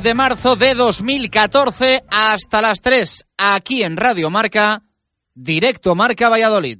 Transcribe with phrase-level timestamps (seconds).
[0.00, 4.82] 10 de marzo de 2014 hasta las 3 aquí en Radio Marca,
[5.34, 6.78] directo Marca Valladolid.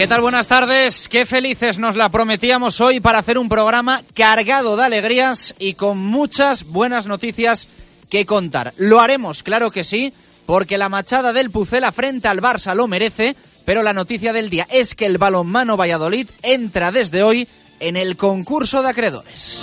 [0.00, 0.22] ¿Qué tal?
[0.22, 1.10] Buenas tardes.
[1.10, 5.98] Qué felices nos la prometíamos hoy para hacer un programa cargado de alegrías y con
[5.98, 7.68] muchas buenas noticias
[8.08, 8.72] que contar.
[8.78, 10.14] Lo haremos, claro que sí,
[10.46, 14.66] porque la machada del Pucela frente al Barça lo merece, pero la noticia del día
[14.70, 17.46] es que el balonmano Valladolid entra desde hoy
[17.78, 19.58] en el concurso de acreedores.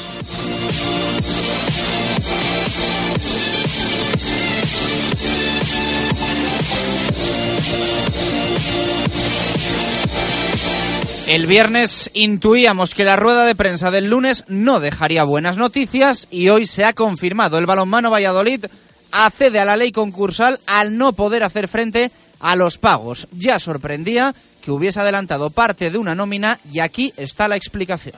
[11.28, 16.48] El viernes intuíamos que la rueda de prensa del lunes no dejaría buenas noticias y
[16.48, 17.58] hoy se ha confirmado.
[17.58, 18.66] El balonmano Valladolid
[19.12, 23.28] accede a la ley concursal al no poder hacer frente a los pagos.
[23.34, 28.16] Ya sorprendía que hubiese adelantado parte de una nómina y aquí está la explicación.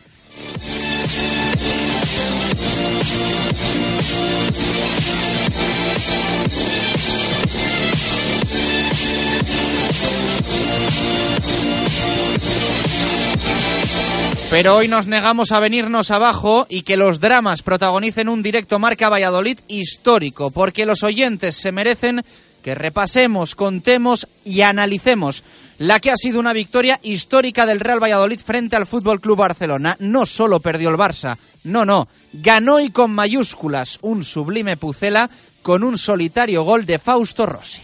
[14.51, 19.07] Pero hoy nos negamos a venirnos abajo y que los dramas protagonicen un directo marca
[19.07, 22.23] Valladolid histórico, porque los oyentes se merecen
[22.63, 25.43] que repasemos, contemos y analicemos
[25.77, 29.95] la que ha sido una victoria histórica del Real Valladolid frente al Fútbol Club Barcelona.
[29.99, 35.29] No solo perdió el Barça, no, no, ganó y con mayúsculas un sublime Pucela
[35.61, 37.81] con un solitario gol de Fausto Rossi.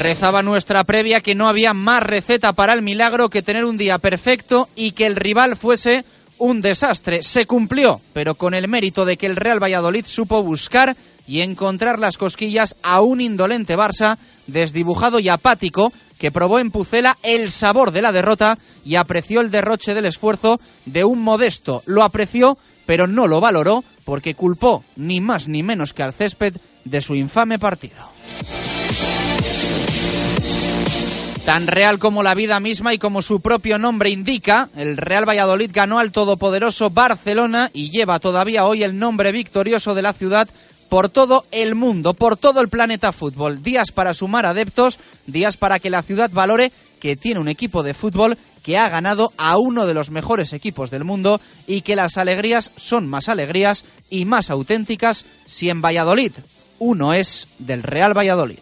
[0.00, 3.98] Rezaba nuestra previa que no había más receta para el milagro que tener un día
[3.98, 6.06] perfecto y que el rival fuese
[6.38, 7.22] un desastre.
[7.22, 10.96] Se cumplió, pero con el mérito de que el Real Valladolid supo buscar
[11.26, 14.16] y encontrar las cosquillas a un indolente Barça
[14.46, 19.50] desdibujado y apático que probó en Pucela el sabor de la derrota y apreció el
[19.50, 21.82] derroche del esfuerzo de un modesto.
[21.84, 22.56] Lo apreció,
[22.86, 26.56] pero no lo valoró porque culpó ni más ni menos que al césped
[26.86, 28.08] de su infame partido.
[31.44, 35.70] Tan real como la vida misma y como su propio nombre indica, el Real Valladolid
[35.72, 40.48] ganó al todopoderoso Barcelona y lleva todavía hoy el nombre victorioso de la ciudad
[40.88, 43.62] por todo el mundo, por todo el planeta fútbol.
[43.62, 47.94] Días para sumar adeptos, días para que la ciudad valore que tiene un equipo de
[47.94, 52.16] fútbol que ha ganado a uno de los mejores equipos del mundo y que las
[52.16, 56.32] alegrías son más alegrías y más auténticas si en Valladolid
[56.78, 58.58] uno es del Real Valladolid.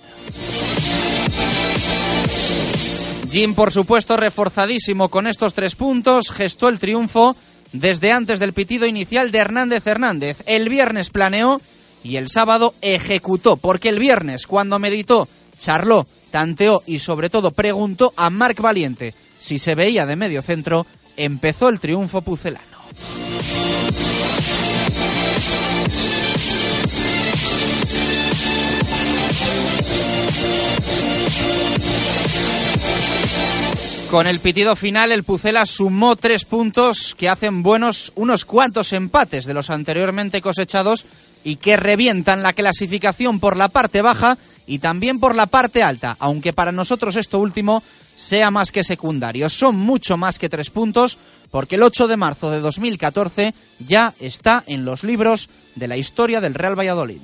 [3.31, 7.37] Jim, por supuesto, reforzadísimo con estos tres puntos, gestó el triunfo
[7.73, 10.39] desde antes del pitido inicial de Hernández Hernández.
[10.47, 11.61] El viernes planeó
[12.03, 15.29] y el sábado ejecutó, porque el viernes, cuando meditó,
[15.59, 20.87] charló, tanteó y sobre todo preguntó a Marc Valiente si se veía de medio centro,
[21.17, 22.67] empezó el triunfo pucelano.
[34.11, 39.45] Con el pitido final, el Pucela sumó tres puntos que hacen buenos unos cuantos empates
[39.45, 41.05] de los anteriormente cosechados
[41.45, 46.17] y que revientan la clasificación por la parte baja y también por la parte alta,
[46.21, 47.83] aunque para nosotros esto último
[48.17, 49.51] sea más que secundario.
[49.51, 51.19] Son mucho más que tres puntos
[51.51, 53.53] porque el 8 de marzo de 2014
[53.87, 57.21] ya está en los libros de la historia del Real Valladolid.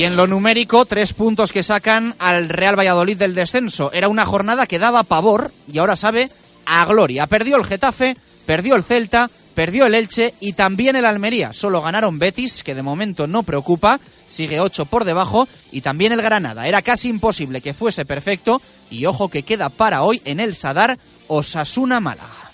[0.00, 3.92] Y en lo numérico, tres puntos que sacan al Real Valladolid del descenso.
[3.92, 6.30] Era una jornada que daba pavor y ahora sabe
[6.64, 7.26] a gloria.
[7.26, 8.16] Perdió el Getafe,
[8.46, 11.52] perdió el Celta, perdió el Elche y también el Almería.
[11.52, 16.22] Solo ganaron Betis, que de momento no preocupa, sigue ocho por debajo, y también el
[16.22, 16.66] Granada.
[16.66, 20.98] Era casi imposible que fuese perfecto y ojo que queda para hoy en el Sadar
[21.28, 22.50] Osasuna Málaga.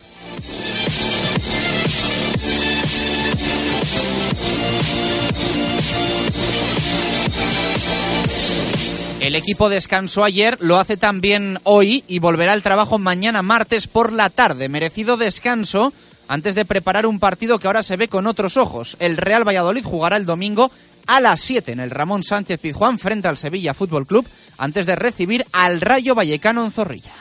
[9.26, 14.12] El equipo descansó ayer, lo hace también hoy y volverá al trabajo mañana martes por
[14.12, 14.68] la tarde.
[14.68, 15.92] Merecido descanso
[16.28, 18.96] antes de preparar un partido que ahora se ve con otros ojos.
[19.00, 20.70] El Real Valladolid jugará el domingo
[21.08, 24.28] a las 7 en el Ramón Sánchez Pizjuán frente al Sevilla Fútbol Club
[24.58, 27.12] antes de recibir al Rayo Vallecano en Zorrilla.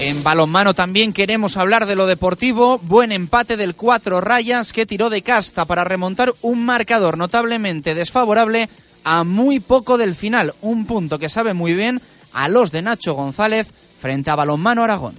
[0.00, 2.78] En balonmano también queremos hablar de lo deportivo.
[2.78, 8.68] Buen empate del cuatro rayas que tiró de casta para remontar un marcador notablemente desfavorable
[9.02, 10.54] a muy poco del final.
[10.60, 12.02] Un punto que sabe muy bien
[12.34, 13.68] a los de Nacho González
[14.00, 15.14] frente a Balonmano Aragón.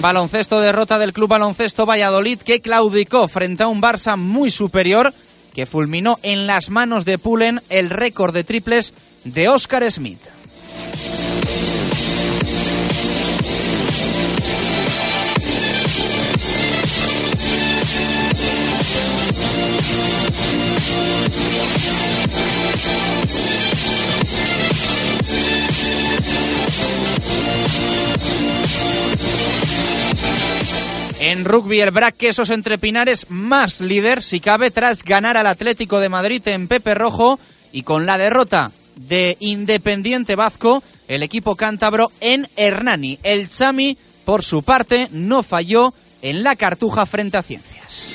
[0.00, 5.12] Baloncesto, derrota del Club Baloncesto Valladolid que claudicó frente a un Barça muy superior
[5.54, 8.92] que fulminó en las manos de Pulen el récord de triples
[9.24, 10.20] de Oscar Smith.
[31.28, 35.98] En rugby, el Brac Quesos entre Pinares más líder, si cabe, tras ganar al Atlético
[35.98, 37.40] de Madrid en Pepe Rojo
[37.72, 43.18] y con la derrota de Independiente Vasco, el equipo cántabro en Hernani.
[43.24, 45.92] El Chami, por su parte, no falló
[46.22, 48.14] en la cartuja frente a Ciencias.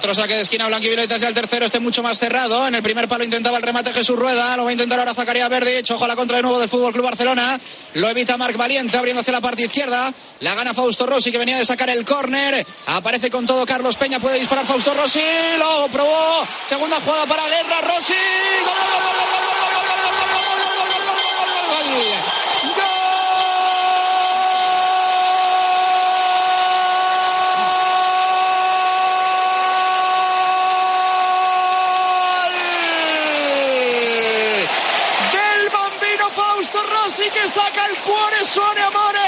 [0.00, 2.66] Otro saque de esquina blanquivioleta es el tercero, este mucho más cerrado.
[2.66, 5.50] En el primer palo intentaba el remate Jesús Rueda, lo va a intentar ahora Zacarías
[5.50, 5.82] Verde.
[5.90, 7.60] Ojo a la contra de nuevo del Fútbol Club Barcelona.
[7.92, 10.10] Lo evita Marc Valiente abriendo hacia la parte izquierda.
[10.38, 12.66] La gana Fausto Rossi que venía de sacar el córner.
[12.86, 15.20] Aparece con todo Carlos Peña, puede disparar Fausto Rossi.
[15.58, 16.46] Lo probó.
[16.64, 18.14] Segunda jugada para Guerra Rossi.
[18.14, 20.96] ¡Gol, gol, gol, gol, gol, gol, gol,
[21.92, 22.39] gol, gol,
[37.34, 39.20] que saca el cuore suone amore.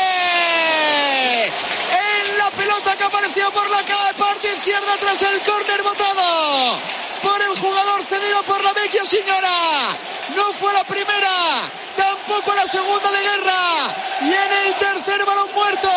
[1.46, 3.82] En la pelota que apareció por la
[4.18, 6.78] parte izquierda tras el córner botado
[7.22, 9.96] por el jugador cedido por la vecchia señora.
[10.36, 11.62] No fue la primera,
[11.96, 13.94] tampoco la segunda de guerra.
[14.22, 15.88] Y en el tercer balón muerto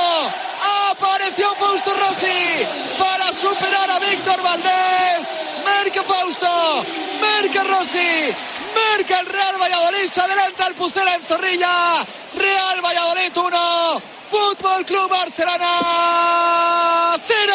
[0.92, 2.68] apareció Fausto Rossi
[3.00, 5.34] para superar a Víctor Valdés.
[5.66, 6.86] Merca Fausto,
[7.22, 8.36] Merca Rossi,
[8.76, 12.06] Merca el Real Valladolid, se adelanta el Pucela en Zorrilla.
[12.38, 15.68] Real Valladolid 1, Fútbol Club Barcelona
[17.28, 17.54] 0.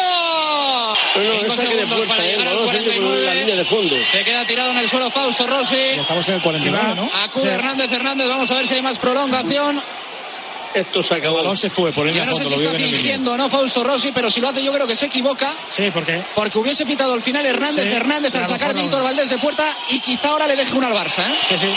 [1.13, 4.05] Cinco segundos para llegar al 49.
[4.11, 5.75] Se queda tirado en el suelo Fausto Rossi.
[5.75, 7.09] Ya estamos en el 49, ¿no?
[7.23, 9.81] Acude Hernández Hernández, vamos a ver si hay más prolongación.
[10.73, 11.37] Esto se acabó.
[11.37, 14.29] El balón se fue por Yo no sé si está fingiendo no Fausto Rossi, pero
[14.31, 15.51] si lo hace yo creo que se equivoca.
[15.67, 18.81] Sí, porque Porque hubiese pitado al final Hernández, Sí, Hernández al lo sacar mejor no.
[18.83, 21.23] Víctor Valdés de puerta y quizá ahora le deje una al Barça.
[21.29, 21.35] ¿eh?
[21.49, 21.67] sí, sí.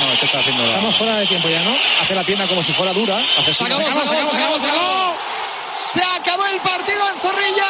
[0.00, 1.76] No, este está haciendo la- Estamos fuera de tiempo ya, ¿no?
[2.00, 3.18] Hace la pierna como si fuera dura.
[3.38, 3.72] Hace Se así.
[3.72, 5.14] acabó, se acabó, se acabó, se acabó.
[5.74, 7.66] Se acabó el partido en Zorrilla.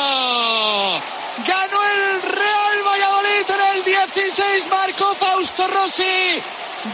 [0.00, 1.00] ¡Milagro!
[1.46, 6.42] Ganó el Real Valladolid en el 16, marcó Fausto Rossi.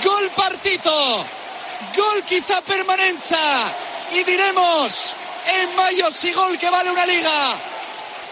[0.05, 1.25] Gol partito.
[1.97, 3.39] Gol quizá permanencia.
[4.13, 7.55] Y diremos en mayo si gol que vale una liga.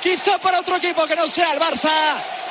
[0.03, 1.91] Quizá para otro equipo que no sea el Barça.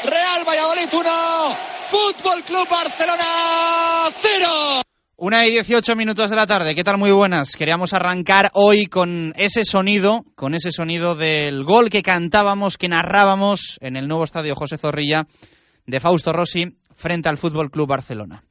[0.04, 1.58] Real Valladolid 1,
[1.90, 4.82] Fútbol Club Barcelona 0.
[5.16, 6.98] Una y 18 minutos de la tarde, ¿qué tal?
[6.98, 7.56] Muy buenas.
[7.56, 13.78] Queríamos arrancar hoy con ese sonido, con ese sonido del gol que cantábamos, que narrábamos
[13.80, 15.28] en el nuevo estadio José Zorrilla
[15.86, 18.44] de Fausto Rossi frente al Fútbol Club Barcelona.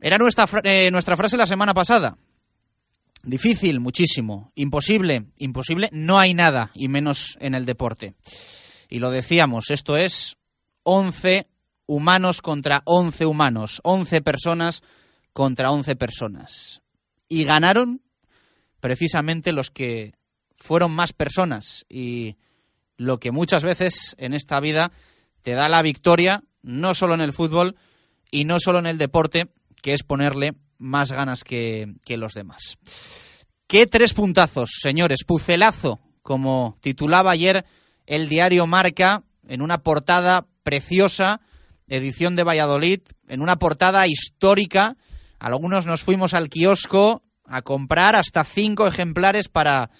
[0.00, 2.16] Era nuestra, eh, nuestra frase la semana pasada.
[3.22, 4.52] Difícil, muchísimo.
[4.54, 8.14] Imposible, imposible, no hay nada, y menos en el deporte.
[8.88, 10.36] Y lo decíamos, esto es
[10.84, 11.48] 11
[11.86, 14.82] humanos contra 11 humanos, 11 personas
[15.32, 16.82] contra 11 personas.
[17.28, 18.02] Y ganaron
[18.80, 20.14] precisamente los que
[20.56, 22.36] fueron más personas y
[22.96, 24.92] lo que muchas veces en esta vida
[25.46, 27.76] te da la victoria, no solo en el fútbol
[28.32, 29.46] y no solo en el deporte,
[29.80, 32.78] que es ponerle más ganas que, que los demás.
[33.68, 35.22] ¿Qué tres puntazos, señores?
[35.24, 37.64] Pucelazo, como titulaba ayer
[38.06, 41.40] el diario Marca, en una portada preciosa,
[41.86, 44.96] edición de Valladolid, en una portada histórica.
[45.38, 49.90] Algunos nos fuimos al kiosco a comprar hasta cinco ejemplares para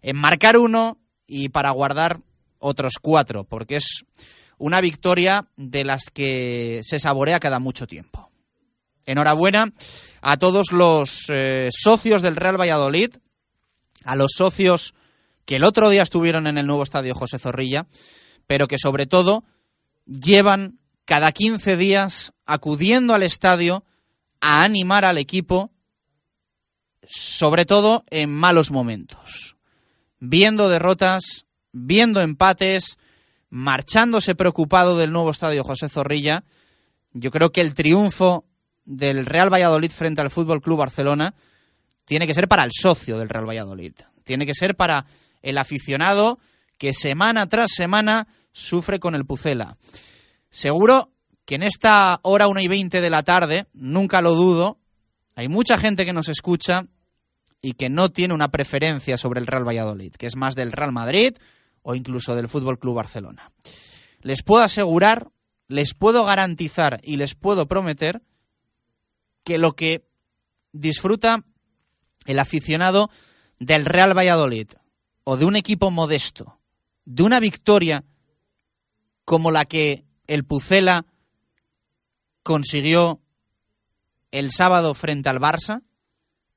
[0.00, 2.20] enmarcar uno y para guardar
[2.60, 4.04] otros cuatro, porque es
[4.58, 8.30] una victoria de las que se saborea cada mucho tiempo.
[9.06, 9.72] Enhorabuena
[10.20, 13.16] a todos los eh, socios del Real Valladolid,
[14.04, 14.94] a los socios
[15.44, 17.86] que el otro día estuvieron en el nuevo estadio José Zorrilla,
[18.46, 19.44] pero que sobre todo
[20.06, 23.84] llevan cada 15 días acudiendo al estadio
[24.40, 25.72] a animar al equipo,
[27.08, 29.56] sobre todo en malos momentos,
[30.18, 32.98] viendo derrotas, viendo empates,
[33.52, 36.42] marchándose preocupado del nuevo estadio José Zorrilla.
[37.12, 38.46] Yo creo que el triunfo
[38.86, 41.34] del Real Valladolid frente al Fútbol Club Barcelona
[42.06, 43.92] tiene que ser para el socio del Real Valladolid,
[44.24, 45.04] tiene que ser para
[45.42, 46.38] el aficionado
[46.78, 49.76] que semana tras semana sufre con el Pucela.
[50.48, 51.12] Seguro
[51.44, 54.78] que en esta hora 1 y 20 de la tarde, nunca lo dudo,
[55.36, 56.86] hay mucha gente que nos escucha
[57.60, 60.92] y que no tiene una preferencia sobre el Real Valladolid, que es más del Real
[60.92, 61.36] Madrid
[61.82, 63.52] o incluso del Fútbol Club Barcelona.
[64.20, 65.30] Les puedo asegurar,
[65.68, 68.22] les puedo garantizar y les puedo prometer
[69.44, 70.04] que lo que
[70.72, 71.44] disfruta
[72.26, 73.10] el aficionado
[73.58, 74.68] del Real Valladolid
[75.24, 76.58] o de un equipo modesto,
[77.04, 78.04] de una victoria
[79.24, 81.06] como la que el Pucela
[82.42, 83.20] consiguió
[84.30, 85.82] el sábado frente al Barça,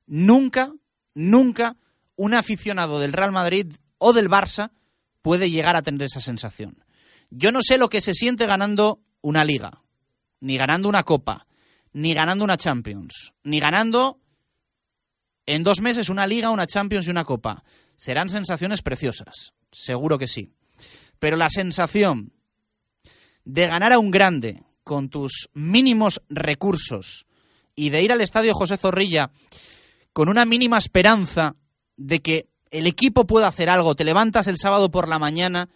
[0.06, 0.72] nunca,
[1.14, 1.76] nunca
[2.16, 4.72] un aficionado del Real Madrid o del Barça
[5.26, 6.84] puede llegar a tener esa sensación.
[7.30, 9.82] Yo no sé lo que se siente ganando una liga,
[10.38, 11.48] ni ganando una copa,
[11.92, 14.20] ni ganando una Champions, ni ganando
[15.44, 17.64] en dos meses una liga, una Champions y una copa.
[17.96, 20.52] Serán sensaciones preciosas, seguro que sí.
[21.18, 22.32] Pero la sensación
[23.44, 27.26] de ganar a un grande con tus mínimos recursos
[27.74, 29.32] y de ir al estadio José Zorrilla
[30.12, 31.56] con una mínima esperanza
[31.96, 35.68] de que el equipo pueda hacer algo, te levantas el sábado por la mañana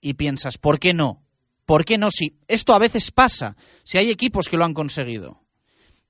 [0.00, 1.22] y piensas, ¿por qué no?
[1.64, 2.10] ¿Por qué no?
[2.10, 5.42] Si esto a veces pasa, si hay equipos que lo han conseguido.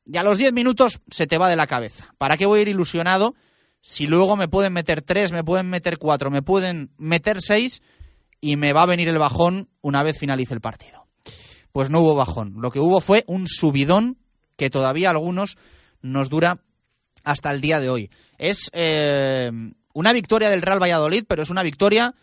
[0.06, 2.14] Y a los 10 minutos se te va de la cabeza.
[2.16, 3.34] ¿Para qué voy a ir ilusionado
[3.80, 7.82] si luego me pueden meter 3, me pueden meter 4, me pueden meter 6
[8.40, 11.08] y me va a venir el bajón una vez finalice el partido?
[11.72, 12.54] Pues no hubo bajón.
[12.58, 14.18] Lo que hubo fue un subidón
[14.56, 15.58] que todavía a algunos
[16.00, 16.62] nos dura
[17.24, 18.10] hasta el día de hoy.
[18.38, 19.50] Es eh,
[19.92, 22.14] una victoria del Real Valladolid, pero es una victoria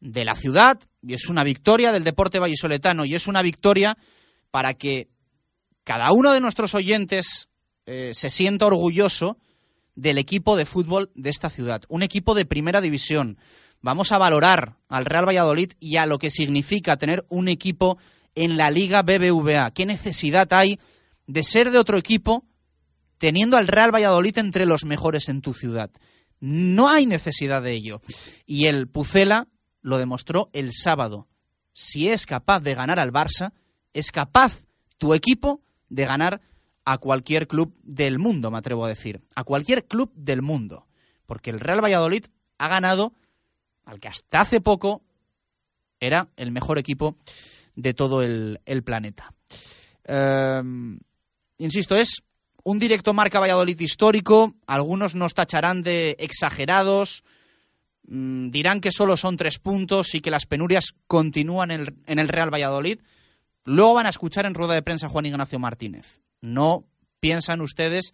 [0.00, 3.96] de la ciudad y es una victoria del deporte vallisoletano y es una victoria
[4.50, 5.08] para que
[5.84, 7.48] cada uno de nuestros oyentes
[7.86, 9.38] eh, se sienta orgulloso
[9.94, 13.38] del equipo de fútbol de esta ciudad, un equipo de primera división.
[13.80, 17.98] Vamos a valorar al Real Valladolid y a lo que significa tener un equipo
[18.34, 19.72] en la Liga BBVA.
[19.72, 20.78] ¿Qué necesidad hay
[21.26, 22.44] de ser de otro equipo
[23.18, 25.90] teniendo al Real Valladolid entre los mejores en tu ciudad?
[26.40, 28.00] No hay necesidad de ello.
[28.46, 29.48] Y el Pucela
[29.82, 31.28] lo demostró el sábado.
[31.72, 33.52] Si es capaz de ganar al Barça,
[33.92, 34.66] es capaz
[34.98, 36.40] tu equipo de ganar
[36.84, 39.22] a cualquier club del mundo, me atrevo a decir.
[39.34, 40.86] A cualquier club del mundo.
[41.26, 42.24] Porque el Real Valladolid
[42.58, 43.12] ha ganado
[43.84, 45.02] al que hasta hace poco
[46.00, 47.16] era el mejor equipo
[47.74, 49.34] de todo el, planeta.
[50.04, 50.98] Em,
[51.58, 52.22] insisto, es
[52.68, 54.52] un directo marca Valladolid histórico.
[54.66, 57.24] Algunos nos tacharán de exagerados,
[58.06, 62.52] mm, dirán que solo son tres puntos y que las penurias continúan en el, Real
[62.52, 63.00] Valladolid.
[63.64, 66.20] Luego van a escuchar en rueda de prensa Juan Ignacio Martínez.
[66.42, 66.84] No
[67.20, 68.12] piensan ustedes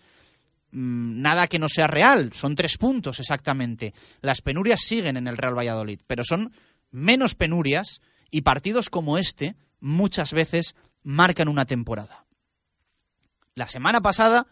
[0.71, 2.33] mm, nada que no sea real.
[2.33, 3.93] Son tres puntos exactamente.
[4.21, 6.53] Las penurias siguen en el Real Valladolid, pero son
[6.93, 12.24] menos penurias y partidos como este muchas veces marcan una temporada.
[13.55, 14.47] La semana pasada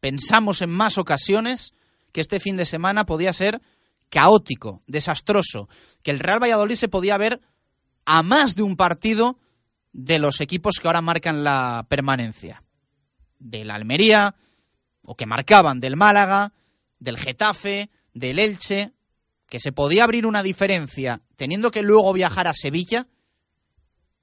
[0.00, 1.74] pensamos en más ocasiones
[2.12, 3.62] que este fin de semana podía ser
[4.10, 5.68] caótico, desastroso,
[6.02, 7.40] que el Real Valladolid se podía ver
[8.04, 9.38] a más de un partido
[9.92, 12.62] de los equipos que ahora marcan la permanencia.
[13.38, 14.34] Del Almería,
[15.02, 16.52] o que marcaban del Málaga,
[16.98, 18.92] del Getafe, del Elche,
[19.48, 23.08] que se podía abrir una diferencia teniendo que luego viajar a Sevilla,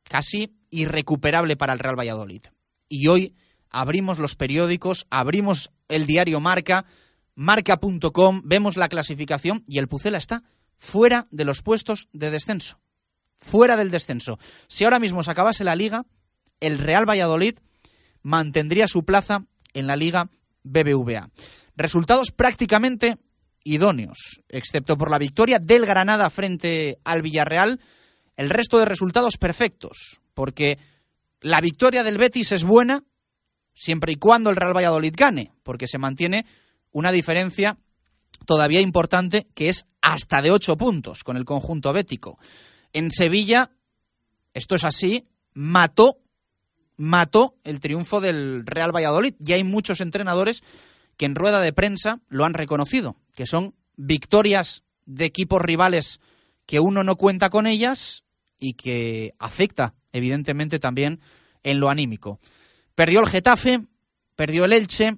[0.04, 2.44] casi irrecuperable para el Real Valladolid.
[2.88, 3.36] Y hoy
[3.70, 6.86] abrimos los periódicos, abrimos el diario Marca,
[7.36, 10.44] marca.com, vemos la clasificación y el Pucela está
[10.78, 12.80] fuera de los puestos de descenso
[13.40, 14.38] fuera del descenso.
[14.68, 16.06] Si ahora mismo se acabase la liga,
[16.60, 17.58] el Real Valladolid
[18.22, 20.30] mantendría su plaza en la liga
[20.64, 21.30] BBVA.
[21.76, 23.18] Resultados prácticamente
[23.64, 27.80] idóneos, excepto por la victoria del Granada frente al Villarreal,
[28.36, 30.78] el resto de resultados perfectos, porque
[31.42, 33.04] la victoria del Betis es buena
[33.80, 36.46] siempre y cuando el Real Valladolid gane, porque se mantiene
[36.92, 37.78] una diferencia
[38.46, 42.38] todavía importante que es hasta de ocho puntos con el conjunto bético.
[42.92, 43.72] En Sevilla,
[44.54, 46.18] esto es así, mató,
[46.98, 49.36] mató el triunfo del Real Valladolid.
[49.40, 50.62] Y hay muchos entrenadores
[51.16, 56.20] que en rueda de prensa lo han reconocido, que son victorias de equipos rivales
[56.66, 58.24] que uno no cuenta con ellas
[58.60, 61.22] y que afecta, evidentemente, también
[61.64, 62.40] en lo anímico.
[63.00, 63.80] Perdió el Getafe,
[64.36, 65.16] perdió el Elche,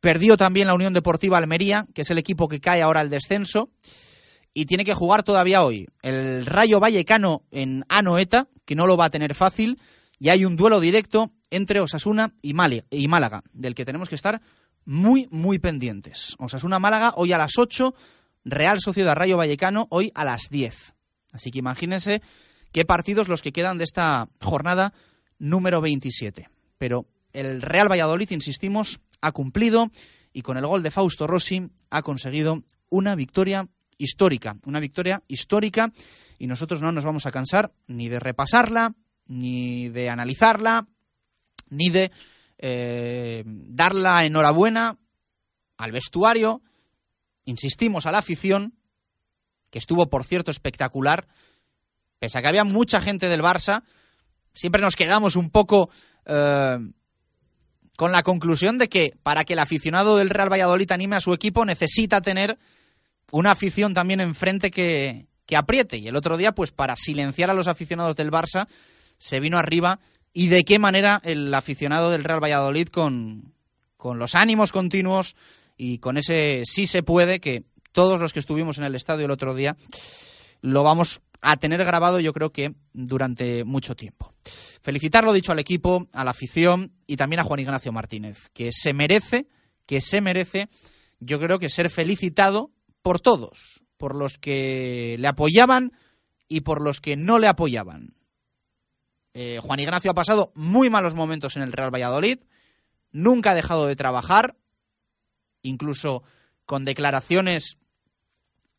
[0.00, 3.70] perdió también la Unión Deportiva Almería, que es el equipo que cae ahora al descenso
[4.52, 5.86] y tiene que jugar todavía hoy.
[6.02, 9.80] El Rayo Vallecano en Anoeta, que no lo va a tener fácil,
[10.18, 14.42] y hay un duelo directo entre Osasuna y, Málaga, del que tenemos que estar
[14.84, 16.34] muy, muy pendientes.
[16.40, 17.94] Osasuna-Málaga hoy a las 8,
[18.44, 20.94] Real Sociedad Rayo Vallecano hoy a las 10.
[21.30, 22.22] Así que imagínense
[22.72, 24.92] qué partidos los que quedan de esta jornada
[25.44, 26.48] número 27.
[26.78, 29.90] Pero el Real Valladolid, insistimos, ha cumplido
[30.32, 35.92] y con el gol de Fausto Rossi ha conseguido una victoria histórica, una victoria histórica.
[36.38, 38.94] Y nosotros no nos vamos a cansar ni de repasarla,
[39.26, 40.88] ni de analizarla,
[41.68, 42.10] ni de
[42.58, 44.98] eh, dar la enhorabuena
[45.76, 46.62] al vestuario,
[47.44, 48.74] insistimos a la afición,
[49.70, 51.26] que estuvo por cierto espectacular,
[52.18, 53.82] pese a que había mucha gente del Barça,
[54.54, 55.90] siempre nos quedamos un poco
[56.24, 56.78] eh,
[57.96, 61.34] con la conclusión de que para que el aficionado del Real Valladolid anime a su
[61.34, 62.58] equipo necesita tener
[63.30, 65.98] una afición también enfrente que, que apriete.
[65.98, 68.66] Y el otro día, pues para silenciar a los aficionados del Barça,
[69.18, 70.00] se vino arriba.
[70.32, 73.54] Y de qué manera el aficionado del Real Valladolid con,
[73.96, 75.36] con los ánimos continuos
[75.76, 79.30] y con ese sí se puede que todos los que estuvimos en el estadio el
[79.30, 79.76] otro día
[80.64, 84.32] lo vamos a tener grabado yo creo que durante mucho tiempo.
[84.82, 88.70] Felicitar lo dicho al equipo, a la afición y también a Juan Ignacio Martínez, que
[88.72, 89.46] se merece,
[89.84, 90.70] que se merece,
[91.20, 92.70] yo creo que ser felicitado
[93.02, 95.92] por todos, por los que le apoyaban
[96.48, 98.14] y por los que no le apoyaban.
[99.34, 102.38] Eh, Juan Ignacio ha pasado muy malos momentos en el Real Valladolid,
[103.12, 104.56] nunca ha dejado de trabajar,
[105.60, 106.22] incluso
[106.64, 107.76] con declaraciones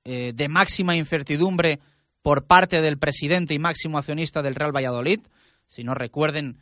[0.06, 1.80] eh, de máxima incertidumbre
[2.22, 5.20] por parte del presidente y máximo accionista del Real Valladolid.
[5.68, 6.58] Si no recuerden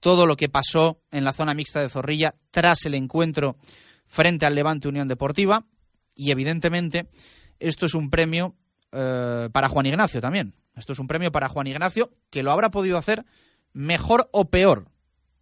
[0.00, 3.56] todo lo que pasó en la zona mixta de Zorrilla tras el encuentro
[4.06, 5.64] frente al Levante Unión Deportiva
[6.14, 7.08] y evidentemente
[7.58, 8.54] esto es un premio
[8.92, 10.54] eh, para Juan Ignacio también.
[10.76, 13.24] Esto es un premio para Juan Ignacio que lo habrá podido hacer
[13.72, 14.88] mejor o peor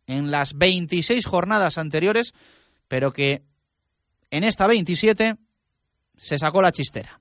[0.07, 2.33] en las 26 jornadas anteriores,
[2.89, 3.45] pero que
[4.31, 5.37] en esta 27
[6.17, 7.21] se sacó la chistera.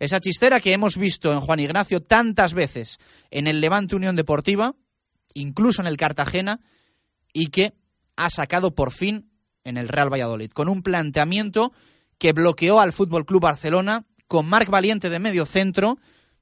[0.00, 2.98] Esa chistera que hemos visto en Juan Ignacio tantas veces
[3.30, 4.74] en el Levante Unión Deportiva,
[5.34, 6.60] incluso en el Cartagena,
[7.34, 7.74] y que
[8.16, 9.30] ha sacado por fin
[9.62, 11.72] en el Real Valladolid, con un planteamiento
[12.16, 15.98] que bloqueó al Fútbol Club Barcelona con Marc Valiente de medio centro.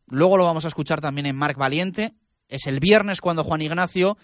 [0.06, 2.14] Luego lo vamos a escuchar también en Marc Valiente.
[2.48, 4.16] Es el viernes cuando Juan Ignacio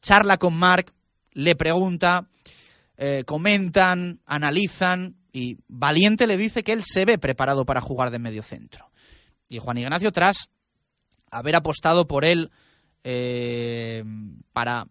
[0.00, 0.94] charla con Marc,
[1.32, 2.28] le pregunta,
[2.96, 8.18] eh, comentan, analizan y Valiente le dice que él se ve preparado para jugar de
[8.18, 8.90] medio centro.
[9.48, 10.48] Y Juan Ignacio, tras
[11.30, 12.50] haber apostado por él
[13.04, 14.04] eh,
[14.52, 14.86] para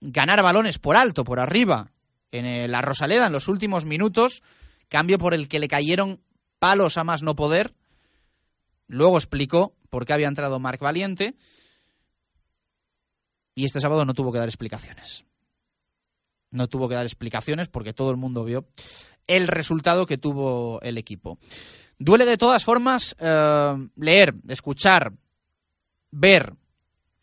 [0.00, 1.92] ganar balones por alto, por arriba,
[2.32, 4.42] en la Rosaleda en los últimos minutos,
[4.88, 6.20] cambio por el que le cayeron
[6.58, 7.74] palos a más no poder.
[8.86, 11.34] Luego explicó por qué había entrado Marc Valiente.
[13.54, 15.24] Y este sábado no tuvo que dar explicaciones.
[16.50, 18.66] No tuvo que dar explicaciones porque todo el mundo vio
[19.26, 21.38] el resultado que tuvo el equipo.
[21.98, 25.12] Duele de todas formas eh, leer, escuchar,
[26.10, 26.54] ver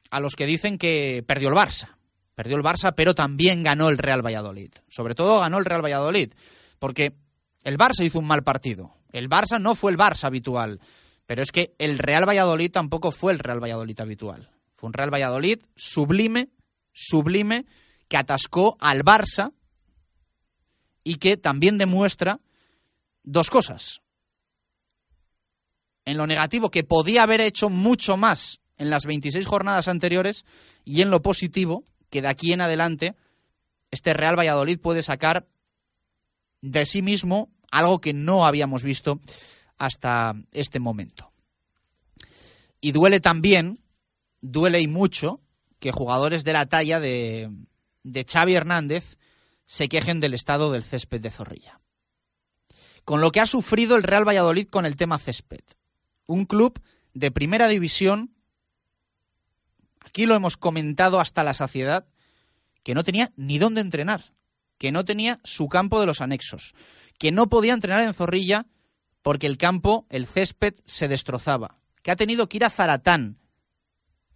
[0.10, 1.90] a los que dicen que perdió el Barça.
[2.36, 4.72] Perdió el Barça, pero también ganó el Real Valladolid.
[4.90, 6.34] Sobre todo ganó el Real Valladolid,
[6.80, 7.14] porque
[7.64, 8.92] el Barça hizo un mal partido.
[9.12, 10.80] El Barça no fue el Barça habitual,
[11.26, 14.50] pero es que el Real Valladolid tampoco fue el Real Valladolid habitual.
[14.74, 16.50] Fue un Real Valladolid sublime,
[16.94, 17.66] sublime,
[18.08, 19.52] que atascó al Barça
[21.10, 22.39] y que también demuestra
[23.24, 24.04] dos cosas.
[26.06, 30.45] En lo negativo, que podía haber hecho mucho más en las 26 jornadas anteriores,
[30.86, 33.15] y en lo positivo, que de aquí en adelante
[33.89, 35.48] este Real Valladolid puede sacar
[36.62, 39.19] de sí mismo algo que no habíamos visto
[39.80, 41.32] hasta este momento.
[42.82, 43.80] Y duele también,
[44.41, 45.41] duele y mucho,
[45.80, 47.50] que jugadores de la talla de,
[48.04, 49.17] de Xavi Hernández
[49.70, 51.80] se quejen del estado del césped de Zorrilla.
[53.06, 55.62] Con lo que ha sufrido el Real Valladolid con el tema césped.
[56.26, 56.82] Un club
[57.14, 58.34] de primera división,
[60.00, 62.08] aquí lo hemos comentado hasta la saciedad,
[62.82, 64.34] que no tenía ni dónde entrenar,
[64.80, 66.74] que no tenía su campo de los anexos,
[67.20, 68.66] que no podía entrenar en Zorrilla
[69.22, 73.38] porque el campo, el césped, se destrozaba, que ha tenido que ir a Zaratán,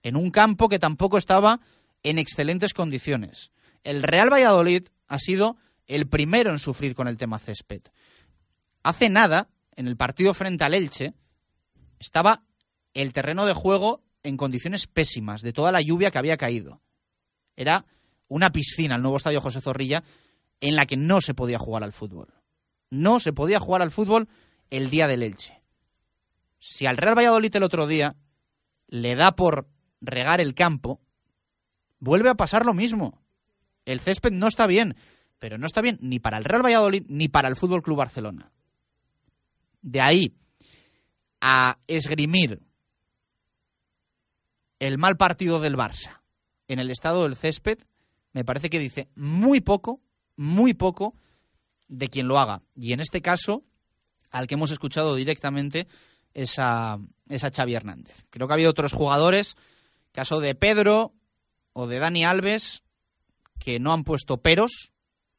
[0.04, 1.60] en un campo que tampoco estaba
[2.04, 3.52] en excelentes condiciones.
[3.84, 7.84] El Real Valladolid ha sido el primero en sufrir con el tema césped.
[8.82, 11.14] Hace nada, en el partido frente al Elche,
[12.00, 12.44] estaba
[12.96, 16.82] el terreno de juego en condiciones pésimas de toda la lluvia que había caído.
[17.56, 17.86] Era
[18.28, 20.04] una piscina, el nuevo estadio José Zorrilla,
[20.62, 22.34] en la que no se podía jugar al fútbol.
[22.90, 24.28] No se podía jugar al fútbol
[24.72, 25.62] el día del Elche.
[26.58, 28.16] Si al Real Valladolid el otro día
[28.88, 29.68] le da por
[30.02, 31.02] regar el campo,
[32.00, 33.23] vuelve a pasar lo mismo.
[33.86, 34.96] El césped no está bien,
[35.40, 38.52] pero no está bien ni para el Real Valladolid ni para el Fútbol Club Barcelona.
[39.82, 40.34] De ahí
[41.42, 42.62] a esgrimir
[44.80, 46.22] el mal partido del Barça
[46.68, 47.80] en el estado del césped,
[48.32, 50.02] me parece que dice muy poco,
[50.36, 51.16] muy poco
[51.88, 52.62] de quien lo haga.
[52.76, 53.64] Y en este caso,
[54.32, 55.88] al que hemos escuchado directamente
[56.34, 58.26] es a, es a Xavi Hernández.
[58.30, 59.56] Creo que ha habido otros jugadores,
[60.12, 61.14] caso de Pedro
[61.74, 62.84] o de Dani Alves,
[63.64, 64.92] que no han puesto peros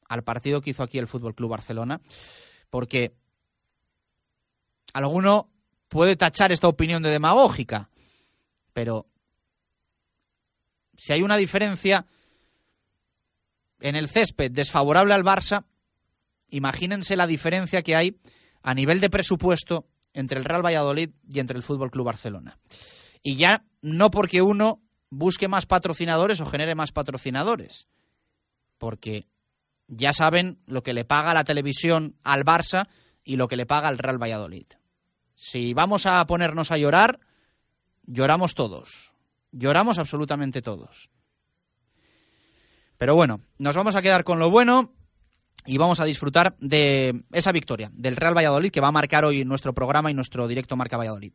[0.09, 2.01] al partido que hizo aquí el Fútbol Club Barcelona,
[2.71, 3.15] porque
[4.95, 5.51] alguno
[5.89, 7.91] puede tachar esta opinión de demagógica,
[8.73, 9.07] pero
[10.97, 12.07] si hay una diferencia
[13.81, 15.67] en el césped desfavorable al Barça,
[16.49, 18.19] imagínense la diferencia que hay
[18.63, 22.59] a nivel de presupuesto entre el Real Valladolid y entre el Fútbol Club Barcelona.
[23.23, 27.87] Y ya no porque uno busque más patrocinadores o genere más patrocinadores,
[28.85, 29.27] porque
[29.89, 32.87] ya saben lo que le paga la televisión al Barça
[33.25, 34.67] y lo que le paga al Real Valladolid.
[35.35, 37.19] Si vamos a ponernos a llorar,
[38.03, 39.15] lloramos todos.
[39.53, 41.09] Lloramos absolutamente todos.
[42.99, 44.93] Pero bueno, nos vamos a quedar con lo bueno
[45.65, 49.47] y vamos a disfrutar de esa victoria del Real Valladolid que va a marcar hoy
[49.47, 51.33] nuestro programa y nuestro directo Marca Valladolid.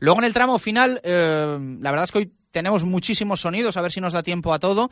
[0.00, 3.82] Luego en el tramo final, eh, la verdad es que hoy tenemos muchísimos sonidos, a
[3.82, 4.90] ver si nos da tiempo a todo.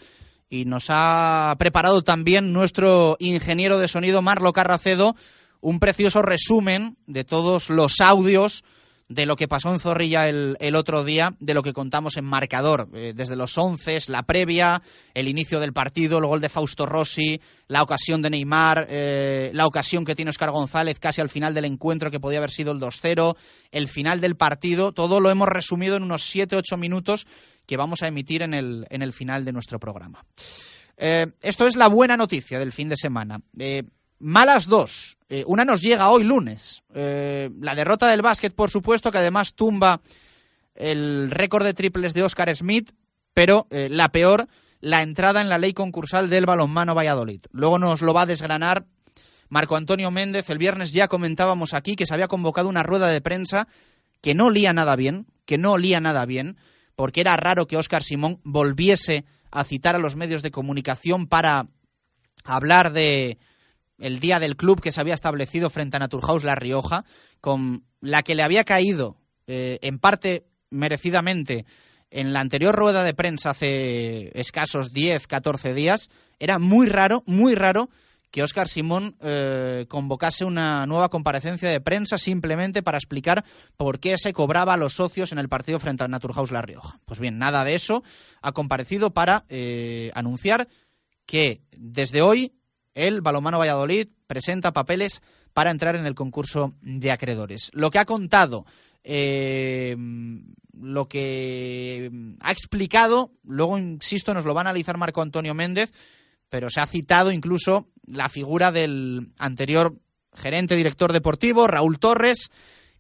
[0.49, 5.17] Y nos ha preparado también nuestro ingeniero de sonido, Marlo Carracedo,
[5.61, 8.63] un precioso resumen de todos los audios
[9.09, 12.89] de lo que pasó en Zorrilla el, otro día, de lo que contamos en marcador,
[12.95, 14.83] eh, desde los once, la previa,
[15.15, 19.67] el inicio del partido, el gol de Fausto Rossi, la ocasión de Neymar, eh, la
[19.67, 22.81] ocasión que tiene Oscar González casi al final del encuentro que podía haber sido el
[22.81, 23.37] 2-0,
[23.71, 27.27] el final del partido, todo lo hemos resumido en unos 7-8 minutos
[27.67, 30.25] que vamos a emitir en el, en el final de nuestro programa.
[30.97, 33.41] Eh, esto es la buena noticia del fin de semana.
[34.19, 35.19] Malas dos.
[35.29, 36.83] Eh, una nos llega hoy lunes.
[36.95, 40.01] Eh, la derrota del básquet, por supuesto, que además tumba
[40.75, 42.93] el récord de triples de Oscar Smith,
[43.35, 44.49] pero eh, la peor,
[44.81, 47.43] la entrada en la ley concursal del balonmano Valladolid.
[47.51, 48.87] Luego nos lo va a desgranar
[49.51, 50.49] Marco Antonio Méndez.
[50.49, 53.69] El viernes ya comentábamos aquí que se había convocado una rueda de prensa
[54.23, 56.57] que no olía nada bien, que no olía nada bien,
[56.97, 61.69] porque era raro que Oscar Simón volviese a citar a los medios de comunicación para
[62.45, 63.39] hablar de
[63.99, 67.05] el día del club que se había establecido frente a Naturhaus La Rioja,
[67.41, 71.65] con la que le había caído eh, en parte merecidamente
[72.11, 77.55] en la anterior rueda de prensa hace escasos 10, 14 días, era muy raro, muy
[77.55, 77.89] raro
[78.37, 83.47] que Óscar Simón eh, convocase una nueva comparecencia de prensa simplemente para explicar
[83.79, 86.99] por qué se cobraba a los socios en el partido frente al Naturhaus La Rioja.
[87.07, 88.05] Pues bien, nada de eso.
[88.43, 90.69] Ha comparecido para eh, anunciar
[91.25, 92.53] que desde hoy
[92.95, 95.23] el Balomano Valladolid presenta papeles
[95.55, 97.71] para entrar en el concurso de acreedores.
[97.73, 98.67] Lo que ha contado,
[99.03, 99.97] eh,
[100.79, 102.11] lo que
[102.43, 105.91] ha explicado, luego, insisto, nos lo va a analizar Marco Antonio Méndez,
[106.49, 109.99] pero se ha citado incluso la figura del anterior
[110.35, 112.51] gerente director deportivo, Raúl Torres,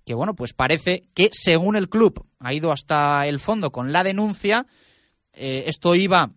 [0.04, 4.04] que bueno, pues parece que según el club ha ido hasta el fondo con la
[4.04, 4.66] denuncia,
[5.32, 6.32] eh, esto iba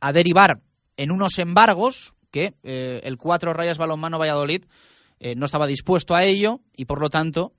[0.00, 0.60] a derivar
[0.96, 4.64] en unos embargos que eh, el Cuatro Rayas Balonmano Valladolid
[5.18, 7.54] eh, no estaba dispuesto a ello y por lo tanto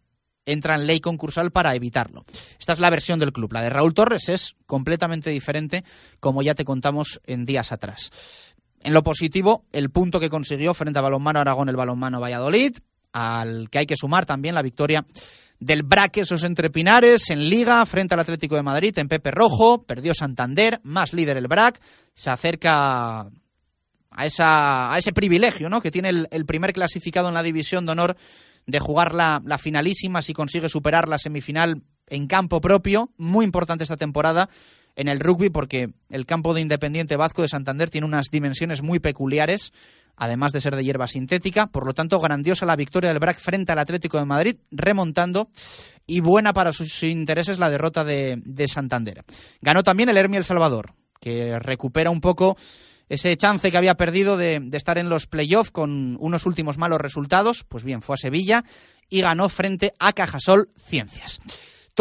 [0.46, 2.26] entra en ley concursal para evitarlo.
[2.60, 3.54] Esta es la versión del club.
[3.54, 5.84] La de Raúl Torres es completamente diferente,
[6.20, 8.12] como ya te contamos en días atrás.
[8.84, 12.78] En lo positivo, el punto que consiguió frente a Balonmano Aragón el Balonmano Valladolid,
[13.13, 15.06] al que hay que sumar también la victoria
[15.60, 19.84] del Braque esos entre Pinares en Liga frente al Atlético de Madrid en Pepe Rojo,
[19.84, 21.80] perdió Santander, más líder el Brac,
[22.13, 25.82] se acerca a, esa, a ese privilegio ¿no?
[25.82, 28.17] que tiene el, primer clasificado en la división de honor
[28.65, 33.97] de jugar la finalísima si consigue superar la semifinal en campo propio, muy importante esta
[33.97, 34.50] temporada
[34.95, 39.00] en el rugby porque el campo de Independiente Vasco de Santander tiene unas dimensiones muy
[39.00, 39.71] peculiares,
[40.17, 43.71] además de ser de hierba sintética, por lo tanto grandiosa la victoria del BRAC frente
[43.71, 45.50] al Atlético de Madrid, remontando,
[46.06, 49.24] y buena para sus intereses la derrota de, Santander.
[49.62, 52.58] Ganó también el Hermi El Salvador, que recupera un poco
[53.08, 57.00] ese chance que había perdido de, de estar en los playoffs con unos últimos malos
[57.00, 58.63] resultados, pues bien, fue a Sevilla
[59.10, 61.39] y ganó frente a Cajasol Ciencias.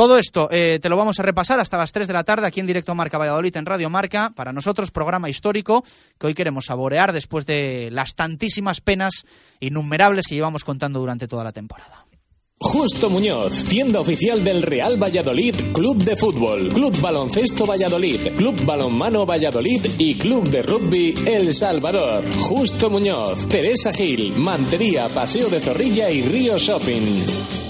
[0.00, 2.58] Todo esto eh, te lo vamos a repasar hasta las 3 de la tarde aquí
[2.58, 4.32] en directo Marca Valladolid en Radio Marca.
[4.34, 5.84] Para nosotros, programa histórico
[6.18, 9.26] que hoy queremos saborear después de las tantísimas penas
[9.60, 12.06] innumerables que llevamos contando durante toda la temporada.
[12.58, 19.26] Justo Muñoz, tienda oficial del Real Valladolid, Club de Fútbol, Club Baloncesto Valladolid, Club Balonmano
[19.26, 22.24] Valladolid y Club de Rugby El Salvador.
[22.38, 27.69] Justo Muñoz, Teresa Gil, Mantería, Paseo de Zorrilla y Río Shopping.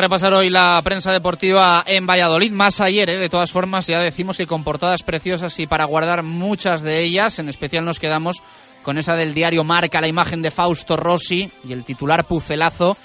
[0.00, 3.18] repasar hoy la prensa deportiva en Valladolid, más ayer, ¿eh?
[3.18, 7.38] de todas formas, ya decimos que con portadas preciosas y para guardar muchas de ellas,
[7.38, 8.42] en especial nos quedamos
[8.82, 12.96] con esa del diario Marca, la imagen de Fausto Rossi y el titular Pucelazo,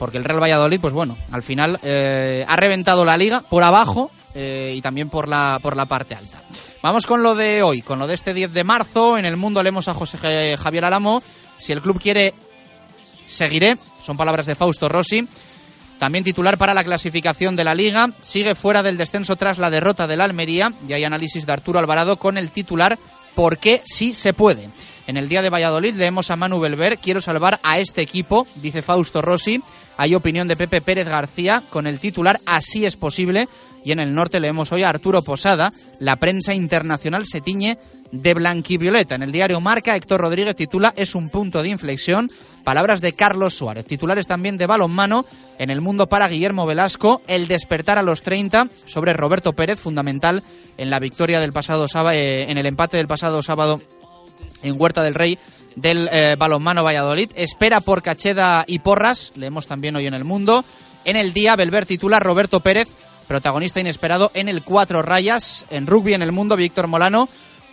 [0.00, 4.10] porque el Real Valladolid, pues bueno, al final eh, ha reventado la liga por abajo
[4.34, 6.42] eh, y también por la, por la parte alta.
[6.82, 9.18] Vamos con lo de hoy, con lo de este 10 de marzo.
[9.18, 11.22] En el mundo leemos a José Javier Alamo.
[11.58, 12.32] Si el club quiere,
[13.26, 13.76] seguiré.
[14.00, 15.28] Son palabras de Fausto Rossi.
[15.98, 18.08] También titular para la clasificación de la liga.
[18.22, 20.72] Sigue fuera del descenso tras la derrota del Almería.
[20.88, 22.98] Y hay análisis de Arturo Alvarado con el titular
[23.34, 24.68] ¿Por qué sí se puede?
[25.06, 28.82] En el día de Valladolid leemos a Manu Belver, quiero salvar a este equipo, dice
[28.82, 29.62] Fausto Rossi.
[30.00, 33.48] Hay opinión de Pepe Pérez García con el titular Así es posible.
[33.84, 37.76] Y en el norte leemos hoy a Arturo Posada, la prensa internacional se tiñe
[38.10, 39.16] de blanquivioleta.
[39.16, 42.30] En el diario Marca, Héctor Rodríguez titula Es un punto de inflexión.
[42.64, 43.84] Palabras de Carlos Suárez.
[43.84, 45.26] Titulares también de balonmano.
[45.58, 50.42] En el mundo para Guillermo Velasco, el despertar a los 30 sobre Roberto Pérez, fundamental
[50.78, 53.82] en la victoria del pasado sábado, eh, en el empate del pasado sábado
[54.62, 55.38] en Huerta del Rey
[55.76, 57.30] del eh, balonmano Valladolid.
[57.34, 60.64] Espera por Cacheda y Porras, leemos también hoy en el mundo.
[61.04, 62.88] En el día, Belver titula Roberto Pérez,
[63.26, 65.64] protagonista inesperado en el Cuatro Rayas.
[65.70, 67.28] En rugby en el mundo, Víctor Molano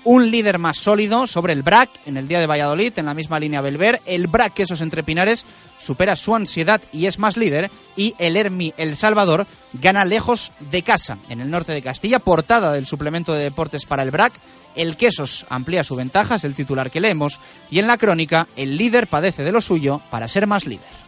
[0.08, 3.42] un líder más sólido sobre el BRAC en el día de Valladolid, en la misma
[3.42, 4.00] línea Belver.
[4.06, 5.44] El BRAC Quesos Entre Pinares
[5.82, 7.70] supera su ansiedad y es más líder.
[7.98, 12.72] Y el Hermi El Salvador gana lejos de casa, en el norte de Castilla, portada
[12.72, 14.32] del suplemento de deportes para el BRAC.
[14.78, 17.40] El Quesos amplía su ventaja, es el titular que leemos.
[17.70, 21.08] Y en la crónica, el líder padece de lo suyo para ser más líder.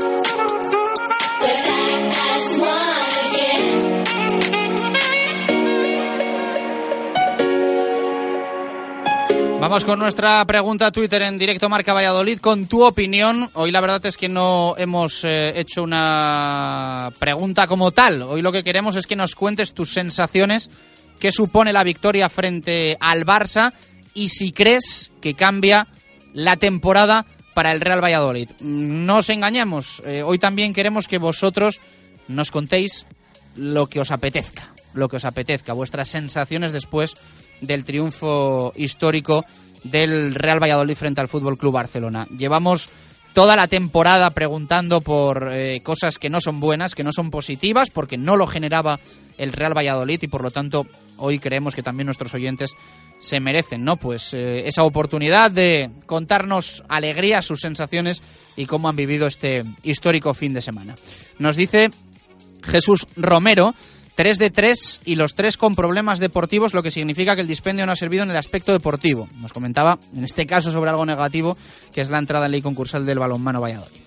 [9.61, 13.47] Vamos con nuestra pregunta a Twitter en directo Marca Valladolid con tu opinión.
[13.53, 18.23] Hoy la verdad es que no hemos eh, hecho una pregunta como tal.
[18.23, 20.71] Hoy lo que queremos es que nos cuentes tus sensaciones,
[21.19, 23.71] qué supone la victoria frente al Barça
[24.15, 25.85] y si crees que cambia
[26.33, 28.49] la temporada para el Real Valladolid.
[28.61, 31.81] No os engañemos, eh, hoy también queremos que vosotros
[32.27, 33.05] nos contéis
[33.55, 37.15] lo que os apetezca, lo que os apetezca, vuestras sensaciones después
[37.61, 39.45] del triunfo histórico
[39.83, 42.27] del Real Valladolid frente al Fútbol Club Barcelona.
[42.37, 42.89] Llevamos
[43.33, 47.89] toda la temporada preguntando por eh, cosas que no son buenas, que no son positivas,
[47.89, 48.99] porque no lo generaba
[49.37, 50.85] el Real Valladolid y por lo tanto
[51.17, 52.75] hoy creemos que también nuestros oyentes
[53.19, 53.97] se merecen, ¿no?
[53.97, 58.21] Pues eh, esa oportunidad de contarnos alegrías, sus sensaciones
[58.57, 60.95] y cómo han vivido este histórico fin de semana.
[61.39, 61.89] Nos dice
[62.63, 63.73] Jesús Romero
[64.15, 67.85] 3 de 3 y los tres con problemas deportivos, lo que significa que el dispendio
[67.85, 69.29] no ha servido en el aspecto deportivo.
[69.39, 71.57] Nos comentaba, en este caso, sobre algo negativo,
[71.93, 74.01] que es la entrada en ley concursal del balonmano Valladolid.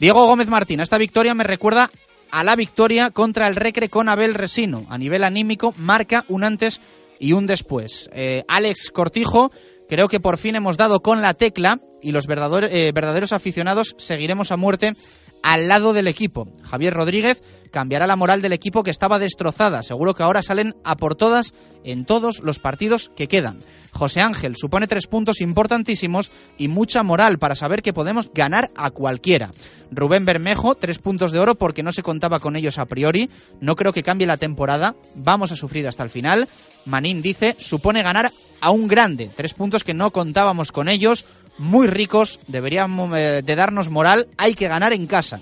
[0.00, 1.90] Diego Gómez Martín, esta victoria me recuerda
[2.30, 4.86] a la victoria contra el Recre con Abel Resino.
[4.88, 6.80] A nivel anímico, marca un antes
[7.18, 8.08] y un después.
[8.12, 9.52] Eh, Alex Cortijo,
[9.88, 13.94] creo que por fin hemos dado con la tecla y los verdaderos, eh, verdaderos aficionados
[13.98, 14.94] seguiremos a muerte
[15.42, 16.48] al lado del equipo.
[16.62, 19.82] Javier Rodríguez cambiará la moral del equipo que estaba destrozada.
[19.82, 23.58] Seguro que ahora salen a por todas en todos los partidos que quedan.
[23.92, 28.90] José Ángel supone tres puntos importantísimos y mucha moral para saber que podemos ganar a
[28.90, 29.50] cualquiera.
[29.90, 33.30] Rubén Bermejo, tres puntos de oro porque no se contaba con ellos a priori.
[33.60, 34.94] No creo que cambie la temporada.
[35.16, 36.48] Vamos a sufrir hasta el final.
[36.86, 39.30] Manín dice, supone ganar a un grande.
[39.34, 41.26] Tres puntos que no contábamos con ellos.
[41.58, 42.40] Muy ricos.
[42.46, 44.28] Deberían eh, de darnos moral.
[44.36, 45.40] Hay que ganar en casa.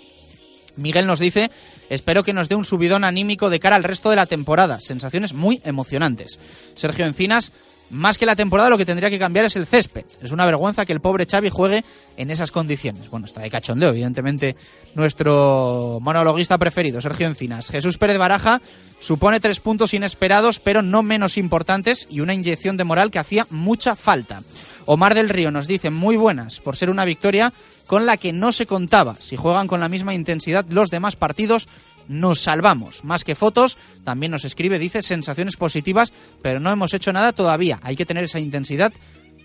[0.77, 1.51] Miguel nos dice,
[1.91, 4.81] espero que nos dé un subidón anímico de cara al resto de la temporada.
[4.81, 6.39] Sensaciones muy emocionantes.
[6.75, 7.53] Sergio Encinas,
[7.91, 10.05] más que la temporada, lo que tendría que cambiar es el césped.
[10.23, 11.85] Es una vergüenza que el pobre Xavi juegue
[12.17, 13.09] en esas condiciones.
[13.11, 14.57] Bueno, está de cachondeo, evidentemente,
[14.95, 17.69] nuestro monologuista preferido, Sergio Encinas.
[17.69, 18.61] Jesús Pérez Baraja
[19.01, 23.47] supone tres puntos inesperados, pero no menos importantes, y una inyección de moral que hacía
[23.51, 24.43] mucha falta.
[24.91, 27.53] Omar del Río nos dice muy buenas por ser una victoria
[27.87, 29.17] con la que no se contaba.
[29.17, 31.69] Si juegan con la misma intensidad los demás partidos,
[32.09, 33.05] nos salvamos.
[33.05, 37.79] Más que fotos, también nos escribe, dice, sensaciones positivas, pero no hemos hecho nada todavía.
[37.83, 38.95] Hay que tener esa intensidad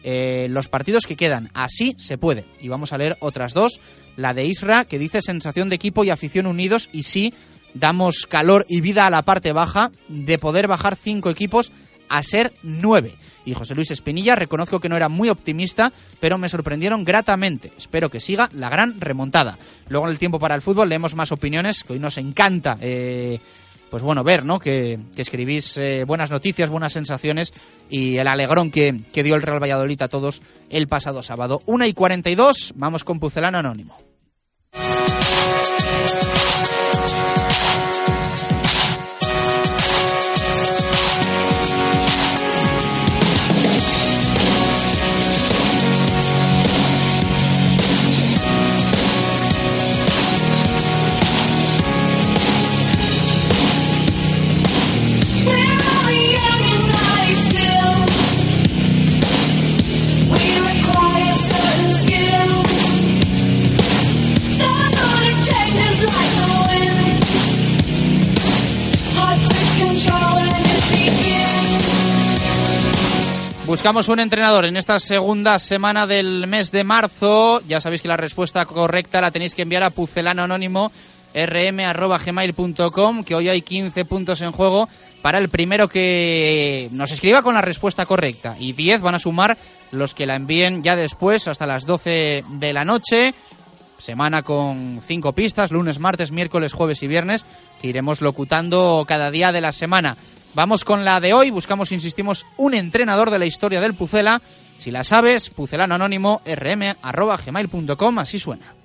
[0.06, 1.52] eh, los partidos que quedan.
[1.54, 2.46] Así se puede.
[2.62, 3.82] Y vamos a leer otras dos.
[4.16, 6.88] La de Isra, que dice sensación de equipo y afición unidos.
[6.94, 7.34] Y sí,
[7.74, 11.74] damos calor y vida a la parte baja de poder bajar cinco equipos
[12.08, 13.12] a ser nueve
[13.46, 14.36] y José Luis Espinilla.
[14.36, 17.72] Reconozco que no era muy optimista, pero me sorprendieron gratamente.
[17.78, 19.58] Espero que siga la gran remontada.
[19.90, 22.78] Luego en el tiempo para el fútbol leemos más opiniones, que hoy nos encanta.
[22.82, 23.40] Eh,
[23.90, 24.60] pues bueno, ver, ¿no?
[24.60, 27.54] Que, escribís eh, buenas noticias, buenas sensaciones
[27.92, 30.42] y el alegrón que, que dio el Real Valladolid a todos
[30.72, 31.62] el pasado sábado.
[31.68, 33.96] 1 y 42, vamos con Pucelano Anónimo.
[73.74, 77.60] Buscamos un entrenador en esta segunda semana del mes de marzo.
[77.68, 80.92] Ya sabéis que la respuesta correcta la tenéis que enviar a pucelano anónimo
[81.34, 84.88] que hoy hay 15 puntos en juego
[85.24, 88.56] para el primero que nos escriba con la respuesta correcta.
[88.60, 89.58] Y 10 van a sumar
[89.90, 93.34] los que la envíen ya después, hasta las 12 de la noche.
[93.98, 97.44] Semana con 5 pistas, lunes, martes, miércoles, jueves y viernes,
[97.82, 100.16] que iremos locutando cada día de la semana.
[100.56, 104.42] Vamos con la de hoy, buscamos, insistimos, un entrenador de la historia del Pucela.
[104.78, 108.76] Si la sabes, pucelano anónimo rm.gmail.com, así suena.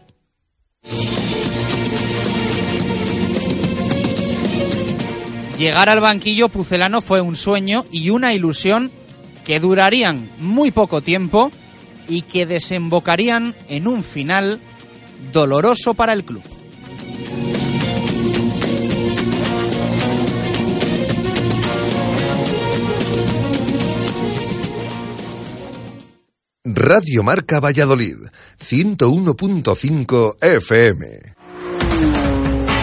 [5.59, 8.91] Llegar al banquillo pucelano fue un sueño y una ilusión
[9.45, 11.51] que durarían muy poco tiempo
[12.09, 14.61] y que desembocarían en un final
[15.33, 16.43] doloroso para el club.
[26.79, 28.15] Radio Marca Valladolid,
[28.61, 31.07] 101.5 FM.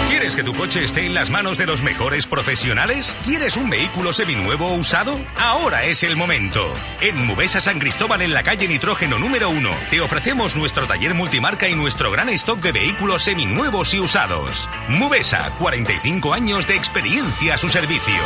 [0.09, 3.15] ¿Quieres que tu coche esté en las manos de los mejores profesionales?
[3.23, 5.17] ¿Quieres un vehículo seminuevo o usado?
[5.37, 6.73] Ahora es el momento.
[6.99, 11.69] En Mubesa San Cristóbal, en la calle Nitrógeno número 1, te ofrecemos nuestro taller multimarca
[11.69, 14.67] y nuestro gran stock de vehículos seminuevos y usados.
[14.89, 18.21] Mubesa, 45 años de experiencia a su servicio.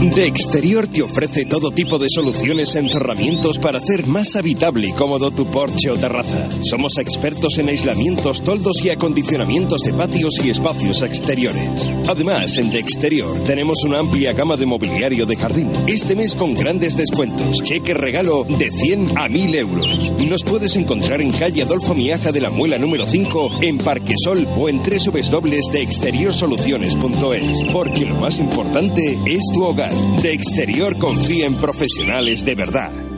[0.00, 4.92] De Exterior te ofrece todo tipo de soluciones en cerramientos para hacer más habitable y
[4.92, 6.48] cómodo tu porche o terraza.
[6.62, 11.92] Somos expertos en aislamientos, toldos y acondicionamientos de patios y espacios exteriores.
[12.08, 15.70] Además, en De Exterior tenemos una amplia gama de mobiliario de jardín.
[15.86, 17.60] Este mes con grandes descuentos.
[17.62, 20.12] Cheque regalo de 100 a 1000 euros.
[20.18, 24.70] Nos puedes encontrar en calle Adolfo Miaja de la Muela número 5 en Parquesol o
[24.70, 27.64] en www.deexteriorsoluciones.es.
[27.70, 29.89] Porque lo más importante es tu hogar.
[30.22, 33.09] De exterior confía en profesionales de verdad.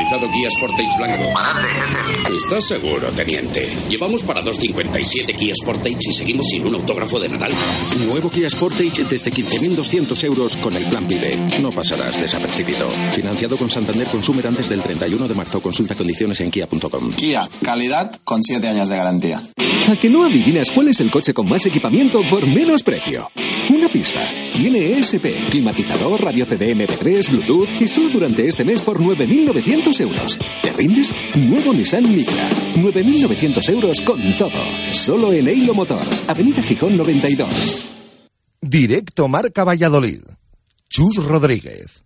[0.00, 1.24] Localizado Kia Sportage blanco.
[2.34, 3.68] ¿Estás seguro, teniente?
[3.90, 7.52] Llevamos para 2.57 Kia Sportage y seguimos sin un autógrafo de Nadal.
[8.06, 11.60] Nuevo Kia Sportage desde 15.200 euros con el plan PIBE.
[11.60, 12.88] No pasarás desapercibido.
[13.12, 15.60] Financiado con Santander Consumer antes del 31 de marzo.
[15.60, 17.12] Consulta condiciones en kia.com.
[17.12, 19.42] Kia, calidad con 7 años de garantía.
[19.90, 23.30] ¿A que no adivinas cuál es el coche con más equipamiento por menos precio?
[23.68, 24.20] Una pista.
[24.52, 30.38] Tiene ESP, climatizador, radio CD MP3, Bluetooth y solo durante este mes por 9.900 euros.
[30.62, 31.12] ¿Te rindes?
[31.34, 32.48] Nuevo Nissan Micra.
[32.76, 34.62] 9.900 euros con todo.
[34.92, 36.02] Solo en Eilo Motor.
[36.28, 37.88] Avenida Gijón 92.
[38.60, 40.20] Directo Marca Valladolid.
[40.88, 42.04] Chus Rodríguez.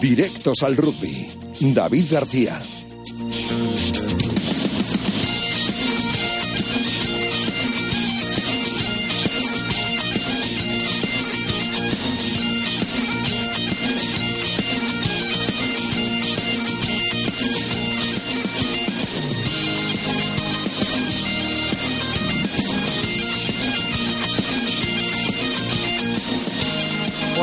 [0.00, 1.26] Directos al rugby.
[1.60, 2.58] David García.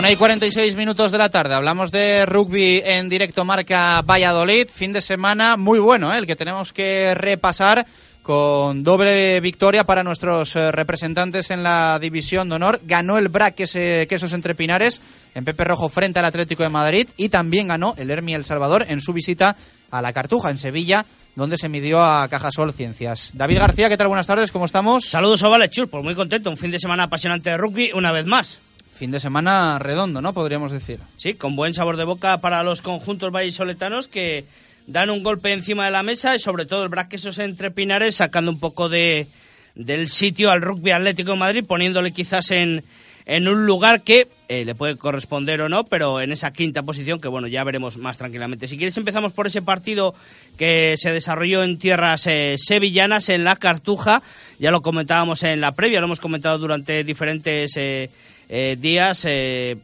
[0.07, 1.53] Una y 46 minutos de la tarde.
[1.53, 4.69] Hablamos de rugby en directo marca Valladolid.
[4.69, 6.17] Fin de semana muy bueno, ¿eh?
[6.17, 7.85] el que tenemos que repasar
[8.23, 12.79] con doble victoria para nuestros eh, representantes en la división de honor.
[12.85, 15.01] Ganó el BRAC Quesos Entre Pinares
[15.35, 18.85] en Pepe Rojo frente al Atlético de Madrid y también ganó el Hermi El Salvador
[18.87, 19.57] en su visita
[19.91, 21.05] a la Cartuja en Sevilla
[21.35, 23.31] donde se midió a Cajasol Ciencias.
[23.33, 24.07] David García, ¿qué tal?
[24.07, 25.03] Buenas tardes, ¿cómo estamos?
[25.03, 28.25] Saludos, Ovales Chur, pues muy contento, un fin de semana apasionante de rugby una vez
[28.25, 28.59] más.
[28.97, 30.33] Fin de semana redondo, ¿no?
[30.33, 30.99] Podríamos decir.
[31.17, 34.45] Sí, con buen sabor de boca para los conjuntos vallisoletanos que
[34.87, 38.49] dan un golpe encima de la mesa y sobre todo el Braquesos entre Pinares sacando
[38.49, 39.27] un poco de,
[39.75, 42.83] del sitio al rugby Atlético de Madrid, poniéndole quizás en,
[43.27, 47.19] en un lugar que eh, le puede corresponder o no, pero en esa quinta posición
[47.19, 48.67] que bueno, ya veremos más tranquilamente.
[48.67, 50.15] Si quieres empezamos por ese partido
[50.57, 54.23] que se desarrolló en tierras eh, sevillanas, en la Cartuja,
[54.57, 57.77] ya lo comentábamos en la previa, lo hemos comentado durante diferentes...
[57.77, 58.09] Eh,
[58.49, 59.25] eh, días.
[59.25, 59.77] Eh,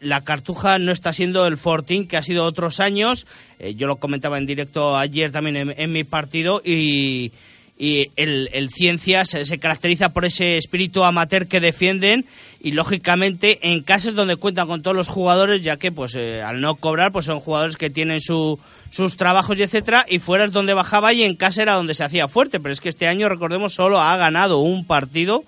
[0.00, 3.26] la Cartuja no está siendo el Fortín que ha sido otros años.
[3.58, 7.32] Eh, yo lo comentaba en directo ayer también en, mi partido y,
[7.78, 12.26] y el, el, Ciencias se caracteriza por ese espíritu amateur que defienden
[12.60, 16.74] y lógicamente en casas donde cuentan con todos los jugadores ya que pues al no
[16.74, 20.74] cobrar pues son jugadores que tienen su, sus trabajos y etcétera y fuera es donde
[20.74, 23.74] bajaba y en casa era donde se hacía fuerte pero es que este año recordemos
[23.74, 25.44] solo ha ganado un partido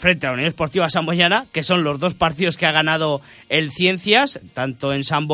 [0.00, 3.20] frente a la Unión Esportiva Samboyana, que son los dos partidos que ha ganado
[3.50, 5.28] el Ciencias, tanto en San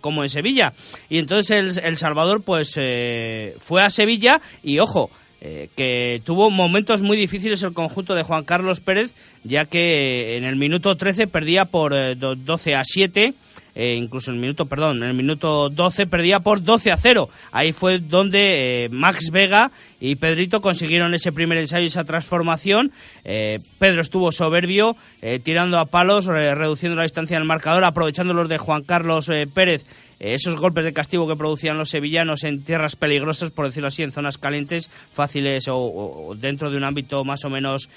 [0.00, 0.72] como en Sevilla.
[1.10, 5.10] Y entonces el, Salvador pues eh, fue a Sevilla y, ojo,
[5.42, 9.14] eh, que tuvo momentos muy difíciles el conjunto de Juan Carlos Pérez,
[9.44, 13.34] ya que en el minuto 13 perdía por 12 a 7
[13.78, 17.28] eh, incluso en el minuto, perdón, en el minuto 12 perdía por 12 a 0.
[17.52, 19.70] Ahí fue donde eh, Max Vega
[20.00, 22.90] y Pedrito consiguieron ese primer ensayo esa transformación.
[23.22, 24.96] Eh, Pedro estuvo soberbio,
[25.42, 29.84] tirando a palos, reduciendo la distancia del marcador, aprovechando los de Juan Carlos Pérez
[30.18, 34.12] esos golpes de castigo que producían los sevillanos en tierras peligrosas, por decirlo así, en
[34.12, 37.90] zonas calientes, fáciles o, dentro de un ámbito más o menos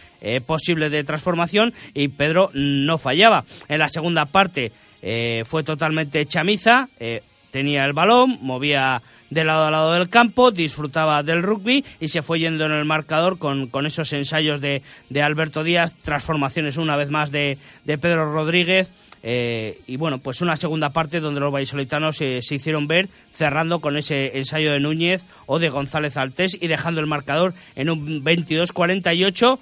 [0.45, 3.45] posible de transformación, y Pedro no fallaba.
[3.69, 7.21] En la segunda parte eh, fue totalmente chamiza, eh,
[7.51, 12.21] tenía el balón, movía de lado a lado del campo, disfrutaba del rugby y se
[12.21, 16.97] fue yendo en el marcador con, con esos ensayos de, de, Alberto Díaz, transformaciones una
[16.97, 18.89] vez más de, de Pedro Rodríguez.
[19.21, 23.97] Eh, y bueno, pues una segunda parte donde los vallisolitanos se hicieron ver cerrando con
[23.97, 29.59] ese ensayo de Núñez o de González Altés y dejando el marcador en un 22-48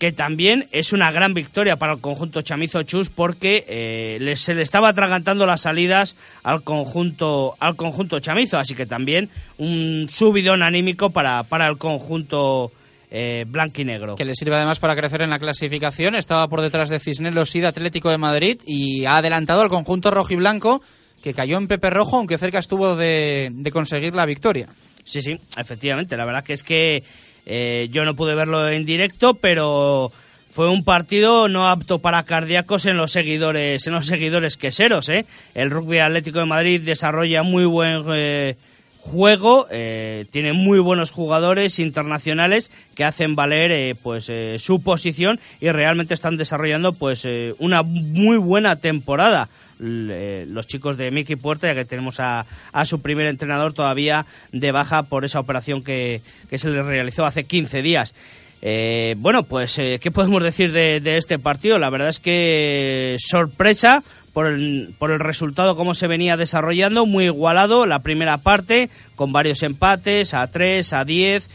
[0.00, 4.62] que también es una gran victoria para el conjunto Chamizo Chus porque eh, se le
[4.62, 9.28] estaba atragantando las salidas al conjunto al conjunto Chamizo, así que también
[9.58, 12.72] un subidón anímico para, para el conjunto
[13.10, 14.16] eh, blanquinegro.
[14.16, 17.60] Que le sirve además para crecer en la clasificación, estaba por detrás de Cisneros y
[17.60, 20.80] de Atlético de Madrid y ha adelantado al conjunto rojo y blanco
[21.22, 24.66] que cayó en Pepe Rojo, aunque cerca estuvo de, de conseguir la victoria.
[25.04, 27.02] Sí, sí, efectivamente, la verdad que es que
[27.46, 30.12] eh, yo no pude verlo en directo, pero
[30.50, 35.08] fue un partido no apto para cardíacos en los seguidores, en los seguidores queseros.
[35.08, 35.24] ¿eh?
[35.54, 38.56] El Rugby Atlético de Madrid desarrolla muy buen eh,
[38.98, 46.14] juego, eh, tiene muy buenos jugadores internacionales que hacen valer pues su posición y realmente
[46.14, 47.26] están desarrollando pues
[47.58, 49.48] una muy buena temporada.
[49.82, 52.44] Eh, los chicos de Miki Puerta, ya que tenemos a,
[52.84, 56.22] su primer entrenador todavía de baja por esa operación que,
[56.52, 58.14] se le realizó hace 15 días.
[58.62, 61.78] Eh, bueno, pues, eh, ¿qué podemos decir de, este partido?
[61.78, 64.02] La verdad es que sorpresa
[64.34, 69.32] por el, por el resultado, cómo se venía desarrollando, muy igualado la primera parte, con
[69.32, 71.50] varios empates a 3, a 10.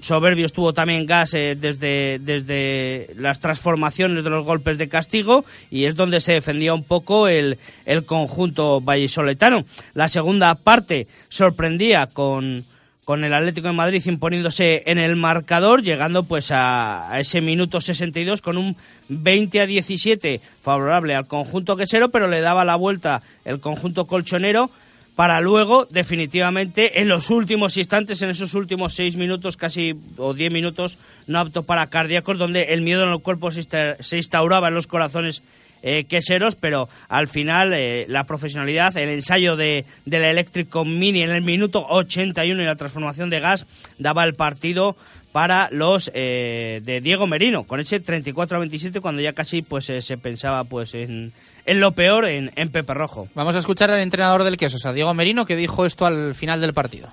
[0.00, 5.84] Soberbio estuvo también Gas eh, desde, desde las transformaciones de los golpes de castigo y
[5.84, 9.64] es donde se defendía un poco el, el conjunto vallisoletano.
[9.94, 12.64] La segunda parte sorprendía con,
[13.04, 17.80] con el Atlético de Madrid imponiéndose en el marcador, llegando pues a, a, ese minuto
[17.80, 18.76] 62 con un
[19.08, 24.70] 20 a 17 favorable al conjunto quesero, pero le daba la vuelta el conjunto colchonero
[25.18, 30.52] para luego, definitivamente, en los últimos instantes, en esos últimos seis minutos, casi o diez
[30.52, 30.96] minutos,
[31.26, 35.42] no apto para cardíacos, donde el miedo en el cuerpo se instauraba en los corazones
[35.82, 41.22] eh, queseros, pero al final eh, la profesionalidad, el ensayo de, de la Electric Mini
[41.22, 43.66] en el minuto 81 y la transformación de gas
[43.98, 44.96] daba el partido
[45.32, 49.86] para los eh, de Diego Merino, con ese 34 a 27 cuando ya casi pues
[49.86, 51.32] se pensaba pues en
[51.68, 53.28] en lo peor en, en Pepe Rojo.
[53.34, 56.62] Vamos a escuchar al entrenador del queso, a Diego Merino, que dijo esto al final
[56.62, 57.10] del partido.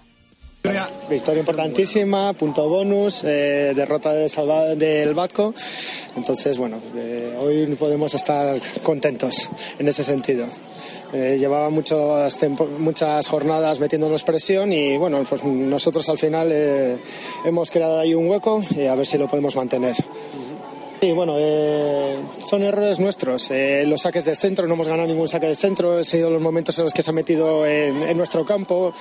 [1.09, 5.53] Victoria importantísima, punto bonus, eh, derrota de del Batco.
[6.16, 10.47] Entonces, bueno, eh, hoy podemos estar contentos en ese sentido.
[11.16, 12.38] Eh, llevaba muchas,
[12.78, 16.51] muchas jornadas metiéndonos presión y bueno, pues nosotros al final
[17.45, 19.95] hemos creado ahí un hueco y a ver si lo podemos mantener.
[21.05, 23.51] Sí, bueno, eh, son errores nuestros.
[23.51, 25.97] Eh, los saques de centro, no hemos ganado ningún saque de centro.
[25.97, 28.93] Han sido los momentos en los que se ha metido en, nuestro campo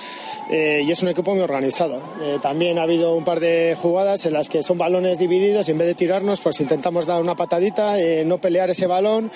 [0.51, 1.99] eh, y es un equipo muy organizado.
[2.41, 5.77] también ha habido un par de jugadas en las que son balones divididos y en
[5.77, 7.95] vez de tirarnos, pues intentamos dar una patadita,
[8.25, 9.31] no pelear ese balón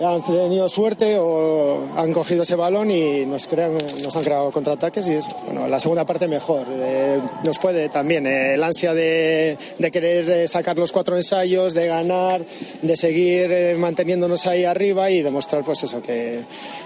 [0.00, 5.08] han tenido suerte o han cogido ese balón y nos, crean, nos han creado contraataques
[5.08, 6.66] y es, bueno, la segunda parte mejor.
[6.70, 11.74] Eh, nos puede también eh, el ansia de, de, querer eh, sacar los cuatro ensayos,
[11.74, 12.42] de ganar,
[12.82, 16.40] de seguir manteniéndonos ahí arriba y demostrar pues eso, que,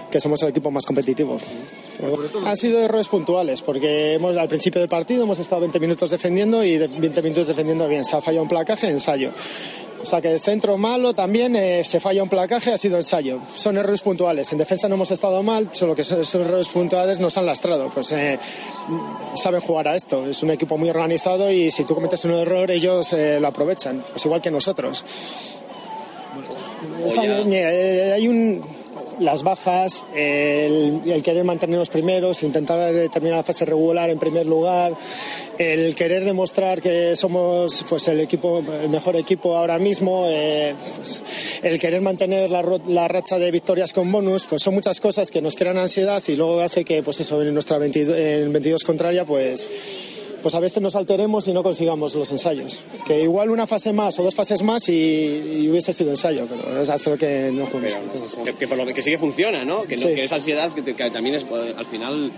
[0.09, 1.37] que somos el equipo más competitivo.
[2.45, 6.63] Han sido errores puntuales porque hemos, al principio del partido hemos estado 20 minutos defendiendo
[6.63, 8.03] y 20 minutos defendiendo bien.
[8.03, 9.31] Se ha fallado un placaje, ensayo.
[10.03, 13.39] O sea que el centro malo también eh, se falla un placaje, ha sido ensayo.
[13.55, 14.51] Son errores puntuales.
[14.51, 17.89] En defensa no hemos estado mal, solo que esos errores puntuales nos han lastrado.
[17.89, 18.37] Pues eh,
[19.35, 20.25] saben jugar a esto.
[20.25, 24.03] Es un equipo muy organizado y si tú cometes un error, ellos eh, lo aprovechan.
[24.11, 25.05] Pues igual que nosotros.
[27.17, 28.61] hay un
[29.19, 32.79] las bajas, el, querer mantener los primeros, intentar
[33.09, 34.93] terminar la fase regular en primer lugar,
[35.57, 41.21] el querer demostrar que somos pues el equipo el mejor equipo ahora mismo, eh, pues,
[41.61, 45.41] el querer mantener la, la, racha de victorias con bonus, pues son muchas cosas que
[45.41, 49.25] nos crean ansiedad y luego hace que pues eso en nuestra 22, en 22 contraria
[49.25, 49.69] pues
[50.43, 52.81] pues a veces nos alteremos y no consigamos los ensayos.
[53.07, 56.89] Que igual una fase más o dos fases más y, hubiese sido ensayo, pero es
[56.89, 58.37] hacer que no jugamos.
[58.59, 59.83] Que, por lo que sí que funciona, ¿no?
[59.83, 62.29] Que, que esa ansiedad que, también es pues, al final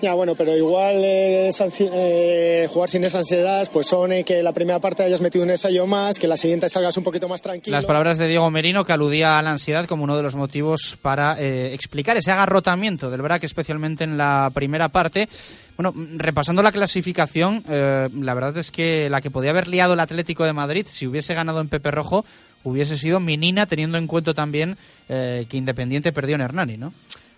[0.00, 4.52] ya, bueno, pero igual eh, eh, jugar sin esa ansiedad, pues son eh, que la
[4.52, 7.76] primera parte hayas metido un ensayo más, que la siguiente salgas un poquito más tranquilo.
[7.76, 10.96] Las palabras de Diego Merino que aludía a la ansiedad como uno de los motivos
[11.02, 15.28] para explicar ese agarrotamiento del BRAC, especialmente en la primera parte.
[15.76, 20.44] Bueno, repasando la clasificación, la verdad es que la que podía haber liado el Atlético
[20.44, 22.24] de Madrid, si hubiese ganado en Pepe Rojo,
[22.64, 24.76] hubiese sido Minina, teniendo en cuenta también
[25.08, 26.92] que Independiente perdió en Hernani, ¿no?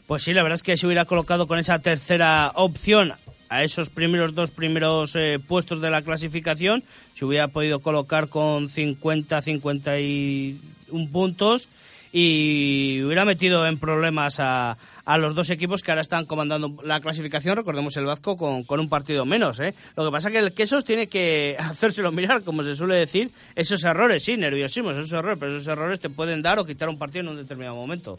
[0.07, 3.13] Pues sí, la verdad es que se hubiera colocado con esa tercera opción
[3.49, 6.83] a esos primeros dos primeros eh, puestos de la clasificación,
[7.15, 11.69] se hubiera podido colocar con 50, 51 puntos
[12.13, 17.01] y hubiera metido en problemas a, a los dos equipos que ahora están comandando la
[17.01, 19.59] clasificación, recordemos el Vasco, con, con un partido menos.
[19.61, 19.75] ¿eh?
[19.97, 23.31] Lo que pasa es que el Quesos tiene que hacérselo mirar, como se suele decir,
[23.55, 26.99] esos errores, sí, nerviosismos, esos errores, pero esos errores te pueden dar o quitar un
[26.99, 28.19] partido en un determinado momento.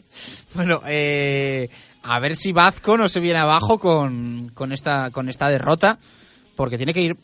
[0.54, 1.68] Bueno, eh,
[2.02, 5.98] a ver si Vasco no se viene abajo con, con, esta, con esta derrota,
[6.56, 7.16] porque tiene que ir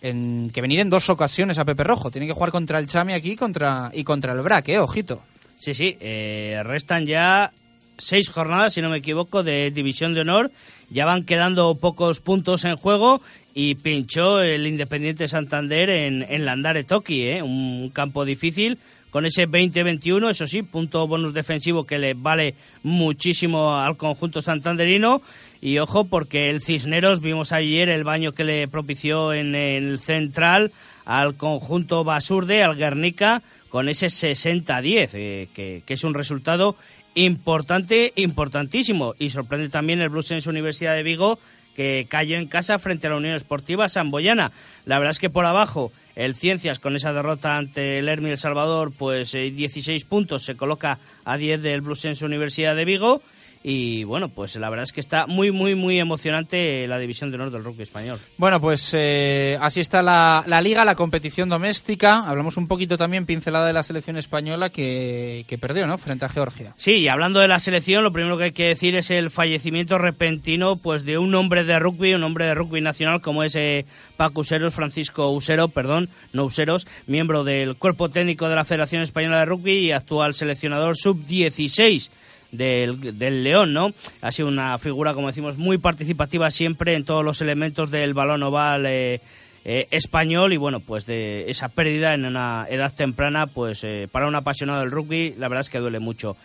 [0.00, 2.10] en, que venir en dos ocasiones a Pepe Rojo.
[2.10, 4.78] Tiene que jugar contra el Chami aquí contra, y contra el Brac, ¿eh?
[4.78, 5.22] Ojito.
[5.58, 7.50] Sí, sí, eh, restan ya
[7.98, 10.50] seis jornadas, si no me equivoco, de División de Honor.
[10.90, 13.20] Ya van quedando pocos puntos en juego
[13.54, 17.42] y pinchó el Independiente Santander en, en Landare Toki, ¿eh?
[17.42, 18.78] un campo difícil.
[19.10, 25.22] Con ese 20-21, eso sí, punto bonus defensivo que le vale muchísimo al conjunto santanderino.
[25.62, 30.70] Y ojo, porque el Cisneros, vimos ayer el baño que le propició en el central
[31.06, 36.76] al conjunto Basurde, al Guernica, con ese 60-10, eh, que, que, es un resultado
[37.16, 39.14] importante, importantísimo.
[39.18, 41.40] Y sorprende también el Bluesense Universidad de Vigo,
[41.74, 44.52] que cayó en casa frente a la Unión Esportiva Samboyana.
[44.84, 48.38] La verdad es que por abajo, el Ciencias, con esa derrota ante el Hermi El
[48.38, 53.22] Salvador, pues 16 eh, puntos, se coloca a 10 del Bluesense Universidad de Vigo.
[53.68, 57.34] Y bueno, pues la verdad es que está muy, muy, muy emocionante la división de
[57.34, 58.16] honor del rugby español.
[58.36, 62.20] Bueno, pues eh, así está la, liga, la competición doméstica.
[62.28, 65.98] Hablamos un poquito también, pincelada de la selección española que, perdió, ¿no?
[65.98, 66.74] Frente a Georgia.
[66.76, 69.98] Sí, y hablando de la selección, lo primero que hay que decir es el fallecimiento
[69.98, 73.84] repentino pues de un hombre de rugby, un hombre de rugby nacional como es eh,
[74.16, 79.40] Paco Useros, Francisco Usero, perdón, no Useros, miembro del cuerpo técnico de la Federación Española
[79.40, 82.10] de Rugby y actual seleccionador sub-16
[82.56, 83.92] del, del León, ¿no?
[84.20, 88.42] Ha sido una figura, como decimos, muy participativa siempre en todos los elementos del balón
[88.42, 89.20] oval eh,
[89.64, 94.26] eh, español y bueno, pues de esa pérdida en una edad temprana, pues eh, para
[94.26, 96.36] un apasionado del rugby, la verdad es que duele mucho.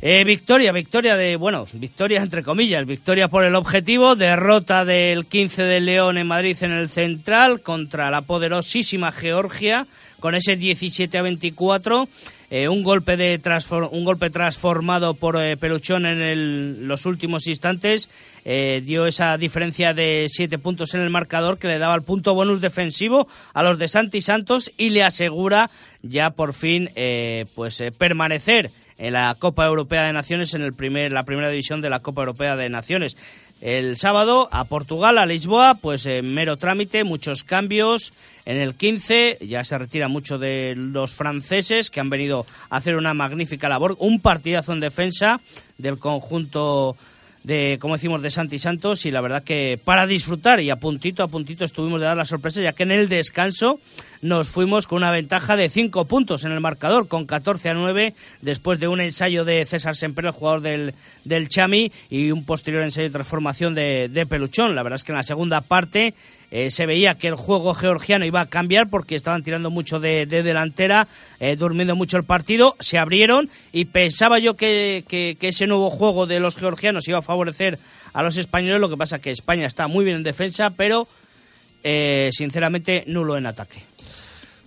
[0.00, 5.86] victoria, victoria de, bueno, victoria entre comillas, victoria por el objetivo, derrota del 15 del
[5.86, 9.86] León en Madrid en el Central contra la poderosísima Georgia
[10.20, 12.08] con ese 17 a 24.
[12.50, 13.38] Eh, un golpe de
[13.90, 18.08] un golpe transformado por eh, Peluchón en los últimos instantes
[18.46, 22.32] eh, dio esa diferencia de siete puntos en el marcador que le daba el punto
[22.32, 26.88] bonus defensivo a los de Santi Santos y le asegura ya por fin
[27.54, 31.90] pues permanecer en la Copa Europea de Naciones en el primer la primera división de
[31.90, 33.18] la Copa Europea de Naciones
[33.60, 38.12] el sábado a Portugal, a Lisboa, pues en mero trámite, muchos cambios.
[38.44, 42.96] En el 15 ya se retira mucho de los franceses que han venido a hacer
[42.96, 43.96] una magnífica labor.
[43.98, 45.40] Un partidazo en defensa
[45.76, 46.96] del conjunto
[47.44, 51.22] de, como decimos, de Santi Santos y la verdad que para disfrutar y a puntito
[51.22, 53.78] a puntito estuvimos de dar la sorpresa ya que en el descanso
[54.20, 58.14] nos fuimos con una ventaja de 5 puntos en el marcador con 14 a 9
[58.42, 62.82] después de un ensayo de César Semper, el jugador del, del Chami y un posterior
[62.82, 64.74] ensayo de transformación de, de Peluchón.
[64.74, 66.14] La verdad es que en la segunda parte
[66.50, 70.24] eh, se veía que el juego georgiano iba a cambiar porque estaban tirando mucho de,
[70.26, 71.06] delantera,
[71.40, 75.04] eh, durmiendo mucho el partido, se abrieron y pensaba yo que,
[75.40, 77.78] ese nuevo juego de los georgianos iba a favorecer
[78.14, 81.06] a los españoles, lo que pasa que España está muy bien en defensa, pero
[81.84, 83.82] eh, sinceramente nulo en ataque.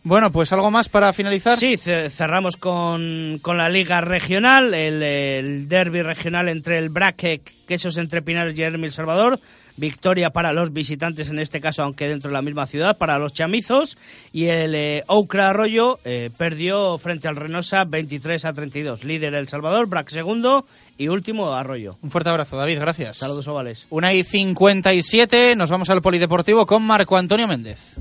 [0.04, 1.58] Bueno, pues algo más para finalizar.
[1.60, 8.58] Sí, cerramos con, la liga regional, el, derby regional entre el Braque, Quesos entre Pinares
[8.58, 9.40] y Hermil Salvador.
[9.78, 13.34] Victoria para los visitantes, en este caso, aunque dentro de la misma ciudad, para los
[13.34, 13.98] chamizos.
[14.32, 15.04] Y el eh,
[15.40, 19.04] Arroyo eh, perdió frente al Renosa 23 a 32.
[19.04, 20.66] Líder El Salvador, Brac segundo
[20.98, 21.98] y último Arroyo.
[22.02, 23.18] Un fuerte abrazo, David, gracias.
[23.18, 23.88] Saludos ovales.
[23.90, 27.96] Una y 57, nos vamos al Polideportivo con Marco Antonio Méndez.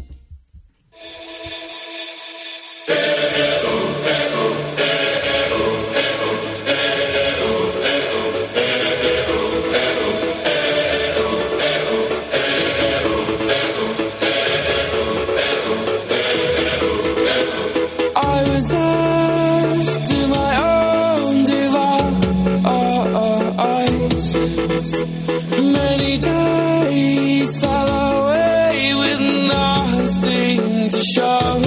[27.58, 31.62] Fell away with nothing to show.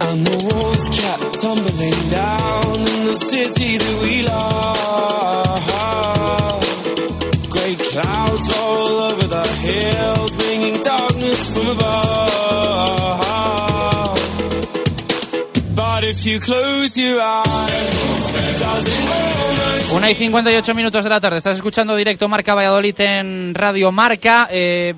[0.00, 5.62] And the walls kept tumbling down in the city that we love.
[7.50, 12.42] Great clouds all over the hills, bringing darkness from above.
[15.74, 19.51] But if you close your eyes, does it almost
[19.90, 21.38] Una y 58 minutos de la tarde.
[21.38, 24.48] Estás escuchando directo Marca Valladolid en Radio Marca.
[24.50, 24.94] Eh,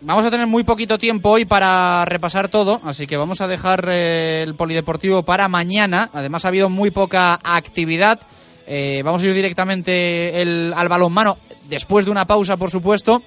[0.00, 3.86] vamos a tener muy poquito tiempo hoy para repasar todo, así que vamos a dejar
[3.88, 6.08] eh, el polideportivo para mañana.
[6.12, 8.20] Además ha habido muy poca actividad.
[8.66, 13.22] Eh, vamos a ir directamente el, al balonmano después de una pausa, por supuesto.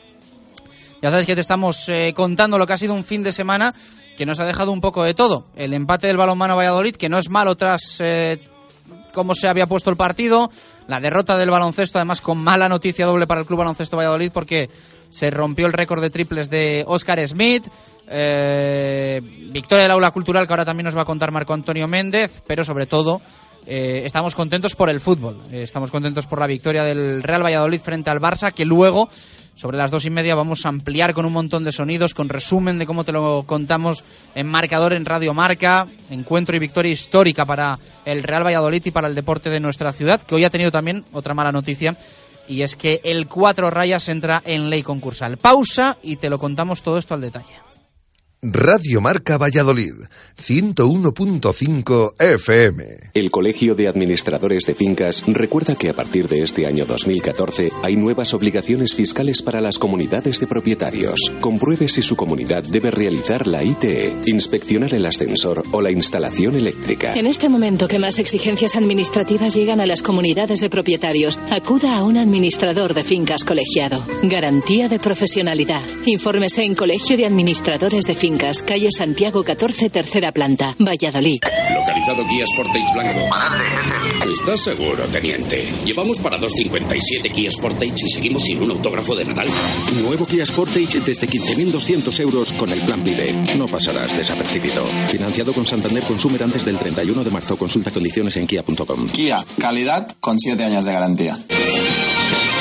[1.02, 3.76] Ya sabes que te estamos contando lo que ha sido un fin de semana
[4.18, 5.46] que nos ha dejado un poco de todo.
[5.56, 8.02] El empate del balonmano Valladolid, que no es malo tras
[9.18, 10.52] cómo se había puesto el partido.
[10.88, 14.70] La derrota del baloncesto, además con mala noticia doble para el Club Baloncesto Valladolid porque
[15.10, 17.68] se rompió el récord de triples de Oscar Smith.
[18.10, 19.20] Eh,
[19.52, 22.64] victoria del aula cultural que ahora también nos va a contar Marco Antonio Méndez, pero
[22.64, 23.20] sobre todo
[23.66, 25.40] eh, estamos contentos por el fútbol.
[25.52, 29.10] Eh, estamos contentos por la victoria del Real Valladolid frente al Barça, que luego
[29.58, 32.78] sobre las dos y media vamos a ampliar con un montón de sonidos, con resumen
[32.78, 34.04] de cómo te lo contamos
[34.36, 35.88] en marcador en Radio Marca.
[36.12, 40.22] Encuentro y victoria histórica para el Real Valladolid y para el deporte de nuestra ciudad,
[40.22, 41.98] que hoy ha tenido también otra mala noticia.
[42.48, 45.38] Y es que el Cuatro Rayas entra en ley concursal.
[45.38, 47.67] Pausa y te lo contamos todo esto al detalle.
[48.44, 49.94] Radio Marca Valladolid,
[50.40, 52.84] 101.5 FM.
[53.16, 57.96] El Colegio de Administradores de Fincas recuerda que a partir de este año 2014 hay
[57.96, 61.34] nuevas obligaciones fiscales para las comunidades de propietarios.
[61.42, 67.16] Compruebe si su comunidad debe realizar la ITE, inspeccionar el ascensor o la instalación eléctrica.
[67.16, 72.04] En este momento que más exigencias administrativas llegan a las comunidades de propietarios, acuda a
[72.04, 74.00] un administrador de fincas colegiado.
[74.22, 75.82] Garantía de profesionalidad.
[76.06, 81.40] Infórmese en Colegio de Administradores de Fincas, calle Santiago 14, tercera planta, Valladolid.
[81.74, 83.20] Localizado Kia Sportage Blanco.
[84.30, 85.72] ¿Estás seguro, teniente?
[85.86, 89.48] Llevamos para 2.57 Kia Sportage y seguimos sin un autógrafo de Nadal.
[90.04, 93.56] Nuevo Kia Sportage desde 15.200 euros con el plan PIBE.
[93.56, 94.86] No pasarás desapercibido.
[95.08, 97.56] Financiado con Santander Consumer antes del 31 de marzo.
[97.58, 99.08] Consulta condiciones en kia.com.
[99.10, 101.40] Kia, calidad con 7 años de garantía.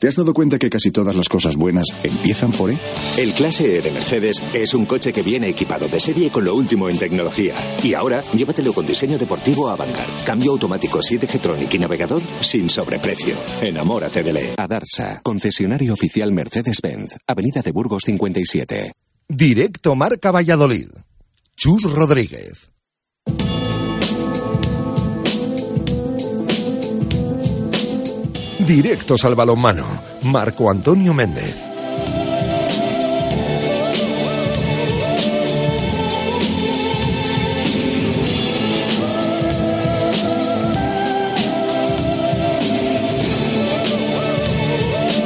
[0.00, 2.78] ¿Te has dado cuenta que casi todas las cosas buenas empiezan por E?
[3.16, 6.54] El Clase E de Mercedes es un coche que viene equipado de serie con lo
[6.54, 7.56] último en tecnología.
[7.82, 10.22] Y ahora, llévatelo con diseño deportivo Avantgarde.
[10.24, 13.34] Cambio automático 7G Tronic y navegador sin sobreprecio.
[13.60, 14.54] Enamórate de E.
[14.56, 18.92] Adarsa, concesionario oficial Mercedes-Benz, Avenida de Burgos 57.
[19.28, 20.90] Directo Marca Valladolid.
[21.56, 22.70] Chus Rodríguez.
[28.68, 29.86] Directos al balonmano.
[30.24, 31.56] Marco Antonio Méndez.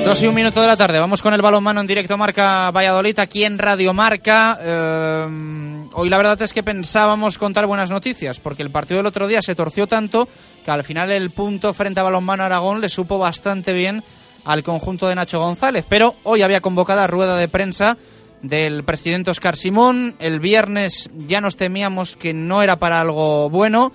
[0.04, 1.00] Dos y un minuto de la tarde.
[1.00, 4.56] Vamos con el balonmano en directo Marca Valladolid aquí en Radio Marca.
[4.62, 9.26] Eh, hoy la verdad es que pensábamos contar buenas noticias porque el partido del otro
[9.26, 10.28] día se torció tanto
[10.64, 14.02] que al final el punto frente a balonmano Aragón le supo bastante bien
[14.44, 15.84] al conjunto de Nacho González.
[15.88, 17.96] Pero hoy había convocada rueda de prensa
[18.42, 20.14] del presidente Oscar Simón.
[20.18, 23.92] El viernes ya nos temíamos que no era para algo bueno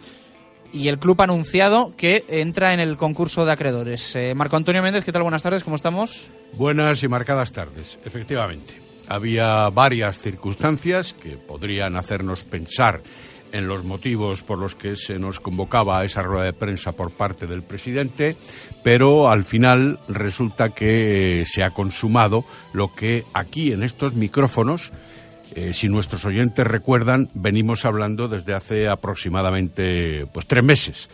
[0.74, 4.16] y el club ha anunciado que entra en el concurso de acreedores.
[4.16, 5.24] Eh, Marco Antonio Méndez, ¿qué tal?
[5.24, 6.30] Buenas tardes, ¿cómo estamos?
[6.54, 8.87] Buenas y marcadas tardes, efectivamente.
[9.10, 13.02] Había varias circunstancias que podrían hacernos pensar
[13.52, 17.48] en los motivos por los que se nos convocaba esa rueda de prensa por parte
[17.48, 18.36] del presidente,
[18.84, 22.44] pero al final resulta que se ha consumado
[22.74, 24.92] lo que aquí en estos micrófonos
[25.56, 31.10] eh, si nuestros oyentes recuerdan, venimos hablando desde hace aproximadamente pues tres meses.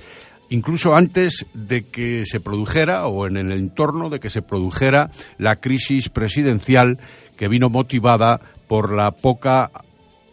[0.49, 5.55] Incluso antes de que se produjera o en el entorno de que se produjera la
[5.57, 6.99] crisis presidencial
[7.37, 9.71] que vino motivada por la poca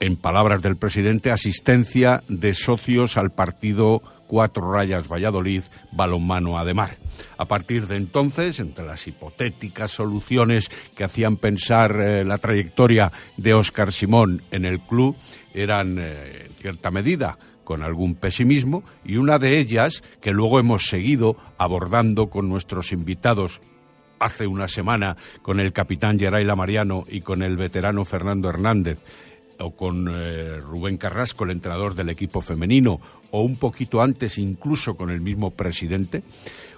[0.01, 6.96] en palabras del presidente, asistencia de socios al partido Cuatro Rayas Valladolid, balonmano Ademar.
[7.36, 13.55] A partir de entonces, entre las hipotéticas soluciones que hacían pensar eh, la trayectoria de
[13.55, 15.16] Óscar Simón en el club,
[15.53, 20.86] eran, eh, en cierta medida, con algún pesimismo, y una de ellas, que luego hemos
[20.86, 23.61] seguido abordando con nuestros invitados
[24.20, 29.04] hace una semana, con el capitán Geraila Mariano y con el veterano Fernando Hernández,
[29.58, 33.00] o con eh, Rubén Carrasco, el entrenador del equipo femenino,
[33.30, 36.22] o un poquito antes incluso con el mismo presidente,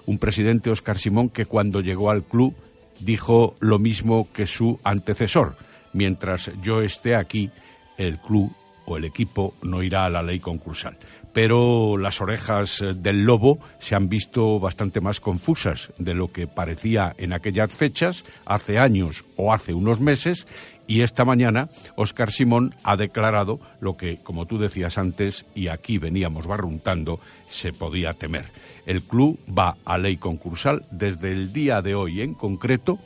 [0.06, 2.54] un presidente Oscar Simón que cuando llegó al club
[2.98, 5.56] dijo lo mismo que su antecesor.
[5.92, 7.50] Mientras yo esté aquí,
[7.98, 8.52] el club
[8.86, 10.96] o el equipo no irá a la ley concursal.
[11.32, 17.14] Pero las orejas del lobo se han visto bastante más confusas de lo que parecía
[17.16, 20.46] en aquellas fechas, hace años o hace unos meses,
[20.86, 25.98] y esta mañana Óscar Simón ha declarado lo que, como tú decías antes, y aquí
[25.98, 28.46] veníamos barruntando, se podía temer.
[28.84, 32.98] El club va a ley concursal desde el día de hoy en concreto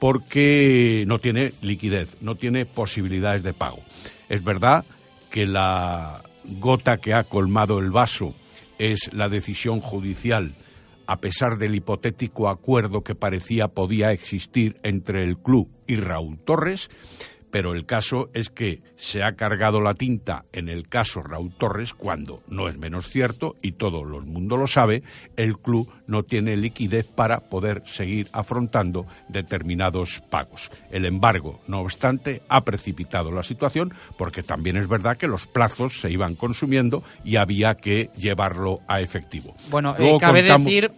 [0.00, 3.78] porque no tiene liquidez, no tiene posibilidades de pago.
[4.28, 4.84] Es verdad
[5.30, 6.23] que la
[6.60, 8.34] gota que ha colmado el vaso
[8.78, 10.54] es la decisión judicial.
[11.06, 16.90] A pesar del hipotético acuerdo que parecía podía existir entre el club y Raúl Torres,
[17.54, 21.94] pero el caso es que se ha cargado la tinta en el caso Raúl Torres
[21.94, 25.04] cuando, no es menos cierto, y todo el mundo lo sabe,
[25.36, 30.68] el club no tiene liquidez para poder seguir afrontando determinados pagos.
[30.90, 36.00] El embargo, no obstante, ha precipitado la situación porque también es verdad que los plazos
[36.00, 39.54] se iban consumiendo y había que llevarlo a efectivo.
[39.70, 40.90] Bueno, eh, cabe decir,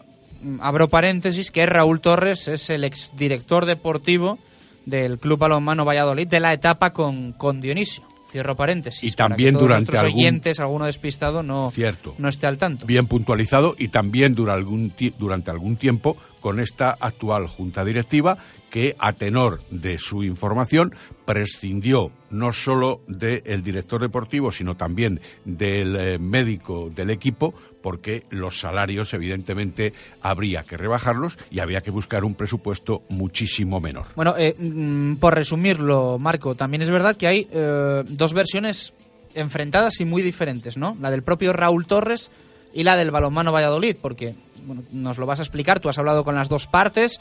[0.61, 4.38] abro paréntesis, que Raúl Torres es el exdirector deportivo
[4.87, 8.05] del Club Balonmano Valladolid de la etapa con, con Dionisio.
[8.30, 9.12] Cierro paréntesis.
[9.12, 12.84] Y también durante algún oyentes, alguno despistado, no, cierto, no esté al tanto.
[12.84, 18.37] Bien puntualizado y también durante algún, durante algún tiempo con esta actual junta directiva
[18.76, 25.96] que, a tenor de su información, prescindió no solo del director deportivo, sino también del
[25.96, 32.22] eh, médico del equipo, porque los salarios, evidentemente, habría que rebajarlos y había que buscar
[32.22, 34.08] un presupuesto muchísimo menor.
[34.14, 38.92] Bueno, eh, mm, por resumirlo, Marco, también es verdad que hay eh, dos versiones
[39.34, 40.98] enfrentadas y muy diferentes, ¿no?
[41.00, 42.30] La del propio Raúl Torres
[42.74, 44.34] y la del balonmano Valladolid, porque
[44.66, 47.20] bueno, nos lo vas a explicar, tú has hablado con las dos partes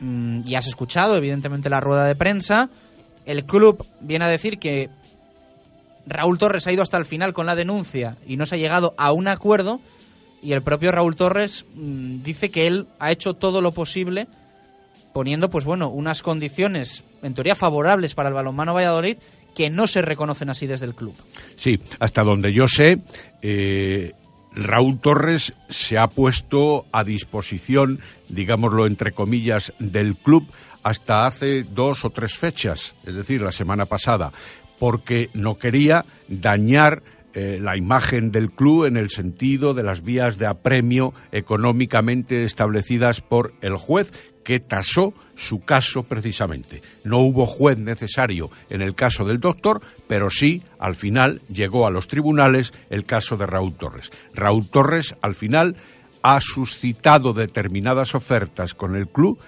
[0.00, 2.70] mm, y has escuchado, evidentemente, la rueda de prensa.
[3.24, 4.90] El club viene a decir que
[6.06, 8.94] Raúl Torres ha ido hasta el final con la denuncia y no se ha llegado
[8.96, 9.80] a un acuerdo.
[10.42, 14.28] Y el propio Raúl Torres mm, dice que él ha hecho todo lo posible
[15.12, 19.16] poniendo, pues bueno, unas condiciones en teoría favorables para el balonmano Valladolid
[19.54, 21.14] que no se reconocen así desde el club.
[21.56, 22.98] Sí, hasta donde yo sé,
[23.40, 24.12] eh,
[24.56, 30.46] Raúl Torres se ha puesto a disposición, digámoslo entre comillas, del club
[30.82, 34.32] hasta hace dos o tres fechas, es decir, la semana pasada,
[34.78, 37.02] porque no quería dañar
[37.34, 43.20] eh, la imagen del club en el sentido de las vías de apremio económicamente establecidas
[43.20, 44.12] por el juez
[44.46, 46.80] que tasó su caso precisamente.
[47.02, 51.90] No hubo juez necesario en el caso del doctor, pero sí, al final, llegó a
[51.90, 54.12] los tribunales el caso de Raúl Torres.
[54.34, 55.74] Raúl Torres, al final,
[56.22, 59.40] ha suscitado determinadas ofertas con el club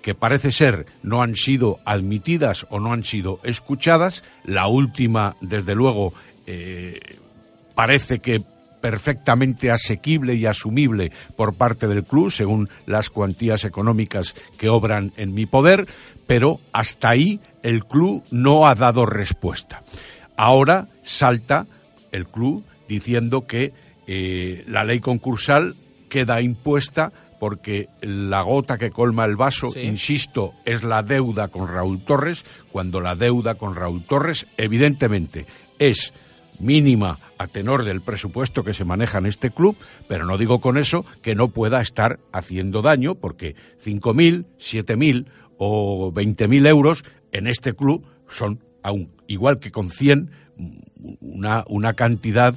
[0.00, 4.24] que parece ser no han sido admitidas o no han sido escuchadas.
[4.44, 6.14] La última, desde luego,
[6.46, 7.00] eh,
[7.74, 8.40] parece que
[8.80, 15.34] perfectamente asequible y asumible por parte del club, según las cuantías económicas que obran en
[15.34, 15.86] mi poder,
[16.26, 19.82] pero hasta ahí el club no ha dado respuesta.
[20.36, 21.66] Ahora salta
[22.12, 23.72] el club diciendo que
[24.06, 25.74] eh, la ley concursal
[26.08, 32.00] queda impuesta porque la gota que colma el vaso, insisto, es la deuda con Raúl
[32.00, 35.46] Torres, cuando la deuda con Raúl Torres, evidentemente,
[35.78, 36.14] es
[36.60, 39.76] mínima a tenor del presupuesto que se maneja en este club,
[40.08, 43.54] pero no digo con eso que no pueda estar haciendo daño, porque
[43.84, 45.26] 5.000, 7.000
[45.58, 50.30] o 20.000 euros en este club son, aún igual que con 100,
[51.20, 52.54] una, una cantidad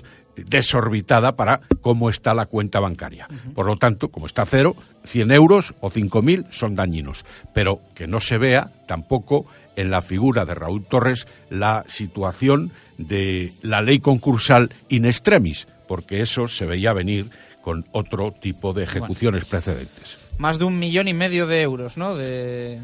[0.48, 3.28] desorbitada para cómo está la cuenta bancaria.
[3.54, 7.26] Por lo tanto, como está cero, 100 euros o 5.000 son dañinos.
[7.54, 9.46] Pero que no se vea tampoco
[9.80, 16.22] en la figura de Raúl Torres la situación de la ley concursal in extremis, porque
[16.22, 17.30] eso se veía venir
[17.62, 20.28] con otro tipo de ejecuciones precedentes.
[20.38, 22.16] Más de un millón y medio de euros, ¿no?
[22.16, 22.80] De,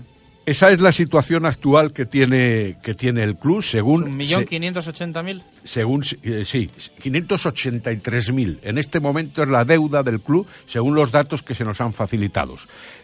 [0.45, 4.87] Esa es la situación actual que tiene que tiene el club, según ¿Un millón quinientos
[4.87, 5.43] ochenta mil?
[5.65, 6.69] según eh, sí,
[7.03, 8.59] 583.000.
[8.63, 11.91] En este momento es la deuda del club, según los datos que se nos han
[11.91, 12.55] facilitado.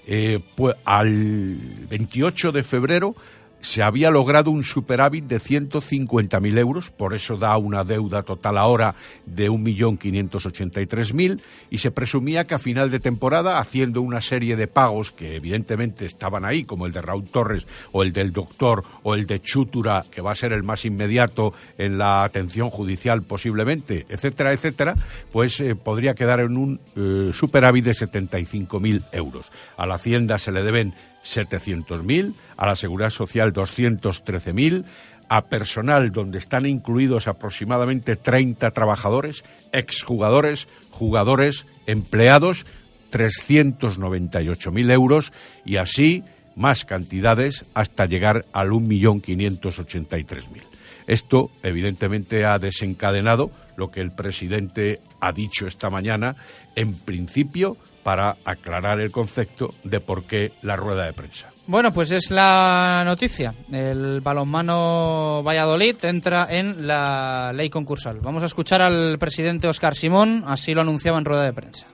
[0.08, 1.58] Eh, pues al
[1.90, 3.16] 28 de febrero
[3.62, 8.96] se había logrado un superávit de 150.000 euros, por eso da una deuda total ahora
[9.26, 11.40] de 1.583.000
[11.70, 16.06] y se presumía que a final de temporada, haciendo una serie de pagos que evidentemente
[16.06, 20.06] estaban ahí, como el de Raúl Torres o el del doctor o el de Chútura,
[20.12, 24.96] que va a ser el más inmediato en la atención judicial posiblemente, etcétera, etcétera,
[25.32, 29.46] pues eh, podría quedar en un eh, superávit de 75.000 euros.
[29.78, 30.94] A la Hacienda se le deben
[31.24, 34.86] 700.000, a la Seguridad Social 213.000,
[35.30, 42.66] a personal donde están incluidos aproximadamente 30 trabajadores, exjugadores, jugadores, empleados,
[43.12, 45.32] 398.000 euros
[45.66, 46.24] y así
[46.56, 50.64] más cantidades hasta llegar al 1.583.000.
[51.08, 53.52] Esto, evidentemente, ha desencadenado
[53.82, 56.36] lo que el presidente ha dicho esta mañana,
[56.76, 61.52] en principio, para aclarar el concepto de por qué la rueda de prensa.
[61.66, 63.56] Bueno, pues es la noticia.
[63.72, 68.20] El balonmano Valladolid entra en la ley concursal.
[68.20, 71.88] Vamos a escuchar al presidente Oscar Simón, así lo anunciaba en rueda de prensa.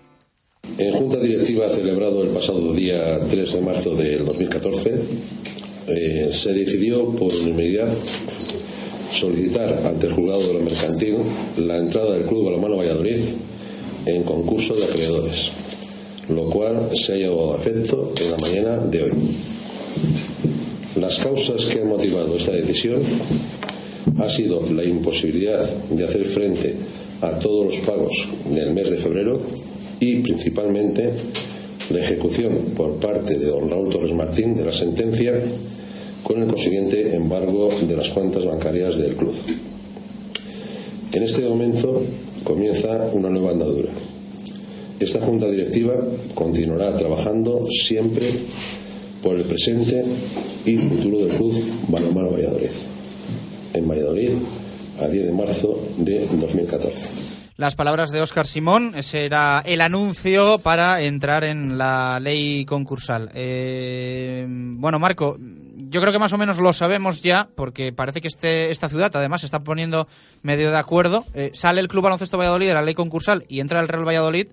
[0.78, 5.02] En Junta Directiva celebrado el pasado día 3 de marzo del 2014,
[5.88, 7.88] eh, se decidió por unanimidad
[9.12, 11.18] solicitar ante el juzgado de lo mercantil
[11.58, 13.22] la entrada del Club Balonmano Valladolid
[14.06, 15.52] en concurso de acreedores,
[16.30, 19.12] lo cual se ha llevado a efecto en la mañana de hoy.
[21.00, 23.02] Las causas que han motivado esta decisión
[24.20, 26.76] ha sido la imposibilidad de hacer frente
[27.22, 29.40] a todos los pagos del mes de febrero
[30.00, 31.12] y principalmente
[31.90, 35.34] la ejecución por parte de don Raúl Torres Martín de la sentencia
[36.28, 39.34] con el consiguiente embargo de las cuentas bancarias del club.
[41.14, 42.04] En este momento
[42.44, 43.92] comienza una nueva andadura.
[45.00, 45.94] Esta junta directiva
[46.36, 48.26] continuará trabajando siempre
[49.24, 50.04] por el presente
[50.66, 52.72] y futuro del club Balonmano Valladolid.
[53.74, 54.32] En Valladolid,
[55.00, 57.06] a 10 de marzo de 2014.
[57.56, 63.32] Las palabras de Óscar Simón, ese era el anuncio para entrar en la ley concursal.
[63.34, 65.38] Eh, bueno, Marco,
[65.90, 69.12] yo creo que más o menos lo sabemos ya, porque parece que este, esta ciudad
[69.16, 70.08] además se está poniendo
[70.42, 71.26] medio de acuerdo.
[71.34, 74.48] Eh, sale el Club Baloncesto Valladolid de la ley concursal y entra el Real Valladolid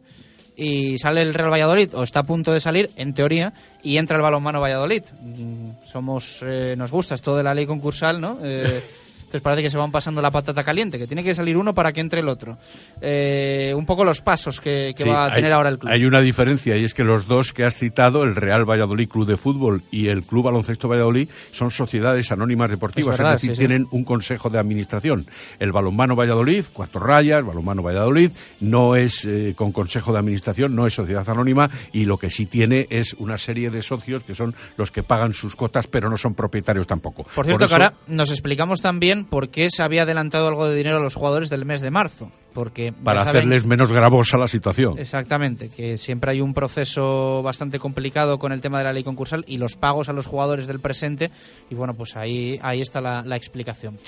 [0.57, 4.17] y sale el Real Valladolid o está a punto de salir en teoría y entra
[4.17, 8.85] el balonmano Valladolid Mm, somos eh, nos gusta esto de la ley concursal no Eh,
[9.35, 11.93] entonces parece que se van pasando la patata caliente que tiene que salir uno para
[11.93, 12.57] que entre el otro
[13.01, 15.93] Eh, un poco los pasos que, que Sí, va a hay- tener ahora el club
[15.93, 19.27] Hay una diferencia y es que los dos que has citado, el Real Valladolid Club
[19.27, 23.57] de Fútbol y el Club Baloncesto Valladolid, son sociedades anónimas deportivas, Es verdad, decir, sí,
[23.57, 23.59] sí.
[23.67, 25.27] tienen un consejo de administración.
[25.59, 28.31] El Balonmano Valladolid, cuatro rayas, Balonmano Valladolid,
[28.61, 32.47] no es eh, con consejo de administración, no es sociedad anónima y lo que sí
[32.47, 36.17] tiene es una serie de socios que son los que pagan sus cotas, pero no
[36.17, 37.25] son propietarios tampoco.
[37.35, 40.77] por cierto eso- que ahora nos explicamos también por qué se había adelantado algo de
[40.77, 44.47] dinero a los jugadores del mes de marzo porque para saben- hacerles menos gravosa la
[44.47, 44.97] situación.
[44.99, 49.45] Exactamente, que siempre hay un proceso bastante complicado con el tema de la ley concursal
[49.49, 51.33] y los pagos a los jugadores del presente.
[51.69, 53.99] Y bueno, pues ahí, ahí está la, la explicación.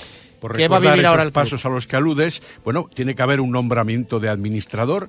[0.41, 1.43] Por ¿Qué va a vivir ahora el club?
[1.43, 5.09] pasos a los que aludes, bueno, tiene que haber un nombramiento de administrador.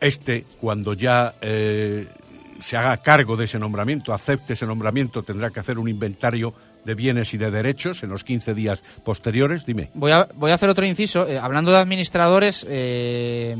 [0.00, 2.06] Este, cuando ya eh,
[2.60, 6.54] se haga cargo de ese nombramiento, acepte ese nombramiento, tendrá que hacer un inventario
[6.88, 9.66] de bienes y de derechos en los 15 días posteriores.
[9.66, 9.90] Dime.
[9.92, 11.28] Voy a, voy a hacer otro inciso.
[11.28, 13.54] Eh, hablando de administradores, eh,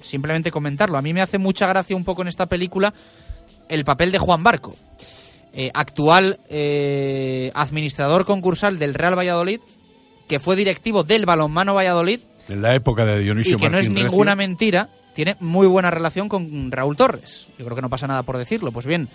[0.00, 0.96] simplemente comentarlo.
[0.96, 2.94] A mí me hace mucha gracia un poco en esta película
[3.68, 4.74] el papel de Juan Barco,
[5.52, 9.60] eh, actual eh, administrador concursal del Real Valladolid,
[10.26, 13.88] que fue directivo del Balonmano Valladolid En la época de Dionisio y que no es
[13.88, 17.48] Recio, ninguna mentira, tiene muy buena relación con Raúl Torres.
[17.58, 18.72] Yo creo que no pasa nada por decirlo.
[18.72, 19.08] Pues bien,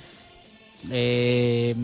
[0.91, 1.75] eh,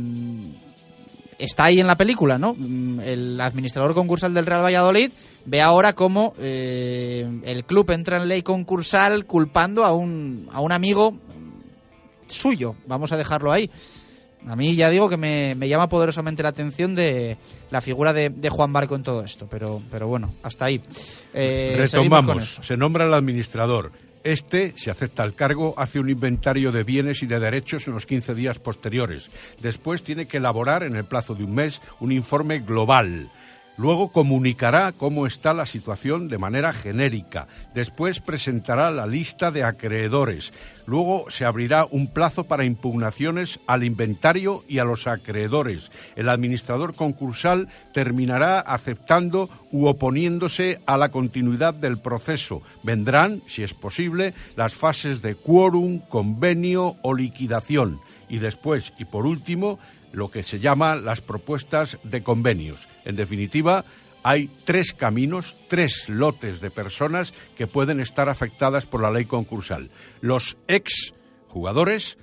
[1.44, 2.56] está ahí en la película, ¿no?
[2.58, 5.12] Mm, El administrador concursal del Real Valladolid
[5.46, 10.72] ve ahora cómo eh, el club entra en ley concursal culpando a un, a un
[10.72, 11.18] amigo
[12.28, 12.76] suyo.
[12.88, 13.70] Vamos a dejarlo ahí.
[14.48, 17.38] A mí ya digo que me, me llama poderosamente la atención de
[17.70, 20.82] la figura de, de Juan Barco en todo esto, pero, pero bueno, hasta ahí.
[21.34, 23.92] Eh, Retomamos, se nombra el administrador.
[24.24, 28.06] Este, si acepta el cargo, hace un inventario de bienes y de derechos en los
[28.06, 29.32] 15 días posteriores.
[29.62, 33.32] Después tiene que elaborar, en el plazo de un mes, un informe global
[33.78, 37.48] Luego comunicará cómo está la situación de manera genérica.
[37.74, 40.54] Después presentará la lista de acreedores.
[40.86, 45.92] Luego se abrirá un plazo para impugnaciones al inventario y a los acreedores.
[46.16, 52.62] El administrador concursal terminará aceptando u oponiéndose a la continuidad del proceso.
[52.84, 58.00] Vendrán, si es posible, las fases de quórum, convenio o liquidación.
[58.28, 59.80] Y después, y por último,
[60.12, 62.88] lo que se llama las propuestas de convenios.
[63.06, 63.86] En definitiva,
[64.24, 69.90] hay tres caminos, tres lotes de personas que pueden estar afectadas por la ley concursal.
[70.22, 71.14] Los ex
[71.48, 72.18] jugadores,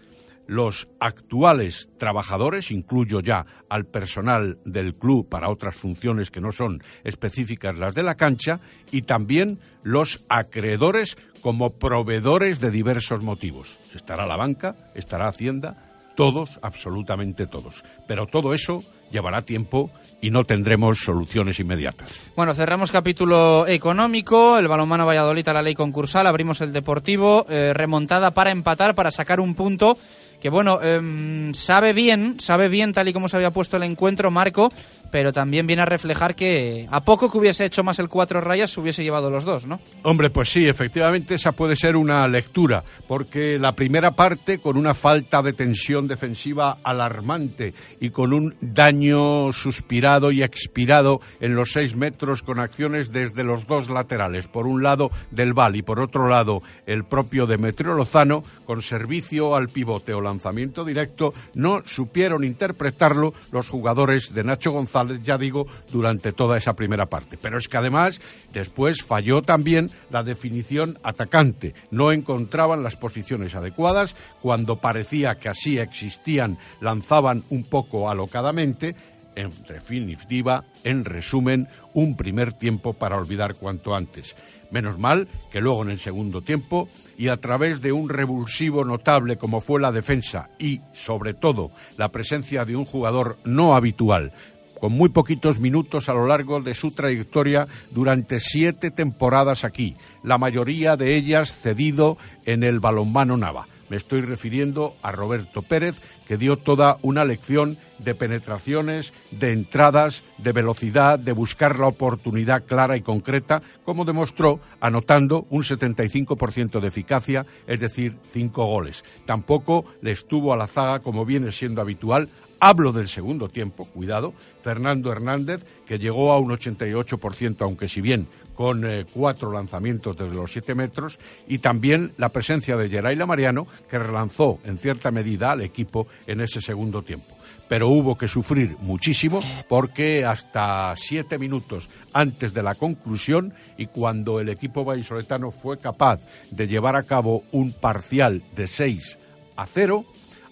[0.46, 6.82] los actuales trabajadores, incluyo ya al personal del club para otras funciones que no son
[7.04, 8.60] específicas las de la cancha,
[8.90, 13.78] y también los acreedores como proveedores de diversos motivos.
[13.94, 15.87] Estará la banca, estará Hacienda,
[16.18, 17.84] todos, absolutamente todos.
[18.08, 22.10] Pero todo eso llevará tiempo y no tendremos soluciones inmediatas.
[22.34, 27.70] Bueno, cerramos capítulo económico, el balonmano Valladolid a la ley concursal, abrimos el deportivo, eh,
[27.72, 29.96] remontada para empatar, para sacar un punto
[30.40, 34.30] que bueno, em, sabe bien, sabe bien tal y como se había puesto el encuentro
[34.30, 34.72] Marco,
[35.10, 38.70] pero también viene a reflejar que a poco que hubiese hecho más el cuatro rayas
[38.70, 39.80] se hubiese llevado los dos, ¿no?
[40.02, 44.94] Hombre, pues sí, efectivamente esa puede ser una lectura, porque la primera parte con una
[44.94, 51.96] falta de tensión defensiva alarmante y con un daño suspirado y expirado en los seis
[51.96, 56.28] metros con acciones desde los dos laterales, por un lado del Val y por otro
[56.28, 63.34] lado el propio Demetrio Lozano, con servicio al pivote o lanzamiento directo, no supieron interpretarlo
[63.52, 67.36] los jugadores de Nacho González, ya digo, durante toda esa primera parte.
[67.40, 68.20] Pero es que además
[68.52, 71.74] después falló también la definición atacante.
[71.90, 78.94] No encontraban las posiciones adecuadas cuando parecía que así existían, lanzaban un poco alocadamente
[79.38, 84.34] en definitiva, en resumen, un primer tiempo para olvidar cuanto antes.
[84.72, 89.36] Menos mal que luego en el segundo tiempo, y a través de un revulsivo notable
[89.36, 94.32] como fue la defensa y, sobre todo, la presencia de un jugador no habitual,
[94.80, 100.38] con muy poquitos minutos a lo largo de su trayectoria durante siete temporadas aquí, la
[100.38, 102.16] mayoría de ellas cedido
[102.46, 103.66] en el balonmano Nava.
[103.88, 110.24] Me estoy refiriendo a Roberto Pérez, que dio toda una lección de penetraciones, de entradas,
[110.36, 116.88] de velocidad, de buscar la oportunidad clara y concreta, como demostró anotando un 75% de
[116.88, 119.04] eficacia, es decir, cinco goles.
[119.24, 122.28] Tampoco le estuvo a la zaga, como viene siendo habitual,
[122.60, 128.26] Hablo del segundo tiempo, cuidado, Fernando Hernández, que llegó a un 88%, aunque si bien
[128.56, 133.68] con eh, cuatro lanzamientos desde los siete metros, y también la presencia de Geraila Mariano,
[133.88, 137.38] que relanzó en cierta medida al equipo en ese segundo tiempo.
[137.68, 144.40] Pero hubo que sufrir muchísimo porque hasta siete minutos antes de la conclusión y cuando
[144.40, 146.18] el equipo vallisoletano fue capaz
[146.50, 149.18] de llevar a cabo un parcial de 6
[149.54, 150.06] a 0,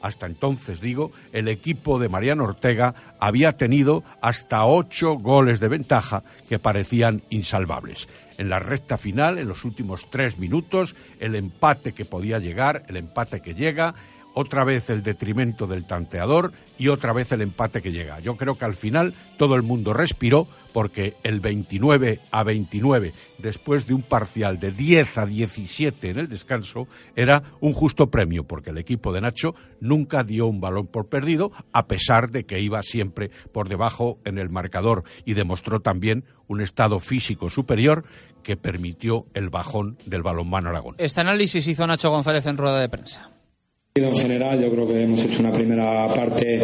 [0.06, 6.22] hasta entonces, digo, el equipo de Mariano Ortega había tenido hasta ocho goles de ventaja
[6.48, 8.08] que parecían insalvables.
[8.38, 12.96] En la recta final, en los últimos tres minutos, el empate que podía llegar, el
[12.96, 13.94] empate que llega,
[14.38, 18.20] otra vez el detrimento del tanteador y otra vez el empate que llega.
[18.20, 23.86] Yo creo que al final todo el mundo respiró porque el 29 a 29, después
[23.86, 28.68] de un parcial de 10 a 17 en el descanso, era un justo premio, porque
[28.68, 32.82] el equipo de Nacho nunca dio un balón por perdido, a pesar de que iba
[32.82, 38.04] siempre por debajo en el marcador y demostró también un estado físico superior
[38.42, 40.94] que permitió el bajón del balonmano Aragón.
[40.98, 43.30] Este análisis hizo Nacho González en rueda de prensa.
[43.96, 46.60] En general, yo creo que hemos hecho una primera parte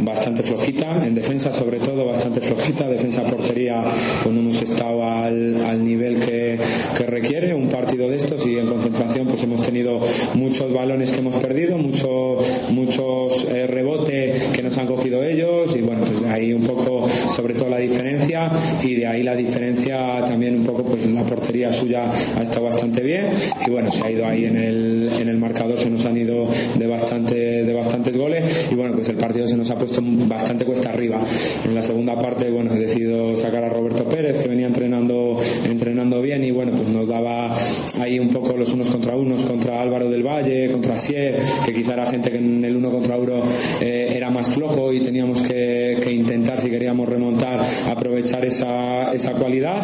[0.00, 3.82] bastante flojita, en defensa sobre todo bastante flojita, defensa portería
[4.22, 6.58] pues no hemos estado al, al nivel que,
[6.94, 10.00] que, requiere un partido de estos y en concentración pues hemos tenido
[10.34, 15.80] muchos balones que hemos perdido, muchos muchos eh, rebotes que nos han cogido ellos y
[15.80, 18.50] bueno, pues ahí un poco sobre todo la diferencia
[18.82, 22.04] y de ahí la diferencia también un poco pues la portería suya
[22.36, 23.30] ha estado bastante bien
[23.66, 26.46] y bueno, se ha ido ahí en el, en el marcador, se nos han ido
[26.74, 30.64] de, bastante, de bastantes goles y bueno, pues el partido se nos ha puesto bastante
[30.64, 31.18] cuesta arriba.
[31.64, 36.20] En la segunda parte, bueno, he decidido sacar a Roberto Pérez, que venía entrenando, entrenando
[36.22, 37.54] bien y bueno, pues nos daba
[38.00, 41.94] ahí un poco los unos contra unos, contra Álvaro del Valle, contra Sier, que quizá
[41.94, 43.42] era gente que en el uno contra uno
[43.80, 49.32] eh, era más flojo y teníamos que, que, intentar, si queríamos remontar, aprovechar esa, esa
[49.32, 49.82] cualidad.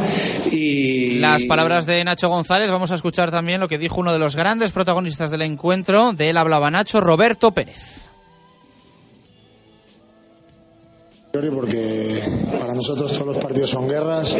[0.51, 4.19] Y las palabras de Nacho González, vamos a escuchar también lo que dijo uno de
[4.19, 8.03] los grandes protagonistas del encuentro, de él hablaba Nacho Roberto Pérez.
[11.55, 12.21] porque
[12.59, 14.37] para nosotros todos los partidos son guerras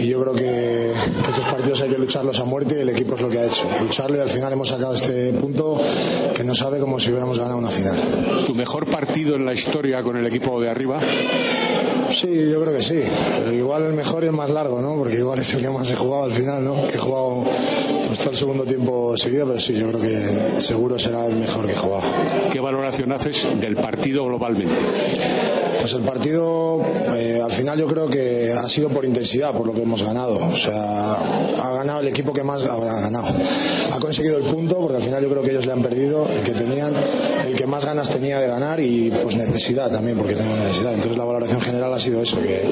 [0.00, 3.22] y yo creo que, estos partidos hay que lucharlos a muerte y el equipo es
[3.22, 5.80] lo que ha hecho, lucharlo y al final hemos sacado este punto
[6.36, 7.96] que no sabe como si hubiéramos ganado una final.
[8.46, 11.00] ¿Tu mejor partido en la historia con el equipo de arriba?
[12.10, 13.00] Sí, yo creo que sí.
[13.38, 14.96] Pero igual el mejor y el más largo, ¿no?
[14.96, 16.86] Porque igual es el que más he jugado al final, ¿no?
[16.86, 17.44] Que he jugado
[18.08, 21.66] pues, todo el segundo tiempo seguido, pero sí, yo creo que seguro será el mejor
[21.66, 22.02] que he jugado.
[22.50, 24.74] ¿Qué valoración haces del partido globalmente?
[25.78, 26.82] Pues el partido,
[27.14, 30.36] eh, al final yo creo que ha sido por intensidad, por lo que hemos ganado.
[30.36, 33.26] O sea, ha ganado el equipo que más ha ganado.
[33.92, 36.40] Ha conseguido el punto, porque al final yo creo que ellos le han perdido el
[36.40, 36.94] que tenían,
[37.46, 40.94] el que más ganas tenía de ganar y pues necesidad también, porque tengo necesidad.
[40.94, 42.68] Entonces la valoración general ha sido eso, que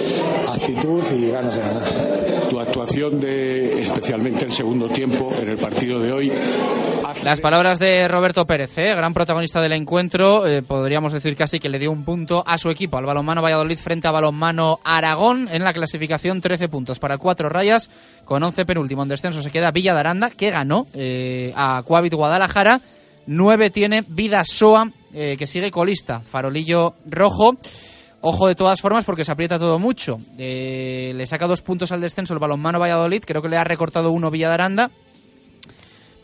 [0.49, 2.36] actitud y ganas de ganar.
[2.57, 6.33] Tu actuación de, especialmente el segundo tiempo en el partido de hoy,
[7.23, 8.95] Las palabras de Roberto Pérez, ¿eh?
[8.95, 12.70] gran protagonista del encuentro, eh, podríamos decir casi que le dio un punto a su
[12.70, 16.41] equipo, al balonmano Valladolid frente a balonmano Aragón en la clasificación.
[16.41, 17.91] 13 puntos para cuatro rayas,
[18.24, 22.15] con 11 penúltimo en descenso se queda Villa de Aranda, que ganó eh, a Cuavit
[22.15, 22.81] Guadalajara,
[23.27, 27.59] 9 tiene Vida Soa, eh, que sigue colista, farolillo rojo.
[28.28, 30.19] Ojo de todas formas porque se aprieta todo mucho.
[30.36, 34.11] Eh, le saca dos puntos al descenso el balonmano Valladolid, creo que le ha recortado
[34.11, 34.90] uno Villa de Aranda.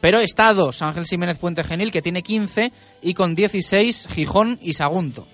[0.01, 2.73] Pero está a dos Ángel Jiménez Puente Genil, que tiene 15,
[3.03, 5.29] y con 16 Gijón y Sagunto.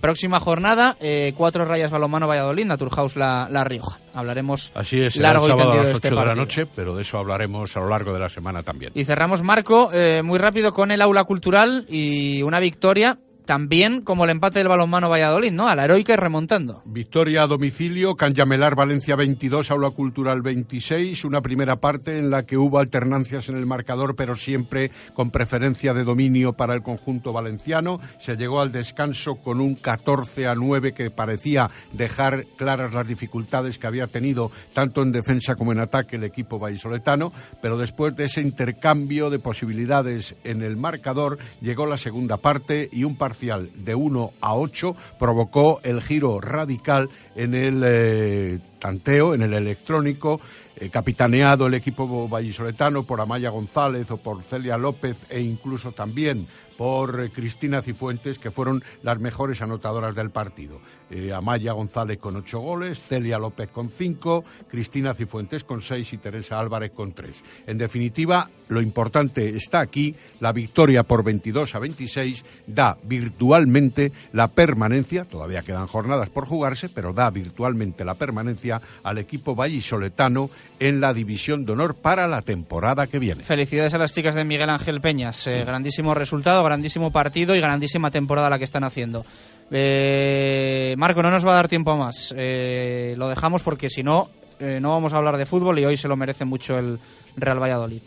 [0.00, 3.98] Próxima jornada, eh, cuatro rayas balonmano Valladolid, Naturhaus la, la Rioja.
[4.14, 6.34] Hablaremos Así es, largo el y sábado a tendido las de este 8 de la
[6.36, 8.92] noche, pero de eso hablaremos a lo largo de la semana también.
[8.94, 14.24] Y cerramos, Marco, eh, muy rápido con el aula cultural y una victoria también como
[14.24, 15.68] el empate del balonmano Valladolid, ¿no?
[15.68, 16.82] A la heroica y remontando.
[16.84, 22.56] Victoria a domicilio, Canyamelar Valencia 22, Aula Cultural 26, una primera parte en la que
[22.56, 27.98] hubo alternancias en el marcador, pero siempre con preferencia de dominio para el conjunto valenciano.
[28.20, 33.78] Se llegó al descanso con un 14 a 9 que parecía dejar claras las dificultades
[33.78, 38.24] que había tenido tanto en defensa como en ataque el equipo vallisoletano, pero después de
[38.24, 43.94] ese intercambio de posibilidades en el marcador llegó la segunda parte y un parcial de
[43.94, 50.38] 1 a 8 provocó el giro radical en el eh, tanteo, en el electrónico,
[50.76, 56.46] eh, capitaneado el equipo vallisoletano por Amaya González o por Celia López e incluso también
[56.76, 60.80] por eh, Cristina Cifuentes, que fueron las mejores anotadoras del partido.
[61.10, 66.18] Eh, Amaya González con ocho goles, Celia López con cinco, Cristina Cifuentes con seis y
[66.18, 67.44] Teresa Álvarez con tres.
[67.66, 74.48] En definitiva, lo importante está aquí, la victoria por 22 a 26 da virtualmente la
[74.48, 80.48] permanencia, todavía quedan jornadas por jugarse, pero da virtualmente la permanencia al equipo vallisoletano
[80.80, 83.44] en la división de honor para la temporada que viene.
[83.44, 85.46] Felicidades a las chicas de Miguel Ángel Peñas.
[85.46, 89.24] Eh, grandísimo resultado, grandísimo partido y grandísima temporada la que están haciendo.
[89.70, 92.34] Eh, Marco, no nos va a dar tiempo a más.
[92.36, 94.28] Eh, lo dejamos porque si no,
[94.60, 96.98] eh, no vamos a hablar de fútbol y hoy se lo merece mucho el
[97.36, 98.02] Real Valladolid.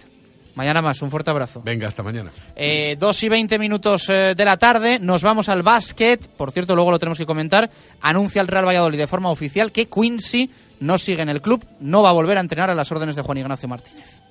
[0.56, 1.61] Mañana más, un fuerte abrazo.
[1.65, 2.32] Venga, hasta mañana.
[2.56, 6.26] Eh, 2 y 20 minutos eh, de la tarde, nos vamos al básquet.
[6.30, 7.69] Por cierto, luego lo tenemos que comentar.
[7.99, 10.49] Anuncia el Real Valladolid de forma oficial que Quincy
[10.80, 13.22] no sigue en el club, no va a volver a entrenar a las órdenes de
[13.22, 14.22] Juan Ignacio Martínez.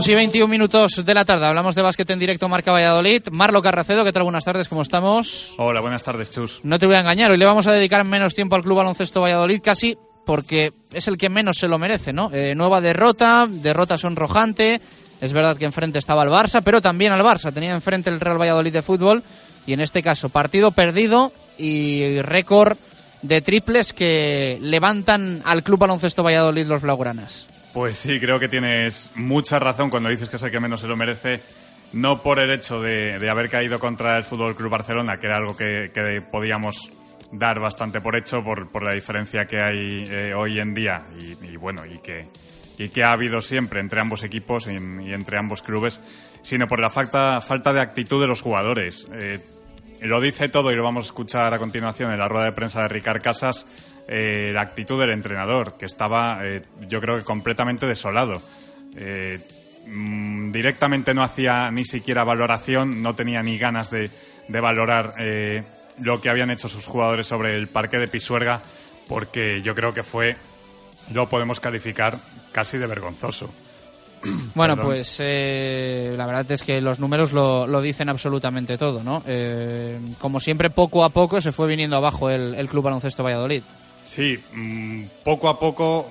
[0.00, 3.28] Dos y 21 minutos de la tarde, hablamos de básquet en directo Marca Valladolid.
[3.32, 4.22] Marlo Carracedo, ¿qué tal?
[4.22, 5.52] Buenas tardes, ¿cómo estamos?
[5.58, 6.60] Hola, buenas tardes, Chus.
[6.62, 9.20] No te voy a engañar, hoy le vamos a dedicar menos tiempo al Club Baloncesto
[9.20, 12.30] Valladolid, casi porque es el que menos se lo merece, ¿no?
[12.32, 14.80] Eh, nueva derrota, derrota sonrojante.
[15.20, 17.52] Es verdad que enfrente estaba el Barça, pero también al Barça.
[17.52, 19.22] Tenía enfrente el Real Valladolid de fútbol.
[19.66, 22.78] Y en este caso, partido perdido y récord
[23.20, 27.49] de triples que levantan al Club Baloncesto Valladolid los Blaugranas.
[27.72, 30.88] Pues sí, creo que tienes mucha razón cuando dices que es el que menos se
[30.88, 31.40] lo merece.
[31.92, 35.36] No por el hecho de, de haber caído contra el Fútbol Club Barcelona, que era
[35.36, 36.90] algo que, podíamos
[37.32, 41.56] dar bastante por hecho por, por la diferencia que hay eh, hoy en día y,
[41.56, 42.26] bueno y que
[42.76, 46.00] y que ha habido siempre entre ambos equipos y, y entre ambos clubes,
[46.42, 49.06] sino por la falta falta de actitud de los jugadores.
[49.12, 49.38] Eh,
[50.02, 52.82] lo dice todo y lo vamos a escuchar a continuación en la rueda de prensa
[52.82, 53.66] de Ricard Casas.
[54.08, 58.40] Eh, la actitud del entrenador, que estaba, eh, yo creo que completamente desolado.
[58.96, 59.38] Eh,
[59.86, 64.10] mm, directamente no hacía ni siquiera valoración, no tenía ni ganas de,
[64.48, 65.62] de valorar eh,
[66.00, 68.60] lo que habían hecho sus jugadores sobre el parque de Pisuerga,
[69.08, 70.36] porque yo creo que fue,
[71.12, 72.18] lo podemos calificar
[72.52, 73.50] casi de vergonzoso.
[74.54, 74.92] Bueno, Perdón.
[74.92, 79.22] pues eh, la verdad es que los números lo, lo dicen absolutamente todo, ¿no?
[79.26, 83.62] Eh, como siempre, poco a poco se fue viniendo abajo el, el Club Baloncesto Valladolid.
[84.10, 86.10] Sí, mm, poco a poco,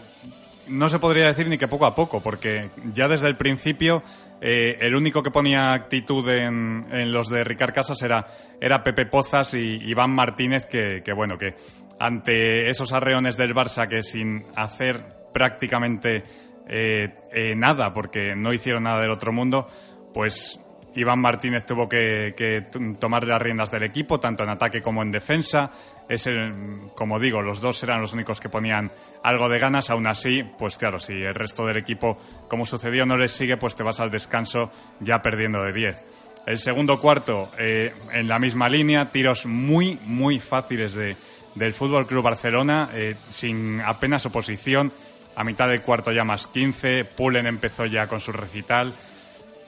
[0.69, 4.01] no se podría decir ni que poco a poco, porque ya desde el principio
[4.39, 8.25] eh, el único que ponía actitud en, los de Ricard Casas era,
[8.61, 11.55] era Pepe Pozas y Iván Martínez, que, que bueno, que
[11.99, 15.03] ante esos arreones del Barça que sin hacer
[15.33, 16.23] prácticamente
[16.69, 19.67] eh, eh, nada, porque no hicieron nada del otro mundo,
[20.13, 20.57] pues
[20.95, 22.65] Iván Martínez tuvo que,
[22.99, 25.71] tomar las riendas del equipo, tanto en ataque como en defensa.
[26.09, 28.91] Es el- como digo, los dos eran los únicos que ponían
[29.23, 29.89] algo de ganas.
[29.89, 32.17] Aún así, pues claro, si el resto del equipo,
[32.49, 36.03] como sucedió, no les sigue, pues te vas al descanso ya perdiendo de 10.
[36.47, 41.15] El segundo cuarto, eh, en la misma línea, tiros muy, muy fáciles de,
[41.53, 44.91] del Fútbol Club Barcelona, eh, sin apenas oposición.
[45.35, 47.05] A mitad del cuarto ya más 15.
[47.05, 48.91] Pullen empezó ya con su recital.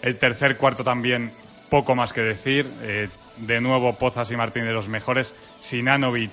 [0.02, 1.32] El tercer cuarto también,
[1.70, 2.68] poco más que decir.
[2.82, 3.08] Eh,
[3.42, 5.34] de nuevo, Pozas y Martín de los mejores.
[5.60, 6.32] Sinanovic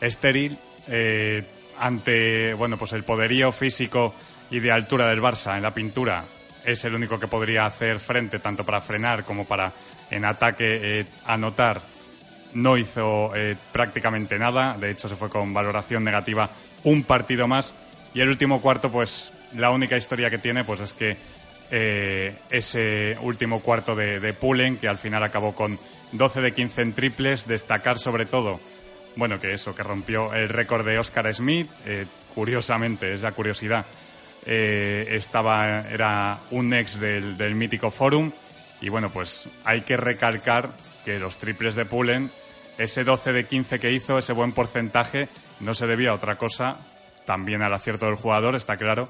[0.00, 0.56] estéril
[0.88, 1.44] eh,
[1.78, 4.14] ante bueno pues el poderío físico
[4.50, 6.24] y de altura del Barça en la pintura
[6.64, 9.72] es el único que podría hacer frente tanto para frenar como para
[10.10, 11.80] en ataque eh, anotar
[12.54, 16.48] no hizo eh, prácticamente nada de hecho se fue con valoración negativa
[16.84, 17.74] un partido más
[18.14, 21.16] y el último cuarto pues la única historia que tiene pues es que
[21.70, 25.78] eh, ese último cuarto de, de Pullen que al final acabó con
[26.12, 28.60] 12 de 15 en triples destacar sobre todo
[29.16, 31.68] bueno, que eso, que rompió el récord de Oscar Smith.
[31.86, 33.84] eh, curiosamente, es la curiosidad.
[34.46, 38.30] eh, estaba, era un ex del, del mítico Forum.
[38.80, 40.70] Y bueno, pues hay que recalcar
[41.04, 42.30] que los triples de Pullen,
[42.78, 45.28] ese 12 de 15 que hizo, ese buen porcentaje,
[45.60, 46.78] no se debía a otra cosa,
[47.26, 49.08] también al acierto del jugador, está claro,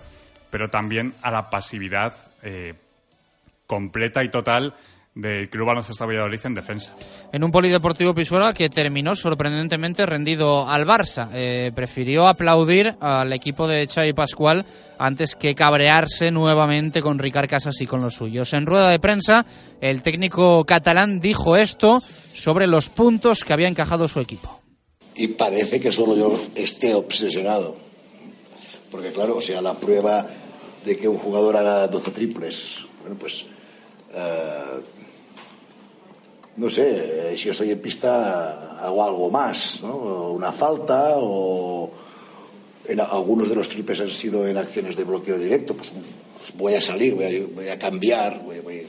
[0.50, 2.74] pero también a la pasividad eh,
[3.66, 4.74] completa y total
[5.14, 6.94] del Club Baloncesto Valladolid en defensa.
[7.32, 11.28] En un polideportivo Pisuerga que terminó sorprendentemente rendido al Barça.
[11.34, 14.64] Eh, prefirió aplaudir al equipo de Xavi Pascual
[14.98, 18.52] antes que cabrearse nuevamente con Ricard Casas y con los suyos.
[18.52, 19.44] En rueda de prensa,
[19.80, 22.02] el técnico catalán dijo esto
[22.34, 24.60] sobre los puntos que había encajado su equipo.
[25.16, 27.76] y parece que solo yo esté obsesionado.
[28.90, 30.26] Porque claro, o sea, la prueba
[30.84, 33.46] de que un jugador haga 12 triples, bueno, pues
[34.14, 34.80] eh,
[36.56, 40.30] no sé, eh, si yo estoy en pista hago algo más, ¿no?
[40.32, 41.90] Una falta o
[43.10, 45.90] algunos de los triples han sido en acciones de bloqueo directo, pues,
[46.38, 48.80] pues voy a salir, voy a, voy a cambiar, voy- voy-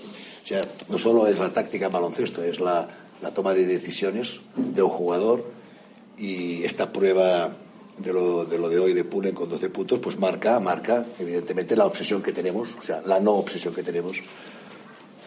[0.43, 2.87] o sea, no solo es la táctica en baloncesto, es la,
[3.21, 5.45] la toma de decisiones de un jugador
[6.17, 7.51] y esta prueba
[7.97, 12.21] de lo, de hoy de Pullen con 12 puntos, pues marca, marca evidentemente la obsesión
[12.21, 14.17] que tenemos, o sea, la no obsesión que tenemos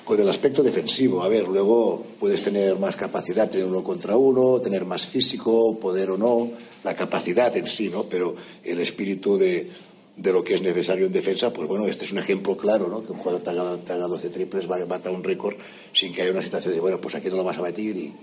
[0.04, 1.22] con el aspecto defensivo.
[1.22, 6.10] A ver, luego puedes tener más capacidad, tener uno contra uno, tener más físico, poder
[6.10, 6.50] o no,
[6.82, 8.04] la capacidad en sí, ¿no?
[8.04, 9.70] Pero el espíritu de,
[10.16, 13.02] de lo que es necesario en defensa, pues bueno, este es un ejemplo claro, ¿no?
[13.02, 15.56] Que un jugador te haga, te haga 12 triples, va a matar un récord
[15.92, 18.14] sin que haya una situación de, bueno, pues aquí no lo vas a meter y...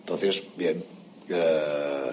[0.00, 0.82] Entonces, bien,
[1.30, 2.12] eh,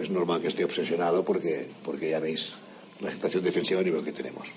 [0.00, 2.54] es normal que esté obsesionado porque, porque ya veis
[3.00, 4.48] la situación defensiva a nivel que tenemos.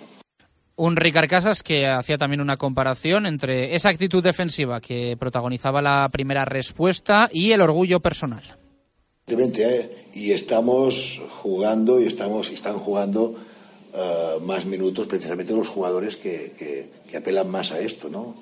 [0.76, 6.08] Un Ricard Casas que hacía también una comparación entre esa actitud defensiva que protagonizaba la
[6.10, 8.44] primera respuesta y el orgullo personal.
[9.26, 10.06] Evidentemente, ¿eh?
[10.14, 13.36] y estamos jugando y estamos y están jugando
[13.94, 18.36] eh, más minutos precisamente los jugadores que, que- que apelan más a esto, ¿no?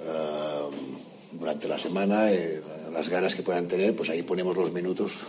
[0.00, 0.68] Eh,
[1.32, 2.60] durante la semana, eh,
[2.92, 5.20] las ganas que puedan tener, pues ahí ponemos los minutos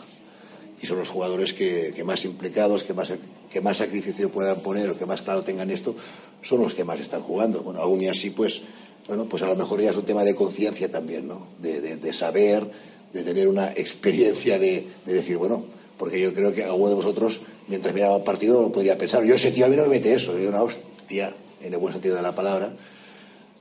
[0.84, 3.14] y son los jugadores que, más implicados, que más,
[3.49, 5.95] que más sacrificio puedan poner o que más claro tengan esto,
[6.41, 7.64] son los que más están jugando.
[7.64, 8.64] Bueno, aún y así, pues,
[9.07, 11.47] bueno, pues a lo mejor ya es un tema de conciencia también, ¿no?
[11.60, 12.69] De, saber,
[13.14, 15.64] de tener una experiencia de, de decir, bueno,
[15.97, 17.39] porque yo creo que alguno de vosotros,
[17.69, 19.23] mientras miraba el partido, lo podría pensar.
[19.23, 21.93] Yo ese tío a mí no me mete eso, yo una hostia, en el buen
[21.93, 22.76] sentido de la palabra.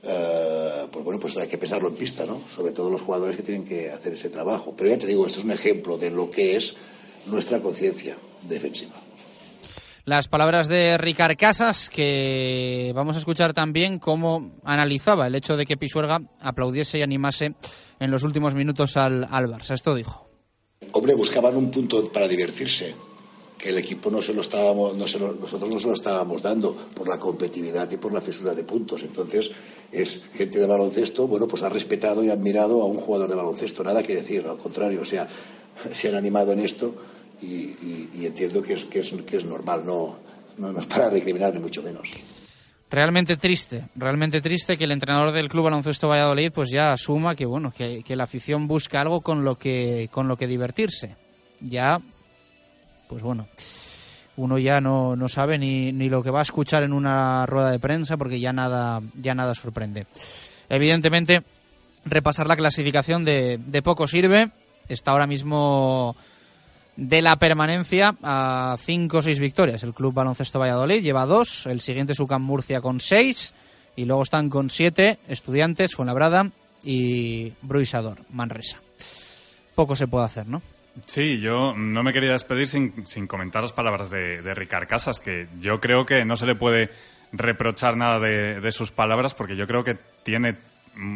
[0.05, 2.41] Eh, pues bueno, pues hay que pensarlo en pista, ¿no?
[2.53, 4.73] Sobre todo los jugadores que tienen que hacer ese trabajo.
[4.77, 6.75] Pero ya te digo, esto es un ejemplo de lo que es
[7.27, 8.15] nuestra conciencia
[8.47, 8.93] defensiva.
[10.05, 15.65] Las palabras de Ricard Casas, que vamos a escuchar también cómo analizaba el hecho de
[15.65, 17.53] que Pisuerga aplaudiese y animase
[18.01, 19.73] en los últimos minutos al, al Barça.
[19.73, 20.27] Esto dijo.
[20.91, 22.93] Hombre, buscaban un punto para divertirse,
[23.57, 26.41] que el equipo no se lo estábamos, no se lo- nosotros no se lo estábamos
[26.41, 29.03] dando por la competitividad y por la fisura de puntos.
[29.03, 29.51] Entonces,
[29.89, 33.85] es gente de baloncesto, bueno, pues ha respetado y admirado a un jugador de baloncesto.
[33.85, 35.29] Nada que decir, al contrario, o sea,
[35.93, 36.93] se han animado en esto
[37.43, 40.17] y, entiendo que es, que es, que es normal, no,
[40.57, 42.09] no, no es para recriminar ni mucho menos.
[42.89, 47.47] Realmente triste, realmente triste que el entrenador del Club Baloncesto Valladolid pues ya asuma que
[47.47, 51.15] bueno, que, que la afición busca algo con lo que con lo que divertirse.
[51.59, 51.99] Ya
[53.09, 53.47] pues bueno,
[54.37, 57.71] uno ya no, no sabe ni, ni lo que va a escuchar en una rueda
[57.71, 60.05] de prensa porque ya nada ya nada sorprende.
[60.69, 61.41] Evidentemente,
[62.05, 64.49] repasar la clasificación de, de poco sirve.
[64.87, 66.15] Está ahora mismo
[66.95, 69.83] de la permanencia a 5 o 6 victorias.
[69.83, 73.53] El Club Baloncesto Valladolid lleva 2, el siguiente Sucam Murcia con 6
[73.95, 76.49] y luego están con 7 Estudiantes, Fuenlabrada
[76.83, 78.77] y Bruisador, Manresa.
[79.75, 80.61] Poco se puede hacer, ¿no?
[81.07, 85.19] Sí, yo no me quería despedir sin, sin comentar las palabras de, de Ricard Casas,
[85.19, 86.91] que yo creo que no se le puede
[87.31, 90.55] reprochar nada de, de sus palabras, porque yo creo que tiene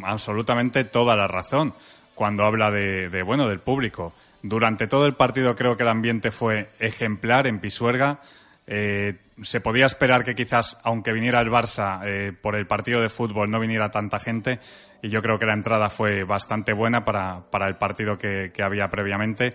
[0.04, 1.74] absolutamente toda la razón
[2.16, 4.14] cuando habla de, de, bueno del público.
[4.44, 8.20] Durante todo el partido creo que el ambiente fue ejemplar en Pisuerga.
[8.68, 13.10] Eh, se podía esperar que quizás, aunque viniera el Barça eh, por el partido de
[13.10, 14.60] fútbol, no viniera tanta gente.
[15.02, 18.90] Y yo creo que la entrada fue bastante buena para, para el partido que, había
[18.90, 19.54] previamente.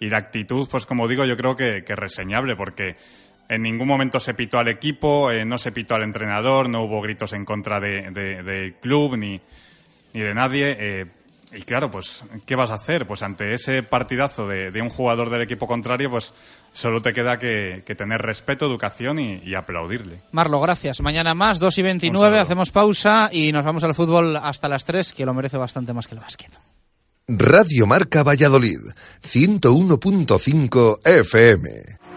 [0.00, 2.96] Y la actitud, pues como digo, yo creo que, que reseñable, porque
[3.48, 7.00] en ningún momento se pitó al equipo, eh, no se pitó al entrenador, no hubo
[7.00, 9.40] gritos en contra de- de- del club ni,
[10.14, 11.06] ni de nadie.
[11.52, 13.06] Y claro, pues, ¿qué vas a hacer?
[13.06, 16.32] Pues ante ese partidazo de, de un jugador del equipo contrario, pues
[16.72, 20.20] solo te queda que, que tener respeto, educación y, y aplaudirle.
[20.32, 21.00] Marlo, gracias.
[21.00, 22.40] Mañana más, 2 y Un 29, saludo.
[22.42, 26.06] hacemos pausa y nos vamos al fútbol hasta las 3, que lo merece bastante más
[26.06, 26.50] que el básquet.
[27.28, 28.78] Radio Marca Valladolid,
[29.22, 32.07] 101.5 FM.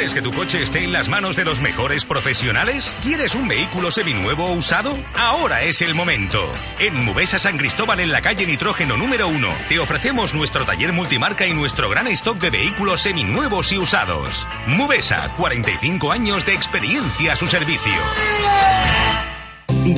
[0.00, 2.96] ¿Quieres que tu coche esté en las manos de los mejores profesionales?
[3.02, 4.98] ¿Quieres un vehículo seminuevo o usado?
[5.14, 6.50] Ahora es el momento.
[6.78, 11.46] En Mubesa San Cristóbal, en la calle Nitrógeno número 1, te ofrecemos nuestro taller multimarca
[11.46, 14.46] y nuestro gran stock de vehículos seminuevos y usados.
[14.66, 17.92] Mubesa, 45 años de experiencia a su servicio.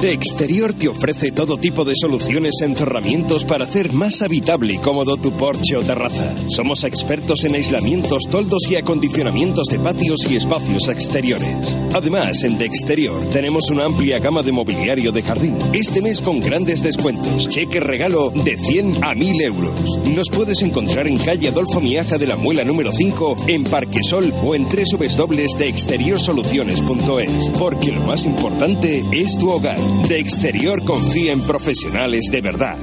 [0.01, 4.79] De Exterior te ofrece todo tipo de soluciones en cerramientos para hacer más habitable y
[4.79, 6.33] cómodo tu porche o terraza.
[6.49, 11.77] Somos expertos en aislamientos, toldos y acondicionamientos de patios y espacios exteriores.
[11.93, 15.57] Además, en De Exterior tenemos una amplia gama de mobiliario de jardín.
[15.73, 17.49] Este mes con grandes descuentos.
[17.49, 19.99] Cheque regalo de 100 a 1000 euros.
[20.07, 24.55] Nos puedes encontrar en calle Adolfo Miaja de la Muela número 5, en Parquesol o
[24.55, 27.51] en www.deexteriorsoluciones.es.
[27.59, 29.82] Porque lo más importante es tu hogar.
[30.09, 32.77] De Exterior confía en profesionales de verdad.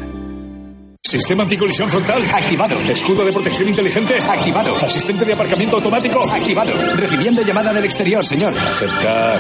[1.03, 2.79] Sistema anticolisión frontal activado.
[2.89, 4.75] Escudo de protección inteligente activado.
[4.77, 6.71] Asistente de aparcamiento automático activado.
[6.95, 8.53] Recibiendo llamada del exterior, señor.
[8.53, 9.39] Aceptar.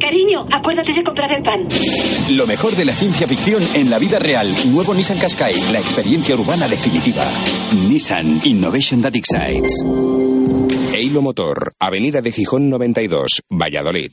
[0.00, 1.66] Cariño, acuérdate de comprar el pan.
[2.36, 4.54] Lo mejor de la ciencia ficción en la vida real.
[4.66, 7.24] Nuevo Nissan Qashqai, la experiencia urbana definitiva.
[7.88, 9.84] Nissan Innovation That Excites.
[10.94, 14.12] Eilo Motor, Avenida de Gijón 92, Valladolid.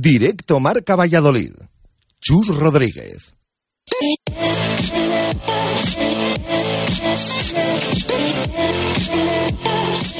[0.00, 1.50] Directo Marca Valladolid.
[2.20, 3.34] Chus Rodríguez.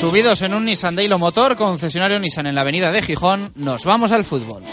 [0.00, 4.10] Subidos en un Nissan Dailo Motor, concesionario Nissan en la avenida de Gijón, nos vamos
[4.10, 4.64] al fútbol.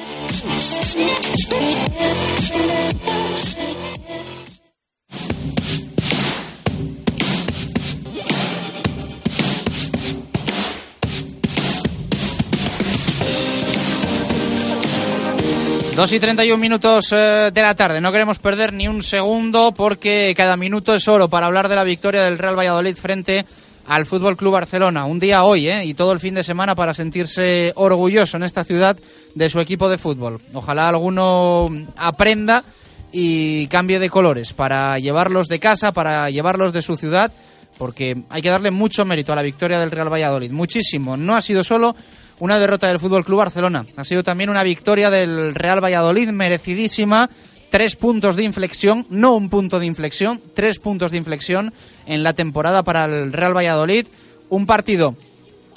[15.96, 18.02] Dos y 31 minutos eh, de la tarde.
[18.02, 21.86] No queremos perder ni un segundo porque cada minuto es oro para hablar de la
[21.86, 23.46] victoria del Real Valladolid frente
[23.88, 25.06] al Fútbol Club Barcelona.
[25.06, 25.86] Un día hoy ¿eh?
[25.86, 28.98] y todo el fin de semana para sentirse orgulloso en esta ciudad
[29.36, 30.42] de su equipo de fútbol.
[30.54, 32.66] Ojalá alguno aprenda
[33.14, 37.32] y cambie de colores para llevarlos de casa, para llevarlos de su ciudad,
[37.78, 40.52] porque hay que darle mucho mérito a la victoria del Real Valladolid.
[40.52, 41.16] Muchísimo.
[41.16, 41.96] No ha sido solo
[42.40, 43.86] una derrota del Fútbol Club Barcelona.
[43.96, 47.30] Ha sido también una victoria del Real Valladolid merecidísima.
[47.70, 51.74] Tres puntos de inflexión, no un punto de inflexión, tres puntos de inflexión
[52.06, 54.08] en la temporada para el Real Valladolid.
[54.50, 55.16] Un partido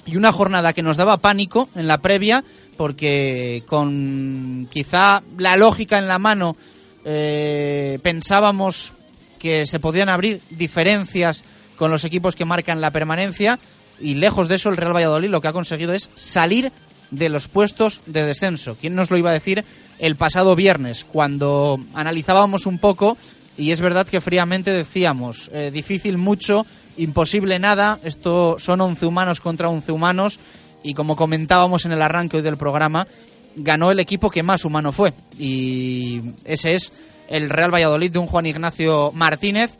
[0.07, 2.45] y una jornada que nos daba pánico en la previa,
[2.77, 6.57] porque con quizá la lógica en la mano
[7.05, 8.93] eh, pensábamos
[9.39, 11.43] que se podían abrir diferencias
[11.77, 13.59] con los equipos que marcan la permanencia
[14.01, 16.73] y lejos de eso el Real Valladolid lo que ha conseguido es salir
[17.11, 18.77] de los puestos de descenso.
[18.81, 19.65] ¿Quién nos lo iba a decir
[19.99, 23.17] el pasado viernes cuando analizábamos un poco
[23.57, 26.65] y es verdad que fríamente decíamos eh, difícil mucho,
[26.97, 30.39] imposible nada, esto son 11 humanos contra 11 humanos
[30.83, 33.09] y como comentábamos en el arranque hoy del programa,
[33.57, 36.93] ganó el equipo que más humano fue y ese es
[37.29, 39.77] el Real Valladolid de un Juan Ignacio Martínez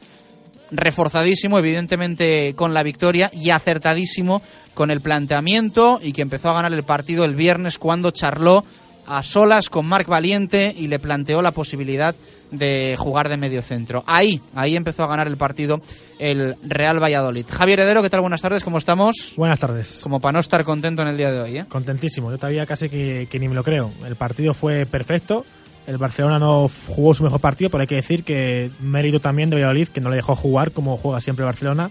[0.71, 4.43] reforzadísimo, evidentemente, con la victoria y acertadísimo
[4.75, 8.65] con el planteamiento y que empezó a ganar el partido el viernes cuando charló
[9.07, 12.15] a solas con Marc Valiente y le planteó la posibilidad
[12.51, 14.05] de jugar de medio centro.
[14.07, 15.81] Ahí, ahí empezó a ganar el partido
[16.19, 17.47] el Real Valladolid.
[17.49, 18.21] Javier Heredero, ¿qué tal?
[18.21, 19.35] Buenas tardes, ¿cómo estamos?
[19.37, 20.01] Buenas tardes.
[20.03, 21.65] Como para no estar contento en el día de hoy, ¿eh?
[21.69, 23.91] Contentísimo, yo todavía casi que, que ni me lo creo.
[24.07, 25.45] El partido fue perfecto,
[25.89, 29.57] el Barcelona no jugó su mejor partido, pero hay que decir que mérito también de
[29.57, 31.91] Valladolid, que no le dejó jugar como juega siempre Barcelona.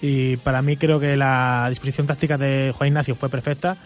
[0.00, 3.76] Y para mí creo que la disposición táctica de Juan Ignacio fue perfecta.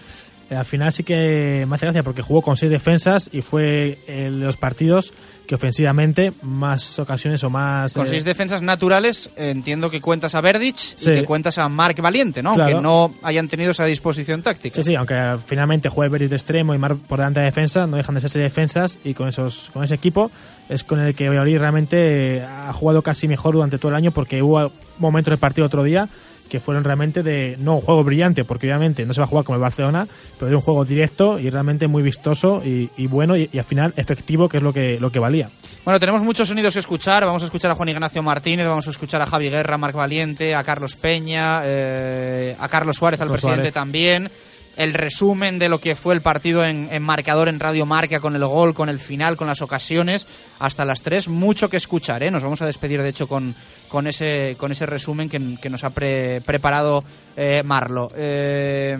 [0.50, 3.98] Eh, al final sí que me hace gracia porque jugó con seis defensas y fue
[4.06, 5.12] el de los partidos
[5.46, 7.94] que ofensivamente más ocasiones o más...
[7.94, 11.10] Con eh, seis defensas naturales, entiendo que cuentas a Verdic Sí.
[11.10, 12.54] y que cuentas a Marc Valiente, ¿no?
[12.54, 12.76] Claro.
[12.76, 14.76] Aunque no hayan tenido esa disposición táctica.
[14.76, 17.96] Sí, sí, aunque finalmente juegue Beris de extremo y Mar por delante de defensa, no
[17.96, 20.30] dejan de serse defensas y con esos con ese equipo
[20.68, 24.10] es con el que Valladolid realmente eh, ha jugado casi mejor durante todo el año
[24.10, 26.08] porque hubo momentos del partido otro día
[26.48, 29.44] que fueron realmente de, no un juego brillante, porque obviamente no se va a jugar
[29.44, 30.06] como el Barcelona,
[30.38, 33.64] pero de un juego directo y realmente muy vistoso y, y bueno y, y al
[33.64, 35.48] final efectivo, que es lo que, lo que valía.
[35.84, 37.24] Bueno, tenemos muchos sonidos que escuchar.
[37.24, 39.94] Vamos a escuchar a Juan Ignacio Martínez, vamos a escuchar a Javi Guerra, a Marc
[39.94, 43.74] Valiente, a Carlos Peña, eh, a Carlos Suárez, al presidente Suárez.
[43.74, 44.30] también.
[44.78, 48.34] El resumen de lo que fue el partido en, en marcador en Radio Marca, con
[48.36, 50.26] el gol, con el final, con las ocasiones,
[50.60, 51.28] hasta las tres.
[51.28, 52.30] Mucho que escuchar, ¿eh?
[52.30, 53.54] Nos vamos a despedir, de hecho, con,
[53.88, 57.02] con, ese, con ese resumen que, que nos ha pre- preparado
[57.36, 58.10] eh, Marlo.
[58.16, 58.96] Eh,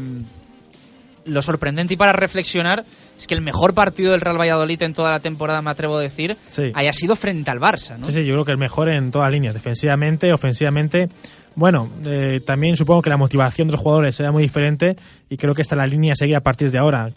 [1.26, 2.84] lo sorprendente y para reflexionar
[3.18, 6.00] es que el mejor partido del Real Valladolid en toda la temporada, me atrevo a
[6.00, 6.72] decir, Sí.
[6.74, 8.06] haya sido frente al Barça, ¿no?
[8.06, 11.08] Sí, sí, yo creo que el mejor en todas líneas, defensivamente, ofensivamente.
[11.58, 14.94] Bueno, eh, también supongo que la motivación de los jugadores será muy diferente
[15.28, 17.10] y creo que esta es la línea a seguir a partir de ahora.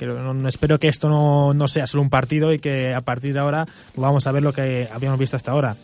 [0.48, 3.68] Espero que esto no, no sea solo un partido y que a partir de ahora
[3.96, 5.76] vamos a ver lo que habíamos visto hasta ahora.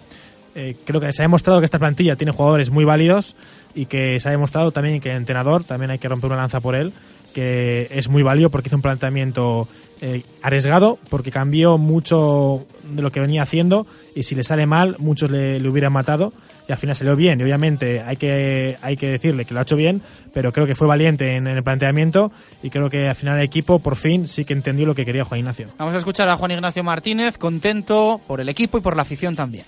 [0.55, 3.35] Eh, creo que se ha demostrado que esta plantilla tiene jugadores muy válidos
[3.75, 6.59] y que se ha demostrado también que el entrenador, también hay que romper una lanza
[6.59, 6.93] por él,
[7.35, 9.67] que es muy válido porque hizo un planteamiento
[10.01, 13.85] eh, arriesgado, porque cambió mucho de lo que venía haciendo
[14.15, 16.33] y si le sale mal, muchos le hubieran matado
[16.67, 19.63] y al final salió bien y obviamente hay que, hay que decirle que lo ha
[19.63, 20.01] hecho bien,
[20.33, 22.31] pero creo que fue valiente en, en el planteamiento
[22.61, 25.23] y creo que al final el equipo por fin sí que entendió lo que quería
[25.23, 25.67] Juan Ignacio.
[25.77, 29.35] Vamos a escuchar a Juan Ignacio Martínez, contento por el equipo y por la afición
[29.35, 29.65] también.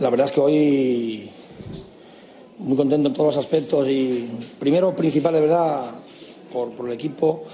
[0.00, 1.30] La verdad es que hoy
[2.58, 5.90] muy contento en todos los aspectos y primero principal de verdad
[6.52, 7.44] por, por el equipo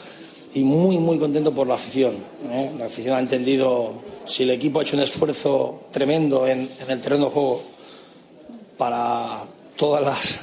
[0.54, 2.14] y muy muy contento por la afición.
[2.50, 2.70] ¿eh?
[2.78, 3.92] La afición ha entendido
[4.26, 7.62] si el equipo ha hecho un esfuerzo tremendo en, en el terreno de juego
[8.76, 9.44] para
[9.76, 10.40] todas las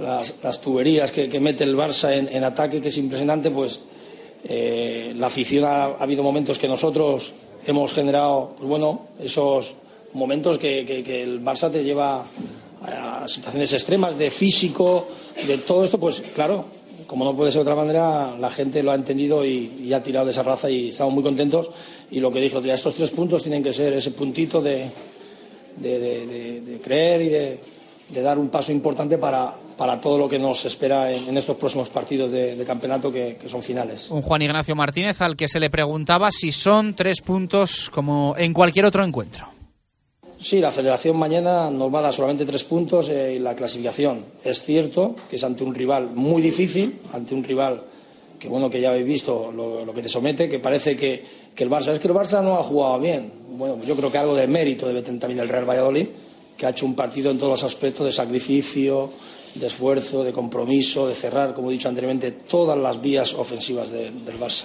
[0.00, 3.80] las, tuberías que, mete el Barça en, en ataque, que es impresionante, pues
[4.44, 7.32] eh, la afición ha, ha habido momentos que nosotros
[7.66, 9.74] hemos generado, pues bueno, esos
[10.14, 12.24] momentos que, que- el Barça te lleva
[12.82, 15.08] a situaciones extremas de físico,
[15.46, 16.64] de todo esto, pues claro,
[17.06, 20.26] como no puede ser de otra manera, la gente lo ha entendido y, ha tirado
[20.26, 21.70] de esa raza y estamos muy contentos.
[22.10, 24.86] Y lo que día, estos tres puntos tienen que ser ese puntito de,
[25.76, 30.28] de, de- de- de creer y de, dar un paso importante para, para todo lo
[30.28, 34.10] que nos espera en, en estos próximos partidos de, campeonato que, que son finales.
[34.10, 38.52] Un Juan Ignacio Martínez al que se le preguntaba si son tres puntos como en
[38.52, 39.48] cualquier otro encuentro.
[40.40, 44.24] Sí, la federación mañana nos va a dar solamente tres puntos eh, en la clasificación.
[44.44, 47.80] Es cierto que es ante un rival muy difícil, ante un rival
[48.40, 51.22] que bueno que ya habéis visto lo, lo que te somete, que parece que,
[51.54, 53.32] que el Barça es que el Barça no ha jugado bien.
[53.50, 56.06] Bueno, yo creo que algo de mérito debe tener también el Real Valladolid,
[56.56, 59.10] que ha hecho un partido en todos los aspectos de sacrificio,
[59.54, 64.10] de esfuerzo, de compromiso, de cerrar, como he dicho anteriormente, todas las vías ofensivas de-
[64.10, 64.64] del Barça.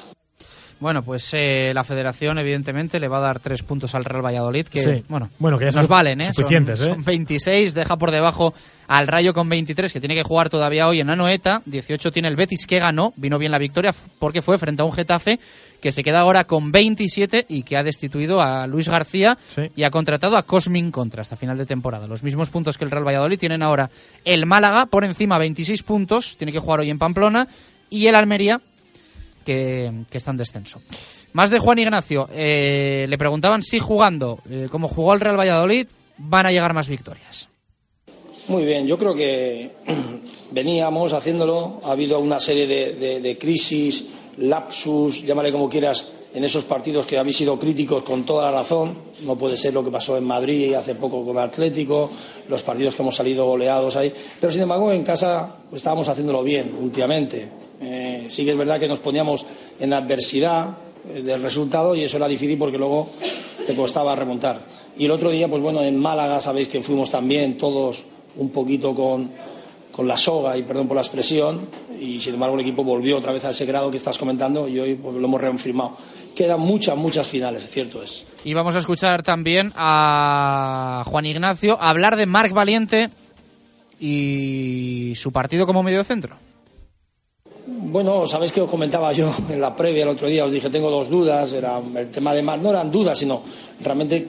[0.80, 4.68] Bueno, pues eh, la federación evidentemente le va a dar tres puntos al Real Valladolid,
[4.68, 5.04] que Sí.
[5.10, 6.26] bueno, Bueno, que ya nos son valen, ¿eh?
[6.28, 7.04] Son- suficientes, son, ¿eh?
[7.04, 8.54] 26, deja por debajo
[8.88, 11.62] al Rayo con 23, que tiene que jugar todavía hoy en Anoeta.
[11.66, 14.94] 18 tiene el Betis, que ganó, vino bien la victoria porque fue frente a un
[14.94, 15.40] Getafe
[15.82, 19.64] que se queda ahora con 27 y que ha destituido a Luis García Sí.
[19.76, 22.08] y ha contratado a Cosmin Contra hasta final de temporada.
[22.08, 23.90] Los mismos puntos que el Real Valladolid tienen ahora
[24.26, 27.48] el Málaga por encima 26 puntos, tiene que jugar hoy en Pamplona
[27.90, 28.60] y el Almería
[29.48, 30.82] que, que está en descenso.
[31.32, 35.88] Más de Juan Ignacio, eh, le preguntaban si jugando eh, como jugó el Real Valladolid
[36.18, 37.48] van a llegar más victorias.
[38.49, 39.72] Muy bien, yo creo que
[40.52, 44.07] veníamos haciéndolo, ha habido una serie de, crisis,
[44.40, 48.98] lapsus, llámale como quieras, en esos partidos que habéis sido críticos con toda la razón.
[49.26, 52.11] No puede ser lo que pasó en Madrid hace poco con Atlético,
[52.49, 54.11] los partidos que hemos salido goleados ahí.
[54.40, 57.66] Pero sin embargo, en casa estábamos haciéndolo bien últimamente.
[57.80, 59.45] Eh, sí que es verdad que nos poníamos
[59.80, 60.78] en adversidad
[61.14, 63.10] eh, del resultado y eso era difícil porque luego
[63.66, 64.62] te costaba remontar.
[64.98, 68.04] Y el otro día, pues bueno, en Málaga sabéis que fuimos también todos
[68.36, 69.32] un poquito con,
[69.91, 71.68] con la soga, y perdón por la expresión,
[71.99, 74.80] y sin embargo el equipo volvió otra vez a ese grado que estás comentando y
[74.80, 75.98] hoy pues, lo hemos reafirmado.
[76.36, 78.26] Quedan muchas, muchas finales, cierto es.
[78.44, 83.10] Y vamos a escuchar también a Juan Ignacio hablar de Marc Valiente
[83.99, 86.38] y su partido como mediocentro.
[87.89, 90.91] Bueno, sabéis que os comentaba yo en la previa el otro día, os dije, tengo
[90.91, 93.41] dos dudas, era el tema de Mar, no eran dudas, sino
[93.80, 94.27] realmente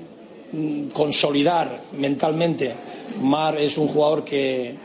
[0.52, 1.68] mm, consolidar
[1.98, 2.72] mentalmente.
[3.20, 4.76] Mar es un jugador que,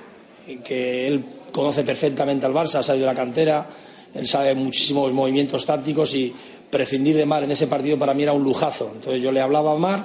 [0.63, 3.67] que él conoce perfectamente al Barça, ha salido de la cantera,
[4.11, 6.33] él sabe muchísimos movimientos tácticos y
[6.71, 8.89] prescindir de Mar en ese partido para mí era un lujazo.
[8.95, 10.03] Entonces yo le hablaba a Mar,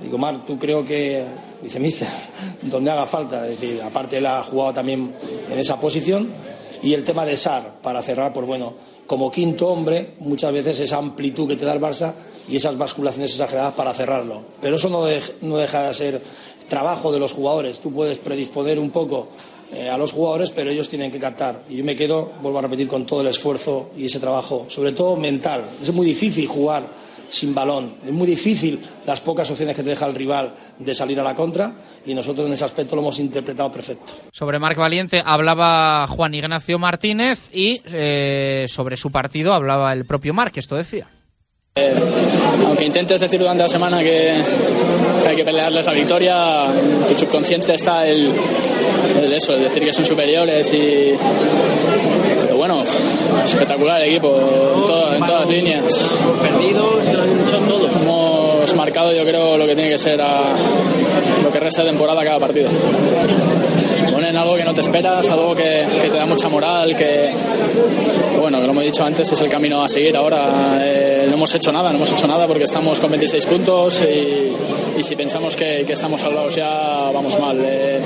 [0.00, 1.24] digo, Mar, tú creo que,
[1.60, 2.06] dice, mister,
[2.62, 5.12] donde haga falta, es decir, aparte él ha jugado también
[5.50, 6.53] en esa posición
[6.84, 8.74] y el tema de Sar, para cerrar, pues bueno,
[9.06, 12.12] como quinto hombre, muchas veces esa amplitud que te da el Barça
[12.48, 14.42] y esas basculaciones exageradas para cerrarlo.
[14.60, 16.22] Pero eso no, dej- no deja de ser
[16.68, 17.80] trabajo de los jugadores.
[17.80, 19.28] Tú puedes predisponer un poco
[19.72, 21.62] eh, a los jugadores, pero ellos tienen que captar.
[21.68, 24.92] Y yo me quedo, vuelvo a repetir, con todo el esfuerzo y ese trabajo, sobre
[24.92, 25.64] todo mental.
[25.82, 26.84] Es muy difícil jugar
[27.28, 27.96] sin balón.
[28.04, 31.34] Es muy difícil las pocas opciones que te deja el rival de salir a la
[31.34, 31.74] contra
[32.06, 34.12] y nosotros en ese aspecto lo hemos interpretado perfecto.
[34.32, 40.34] Sobre Marc Valiente hablaba Juan Ignacio Martínez y eh, sobre su partido hablaba el propio
[40.34, 41.06] Marc, esto decía.
[41.76, 41.92] Eh,
[42.66, 44.40] aunque intentes decir durante la semana que,
[45.22, 46.66] que hay que pelearles la victoria,
[47.08, 48.32] tu subconsciente está el,
[49.20, 51.14] el eso, el decir que son superiores y
[52.42, 52.82] pero bueno,
[53.44, 55.84] espectacular el equipo en, todo- en todas líneas.
[56.42, 57.04] Perdidos,
[57.68, 58.02] todos.
[58.02, 60.20] Hemos marcado yo creo lo que tiene que ser
[61.42, 62.68] lo que resta de temporada cada partido.
[64.34, 67.30] Ponen algo que no te esperas, algo que, que te da mucha moral, que,
[68.40, 70.50] bueno, lo hemos dicho antes, es el camino a seguir ahora.
[70.80, 74.50] Eh, no hemos hecho nada, no hemos hecho nada porque estamos con 26 puntos y,
[74.98, 77.58] y si pensamos que, que estamos salvados ya vamos mal.
[77.62, 78.00] Eh,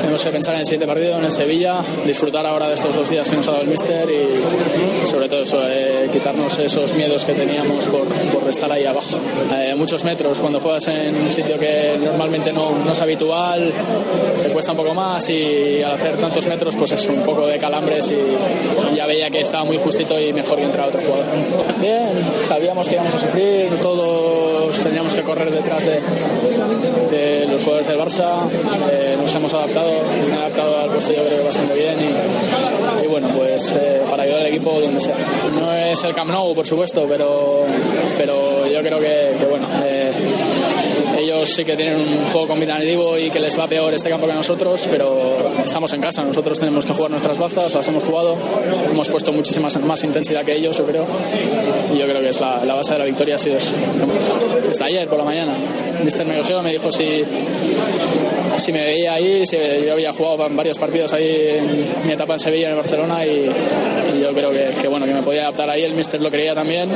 [0.00, 3.08] tenemos que pensar en el siguiente partido, en el Sevilla, disfrutar ahora de estos dos
[3.08, 7.24] días que nos ha dado el míster y sobre todo eso, eh, quitarnos esos miedos
[7.24, 9.16] que teníamos por, por estar ahí abajo.
[9.54, 13.72] Eh, muchos metros, cuando juegas en un sitio que normalmente no, no es habitual,
[14.42, 15.51] te cuesta un poco más y
[15.82, 19.64] al hacer tantos metros pues es un poco de calambres y ya veía que estaba
[19.64, 21.26] muy justito y mejor que entraba otro jugador.
[21.80, 22.10] Bien,
[22.40, 28.38] sabíamos que íbamos a sufrir, todos teníamos que correr detrás de, los jugadores del Barça,
[28.90, 29.90] eh, nos hemos adaptado,
[30.28, 31.96] me he adaptado al puesto yo creo bastante bien
[33.02, 35.16] y, bueno, pues eh, para ayudar al equipo donde sea.
[35.60, 37.64] No es el Camp Nou, por supuesto, pero,
[38.16, 39.91] pero yo creo que, que bueno, eh,
[41.42, 44.32] ellos sí que tienen un juego combinativo y que les va peor este campo que
[44.32, 48.36] nosotros, pero estamos en casa, nosotros tenemos que jugar nuestras bazas, las hemos jugado,
[48.90, 51.04] hemos puesto muchísima más intensidad que ellos, yo creo,
[51.92, 53.72] y yo creo que es la, base de la victoria ha sido eso.
[54.68, 55.52] Desde ayer por la mañana,
[56.04, 57.24] Mister me cogió, me dijo si,
[58.56, 62.34] si me veía ahí, si yo había jugado en varios partidos ahí en mi etapa
[62.34, 63.50] en Sevilla, en el Barcelona, y,
[64.14, 66.88] y yo creo que, bueno, que me podía adaptar ahí, el Mister lo creía también,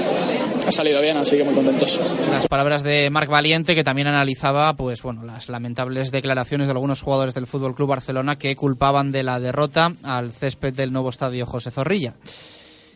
[0.66, 2.00] ha salido bien, así que muy contentos.
[2.30, 7.02] Las palabras de Marc Valiente, que también analizaba pues bueno, las lamentables declaraciones de algunos
[7.02, 11.46] jugadores del Fútbol Club Barcelona que culpaban de la derrota al césped del nuevo estadio
[11.46, 12.14] José Zorrilla.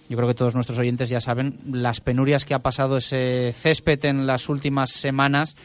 [0.08, 4.04] Yo creo que todos nuestros oyentes ya saben las penurias que ha pasado ese césped
[4.04, 5.56] en las últimas semanas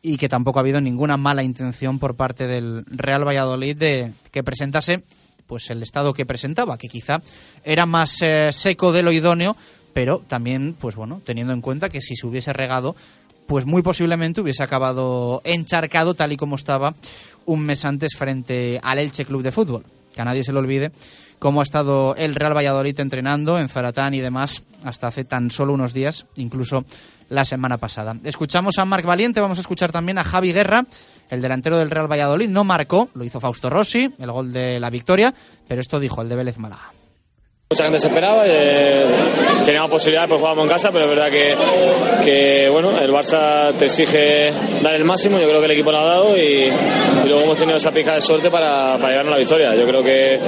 [0.00, 4.44] y que tampoco ha habido ninguna mala intención por parte del Real Valladolid de que
[4.44, 5.02] presentase
[5.46, 7.20] pues el estado que presentaba, que quizá
[7.64, 9.56] era más eh, seco de lo idóneo,
[9.94, 12.94] pero también, pues bueno, teniendo en cuenta que si se hubiese regado,
[13.46, 16.94] pues muy posiblemente hubiese acabado encharcado tal y como estaba
[17.46, 19.84] un mes antes frente al Elche Club de Fútbol.
[20.14, 20.92] que a nadie se le olvide
[21.38, 25.72] cómo ha estado el Real Valladolid entrenando en Zaratán y demás hasta hace tan solo
[25.72, 26.84] unos días, incluso
[27.28, 28.16] la semana pasada.
[28.24, 30.86] Escuchamos a Marc Valiente, vamos a escuchar también a Javi Guerra,
[31.30, 32.48] el delantero del Real Valladolid.
[32.48, 35.34] No marcó, lo hizo Fausto Rossi, el gol de la victoria,
[35.66, 36.92] pero esto dijo el de Vélez Málaga.
[37.74, 39.04] Mucha gente se esperaba, eh,
[39.64, 41.28] teníamos posibilidades, pues jugábamos en casa, pero es verdad
[42.22, 45.98] que, bueno, el Barça te exige dar el máximo, yo creo que el equipo lo
[45.98, 46.70] ha dado y,
[47.26, 49.74] luego hemos tenido esa pizca de suerte para, para a la victoria.
[49.74, 50.38] Yo creo que,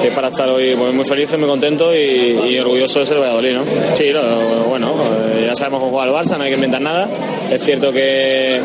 [0.00, 3.64] que para estar hoy muy felices, muy contentos y, orgulloso de ser Valladolid, ¿no?
[3.94, 4.12] Sí,
[4.68, 4.94] bueno,
[5.34, 7.08] eh, ya sabemos cómo juega el Barça, no hay que inventar nada.
[7.50, 8.60] Es cierto que,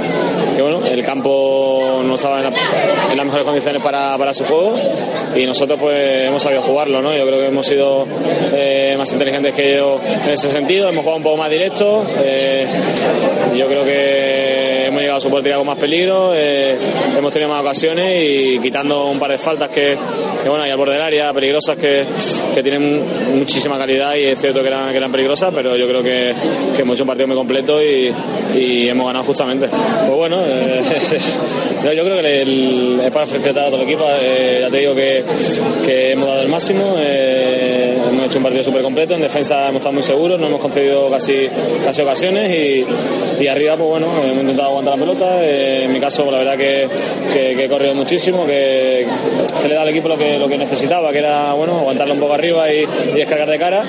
[0.60, 4.76] bueno, el campo no estaba en las mejores condiciones para, para su juego
[5.36, 7.15] y nosotros pues hemos sabido jugarlo, ¿no?
[7.15, 7.94] Yo creo que hemos sido
[8.53, 12.03] eh, más inteligentes que ellos en ese sentido, hemos jugado un poco más directo.
[12.23, 12.67] eh,
[13.55, 14.24] yo creo que
[15.24, 16.76] llegado a con más peligro, eh,
[17.18, 19.96] hemos tenido más ocasiones y quitando un par de faltas que,
[20.48, 22.04] bueno, hay al borde del área, peligrosas que,
[22.54, 23.02] que tienen
[23.36, 26.34] muchísima calidad y es cierto que eran, que eran peligrosas, pero yo creo que,
[26.78, 28.14] hemos hecho un partido muy completo y,
[28.56, 29.68] y hemos ganado justamente.
[29.68, 30.82] Pues bueno, eh,
[31.84, 34.78] yo, yo creo que el- es para felicitar a todo el equipo, eh, ya te
[34.80, 35.24] digo que,
[35.86, 36.96] que hemos dado el máximo.
[38.26, 41.10] Hemos hecho un partido súper completo, en defensa hemos estado muy seguros, no hemos concedido
[41.11, 41.47] casi,
[41.84, 42.85] casi ocasiones
[43.39, 45.43] y, arriba, pues bueno, hemos intentado aguantar la pelota.
[45.43, 46.88] eh, en mi caso, la verdad que
[47.35, 49.06] he corrido muchísimo, que,
[49.61, 52.19] que le da al equipo lo que, lo que necesitaba, que era bueno, aguantarlo un
[52.19, 53.84] poco arriba y, y descargar de cara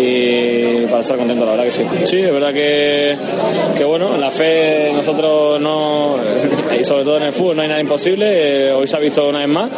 [0.00, 1.84] y para estar contento, la verdad que sí.
[2.04, 3.16] Sí, es verdad que,
[3.76, 6.16] que bueno, la fe nosotros no,
[6.80, 9.28] y sobre todo en el fútbol no hay nada imposible, eh, hoy se ha visto
[9.28, 9.70] una vez más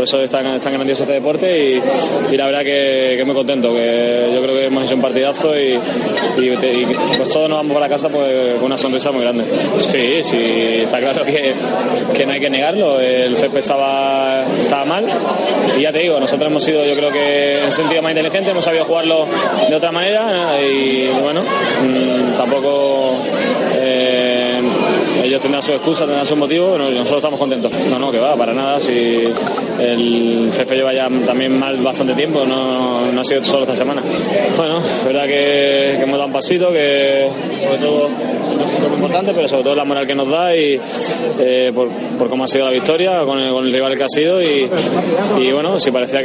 [0.00, 1.82] por eso es tan, es tan grandioso este deporte
[2.30, 5.52] y, la verdad que, que muy contento, que yo creo que hemos hecho un partidazo
[5.60, 5.78] y
[7.18, 9.44] pues todos nos vamos para casa pues, con una sonrisa muy grande.
[9.80, 10.38] Sí, sí,
[10.84, 11.52] está claro que,
[12.16, 15.04] que no hay que negarlo, el césped estaba, estaba mal
[15.76, 18.64] y ya te digo, nosotros hemos sido yo creo que en sentido más inteligente, hemos
[18.64, 19.26] sabido jugarlo
[19.68, 23.20] de otra manera y bueno, mm, tampoco...
[25.30, 27.70] ellos tendrán su excusa, tendrán su motivo, no, nosotros estamos contentos.
[27.88, 28.80] No, no, que va, para nada.
[28.80, 28.92] Si
[29.80, 34.02] el CF lleva ya también mal bastante tiempo, no, no ha sido solo esta semana.
[34.56, 37.28] Bueno, es verdad que, hemos dado un pasito, que
[37.62, 40.80] sobre todo es muy importante, pero sobre todo la moral que nos da y
[41.38, 41.88] eh, por,
[42.18, 44.68] por cómo ha sido la victoria, con el, rival que ha sido y,
[45.38, 46.20] y bueno, si parecía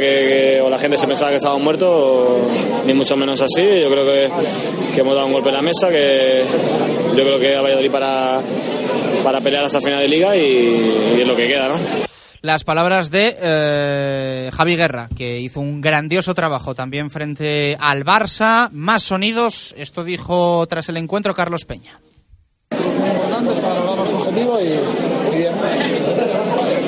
[0.58, 2.38] que- o la gente se pensaba que estábamos muertos,
[2.86, 3.62] ni mucho menos así.
[3.80, 4.28] Yo creo que,
[4.94, 6.42] que hemos dado un golpe en la mesa, que
[7.16, 8.40] yo creo que a Valladolid para,
[9.22, 12.06] para pelear hasta final de liga y, y es lo que queda, ¿no?
[12.42, 18.70] Las palabras de eh, Javi Guerra, que hizo un grandioso trabajo también frente al Barça.
[18.70, 21.98] Más sonidos, esto dijo tras el encuentro Carlos Peña.
[22.70, 25.54] importantes para lograr nuestro objetivo y, y bien.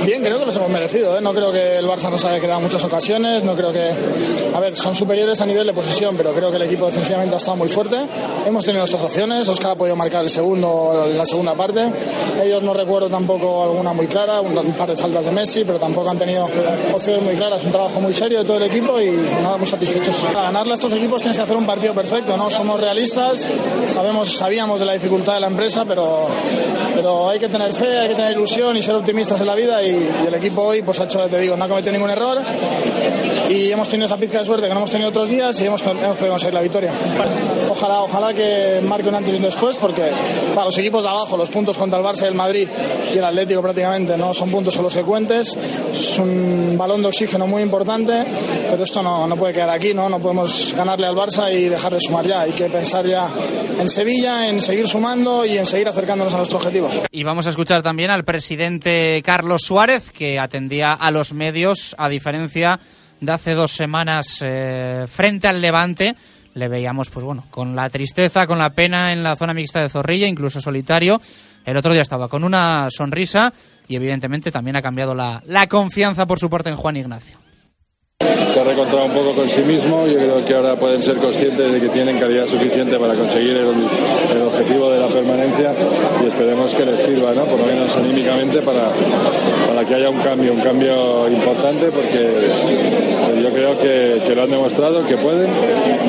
[0.07, 1.21] Bien, creo que los hemos ¿eh?
[1.21, 3.45] No creo que el Barça nos haya quedado muchas ocasiones.
[3.45, 3.93] No creo que.
[4.55, 7.39] A ver, son superiores a nivel de posesión, pero creo que el equipo defensivamente ha
[7.39, 7.97] estado muy fuerte.
[8.47, 9.49] Hemos tenido nuestras opciones.
[9.49, 11.81] Oscar ha podido marcar el segundo la segunda parte.
[12.43, 15.79] Ellos no recuerdo tampoco alguna muy clara, un, un par de faltas de Messi, pero
[15.79, 16.49] tampoco han tenido
[16.95, 17.65] opciones muy claras.
[17.65, 19.11] Un trabajo muy serio de todo el equipo y
[19.43, 20.17] nada, muy satisfechos.
[20.33, 22.51] Para ganarle a estos equipos tienes que hacer un partido perfecto, ¿no?
[22.51, 23.47] Somos realistas,
[23.89, 26.29] sabemos, sabíamos de la dificultad de la empresa, pero,
[26.95, 29.83] pero hay que tener fe, hay que tener ilusión y ser optimistas en la vida
[29.83, 32.39] y, y el equipo hoy pues ha hecho, te digo, no ha cometido ningún error
[33.49, 35.81] y hemos tenido esa pizca de suerte que no hemos tenido otros días y hemos,
[35.83, 36.93] hemos podido conseguir la victoria.
[37.71, 40.11] Ojalá, ojalá que marque un antes y un después porque
[40.55, 42.69] para los equipos de abajo, los puntos contra el Barça y el Madrid
[43.15, 45.57] y el Atlético prácticamente no son puntos solo secuentes,
[45.93, 48.25] es un balón de oxígeno muy importante,
[48.71, 50.09] pero esto no, no puede quedar aquí, ¿no?
[50.09, 53.29] no podemos ganarle al Barça y dejar de sumar ya, hay que pensar ya
[53.81, 56.91] en Sevilla, en seguir sumando y en seguir acercándonos a nuestro objetivo.
[57.11, 60.39] Y vamos a escuchar también al presidente Carlos Suárez, que
[60.85, 62.79] a los medios, a diferencia
[63.21, 66.15] de hace dos semanas eh, frente al Levante.
[66.55, 69.89] Le veíamos, pues bueno, con la tristeza, con la pena en la zona mixta de
[69.89, 71.21] Zorrilla, incluso solitario.
[71.65, 73.53] El otro día estaba con una sonrisa
[73.87, 77.39] y evidentemente también ha cambiado la, la confianza por su parte en Juan Ignacio.
[78.53, 80.07] Se ha reencontrado un poco con sí mismo.
[80.07, 83.69] Yo creo que ahora pueden ser conscientes de que tienen calidad suficiente para conseguir el,
[84.37, 85.73] el objetivo de la permanencia
[86.23, 87.45] y esperemos que les sirva, ¿no?
[87.45, 88.91] por lo menos anímicamente, para,
[89.67, 92.29] para que haya un cambio, un cambio importante, porque
[93.43, 95.51] yo creo que, que lo han demostrado, que pueden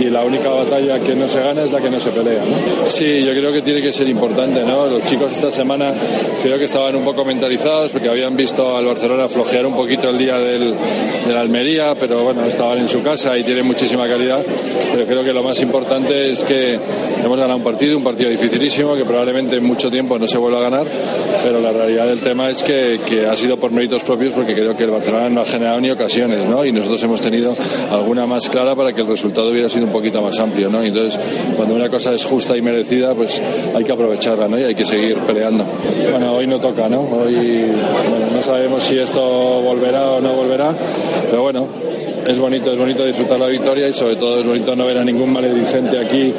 [0.10, 2.42] la única batalla que no se gana es la que no se pelea.
[2.86, 4.64] Sí, yo creo que tiene que ser importante.
[4.64, 4.88] ¿no?
[4.88, 5.94] Los chicos esta semana
[6.42, 10.18] creo que estaban un poco mentalizados porque habían visto al Barcelona flojear un poquito el
[10.18, 10.74] día del,
[11.28, 14.44] de Almería, pero bueno, estaban en su casa y tienen muchísima calidad.
[14.92, 16.80] Pero creo que lo más importante es que
[17.24, 20.60] hemos ganado un partido, un partido dificilísimo, que probablemente en mucho tiempo no se vuelva
[20.60, 20.88] a ganar,
[21.44, 24.76] pero la realidad del tema es que, que ha sido por méritos propios porque creo
[24.76, 26.66] que el Barcelona no ha generado ni ocasiones, ¿no?
[26.66, 27.56] Y nosotros hemos tenido
[27.92, 30.82] alguna más clara para que el resultado hubiera sido un poquito más amplio, ¿no?
[30.82, 31.20] Entonces,
[31.58, 33.42] cuando una cosa es justa y merecida, pues
[33.76, 34.58] hay que aprovecharla, ¿no?
[34.58, 35.66] Y hay que seguir peleando.
[36.10, 37.02] Bueno, hoy no toca, ¿no?
[37.02, 37.66] Hoy
[38.34, 39.22] no sabemos si esto
[39.62, 40.74] volverá o no volverá,
[41.30, 41.68] pero bueno,
[42.30, 45.04] es bonito, es bonito disfrutar la victoria y sobre todo es bonito no ver a
[45.04, 46.32] ningún maledicente aquí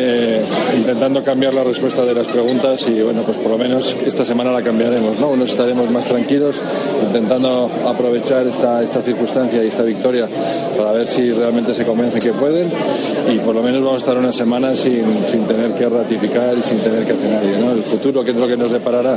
[0.00, 0.42] eh,
[0.76, 4.50] intentando cambiar la respuesta de las preguntas y bueno, pues por lo menos esta semana
[4.50, 5.28] la cambiaremos, ¿no?
[5.30, 6.56] Unos estaremos más tranquilos
[7.06, 10.28] intentando aprovechar esta, esta circunstancia y esta victoria
[10.76, 12.68] para ver si realmente se convence que pueden
[13.32, 16.62] y por lo menos vamos a estar una semana sin, sin tener que ratificar y
[16.62, 17.52] sin tener que hacer nadie.
[17.72, 19.16] El futuro, que es lo que nos deparará,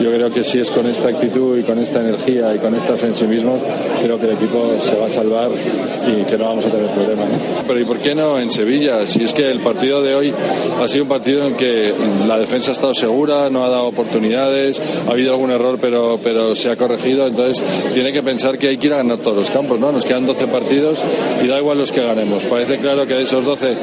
[0.00, 2.92] yo creo que si es con esta actitud y con esta energía y con este
[2.92, 3.58] ofensivismo,
[4.02, 7.28] creo que el equipo se va a salvar y que no vamos a tener problemas.
[7.28, 7.36] ¿no?
[7.66, 9.06] Pero ¿y por qué no en Sevilla?
[9.06, 10.34] Si es que el partido de hoy
[10.82, 11.92] ha sido un partido en el que
[12.26, 16.54] la defensa ha estado segura, no ha dado oportunidades, ha habido algún error pero, pero
[16.54, 19.50] se ha corregido, entonces tiene que pensar que hay que ir a ganar todos los
[19.50, 19.92] campos, ¿no?
[19.92, 21.04] Nos quedan 12 partidos
[21.42, 22.44] y da igual los que ganemos.
[22.44, 23.76] Parece claro que de esos 12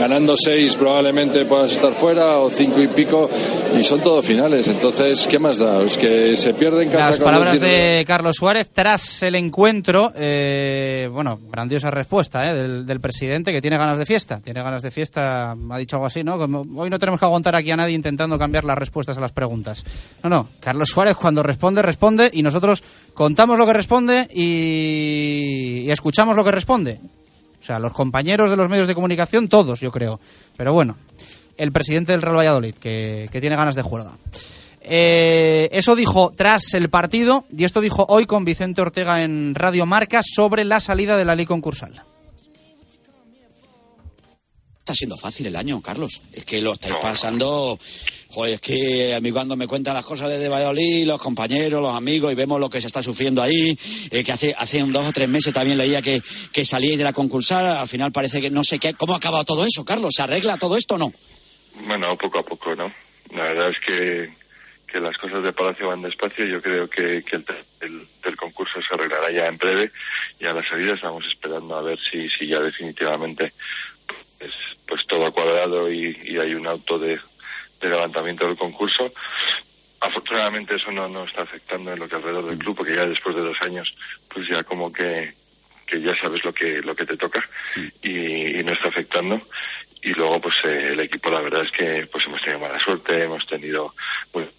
[0.00, 3.28] ganando 6 probablemente puedas estar fuera o 5 y pico
[3.78, 5.82] y son todos finales, entonces ¿qué más da?
[5.82, 9.34] Es que se pierde en casa Las con palabras los de Carlos Suárez tras el
[9.34, 10.79] encuentro, eh,
[11.12, 14.40] bueno, grandiosa respuesta eh, del, presidente que tiene ganas de fiesta.
[14.40, 16.38] Tiene ganas de fiesta, ha dicho algo así, ¿no?
[16.38, 19.32] Como, hoy no tenemos que aguantar aquí a nadie intentando cambiar las respuestas a las
[19.32, 19.84] preguntas.
[20.22, 22.82] No, no, Carlos Suárez cuando responde, responde y nosotros
[23.14, 27.00] contamos lo que responde y, y escuchamos lo que responde.
[27.60, 30.18] O sea, los compañeros de los medios de comunicación, todos, yo creo.
[30.56, 30.96] Pero bueno,
[31.56, 34.12] el presidente del Real Valladolid, que, que tiene ganas de juerga.
[34.82, 39.84] Eh, eso dijo tras el partido y esto dijo hoy con Vicente Ortega en Radio
[39.86, 42.02] Marca sobre la salida de la ley concursal.
[44.78, 46.22] Está siendo fácil el año, Carlos.
[46.32, 47.78] Es que lo estáis pasando.
[48.30, 51.94] Joder, es que a mí cuando me cuentan las cosas desde Valladolid, los compañeros, los
[51.94, 53.78] amigos, y vemos lo que se está sufriendo ahí,
[54.10, 56.20] eh, que hace, hace un dos o tres meses también leía que,
[56.50, 58.94] que salíais de la concursal, al final parece que no sé qué.
[58.94, 60.14] ¿Cómo ha acabado todo eso, Carlos?
[60.16, 61.12] ¿Se arregla todo esto o no?
[61.86, 62.90] Bueno, poco a poco, ¿no?
[63.32, 64.39] La verdad es que,
[64.90, 66.44] que las cosas de Palacio van despacio.
[66.46, 67.44] Yo creo que, que el,
[67.80, 69.90] el, del concurso se arreglará ya en breve
[70.38, 73.52] y a la salida estamos esperando a ver si, si ya definitivamente
[74.38, 74.52] pues,
[74.86, 77.18] pues todo ha cuadrado y, y hay un auto de,
[77.80, 79.12] de levantamiento del concurso.
[80.00, 83.36] Afortunadamente eso no, no está afectando en lo que alrededor del club, porque ya después
[83.36, 83.92] de dos años,
[84.32, 85.34] pues ya como que,
[85.86, 87.46] que ya sabes lo que, lo que te toca
[88.02, 89.40] y, y no está afectando
[90.02, 93.22] y luego pues eh, el equipo la verdad es que pues hemos tenido mala suerte
[93.22, 93.94] hemos tenido
[94.32, 94.52] buenas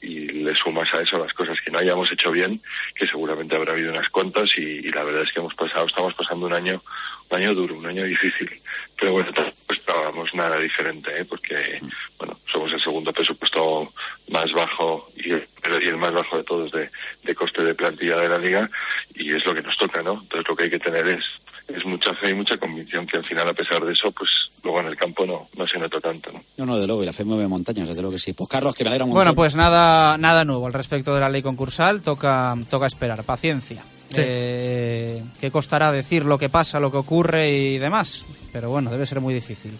[0.00, 2.60] y le sumas a eso las cosas que no hayamos hecho bien
[2.94, 6.46] que seguramente habrá habido unas cuantas y, la verdad es que hemos pasado estamos pasando
[6.46, 6.82] un año
[7.30, 8.50] año duro un año difícil
[8.98, 11.24] pero bueno tampoco esperábamos nada diferente ¿eh?
[11.24, 11.80] porque
[12.18, 13.92] bueno somos el segundo presupuesto
[14.28, 15.48] más bajo y el,
[15.80, 16.90] y el más bajo de todos de,
[17.22, 18.68] de coste de plantilla de la liga
[19.14, 21.24] y es lo que nos toca no entonces lo que hay que tener es
[21.68, 24.30] es mucha fe y mucha convicción que al final, a pesar de eso, pues
[24.62, 26.32] luego en el campo no, no se nota tanto.
[26.32, 26.40] ¿no?
[26.58, 28.32] No, no, de luego, y la fe mueve montañas, desde luego que sí.
[28.32, 31.28] Pues Carlos, que me alegra un Bueno, pues nada, nada nuevo al respecto de la
[31.28, 33.82] ley concursal, toca, toca esperar, paciencia.
[34.14, 38.24] Eh, ¿Qué costará decir lo que pasa, lo que ocurre y demás?
[38.52, 39.72] Pero bueno, debe ser muy difícil.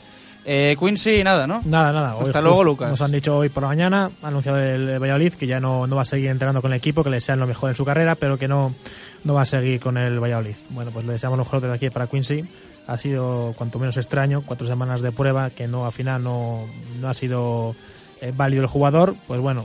[0.45, 1.63] Eh, Quincy, nada, ¿no?
[1.65, 2.17] Nada, nada.
[2.17, 2.91] Hoy Hasta luego, Lucas.
[2.91, 5.97] Nos han dicho hoy por la mañana, ha anunciado el, Valladolid que ya no, no
[5.97, 8.17] va a seguir entrenando con el equipo, que le desean lo mejor en su carrera,
[8.17, 8.75] pero que no,
[9.25, 10.57] no va a seguir con el Valladolid.
[10.71, 12.45] Bueno, pues le deseamos lo mejor desde aquí para Quincy.
[12.87, 16.67] Ha sido cuanto menos extraño, cuatro semanas de prueba, que no al final no,
[17.01, 17.77] no ha sido
[18.21, 19.15] eh, válido el jugador.
[19.29, 19.65] Pues bueno,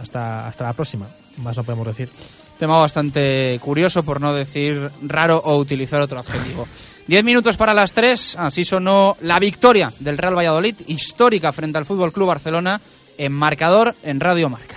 [0.00, 1.06] hasta, hasta la próxima.
[1.38, 2.10] Más no podemos decir.
[2.58, 6.66] Tema bastante curioso, por no decir raro o utilizar otro adjetivo.
[7.06, 11.86] Diez minutos para las tres, así sonó la victoria del Real Valladolid, histórica frente al
[11.86, 12.80] Fútbol Club Barcelona,
[13.18, 14.76] en marcador en Radio Marca.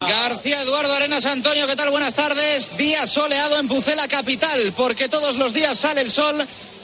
[0.00, 1.90] García Eduardo Arenas Antonio, ¿qué tal?
[1.90, 2.76] Buenas tardes.
[2.76, 6.36] Día soleado en Pucela Capital, porque todos los días sale el sol.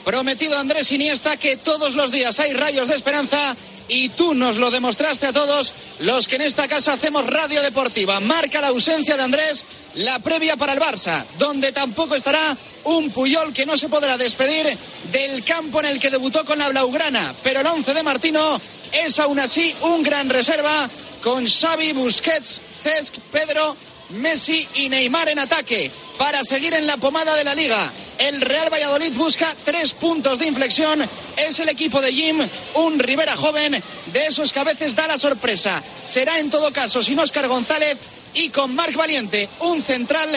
[0.03, 3.55] Prometido Andrés Iniesta que todos los días hay rayos de esperanza
[3.87, 8.19] y tú nos lo demostraste a todos los que en esta casa hacemos radio deportiva.
[8.19, 9.65] Marca la ausencia de Andrés,
[9.95, 14.75] la previa para el Barça, donde tampoco estará un Puyol que no se podrá despedir
[15.11, 17.33] del campo en el que debutó con la Blaugrana.
[17.43, 18.59] Pero el once de Martino
[18.91, 20.89] es aún así un gran reserva
[21.23, 23.75] con Xavi, Busquets, Cesc, Pedro,
[24.13, 27.91] Messi y Neymar en ataque para seguir en la pomada de la liga.
[28.17, 31.07] El Real Valladolid busca tres puntos de inflexión.
[31.37, 32.39] Es el equipo de Jim,
[32.75, 35.81] un Rivera joven, de esos que a veces da la sorpresa.
[36.05, 37.97] Será en todo caso sin Óscar González
[38.33, 40.29] y con Marc Valiente, un central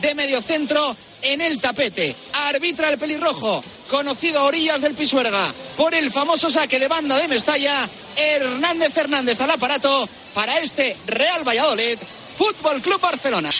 [0.00, 2.14] de medio centro en el tapete.
[2.46, 7.28] Arbitra el pelirrojo, conocido a orillas del Pisuerga por el famoso saque de banda de
[7.28, 7.88] Mestalla.
[8.16, 11.98] Hernández Hernández al aparato para este Real Valladolid,
[12.36, 13.50] Fútbol Club Barcelona.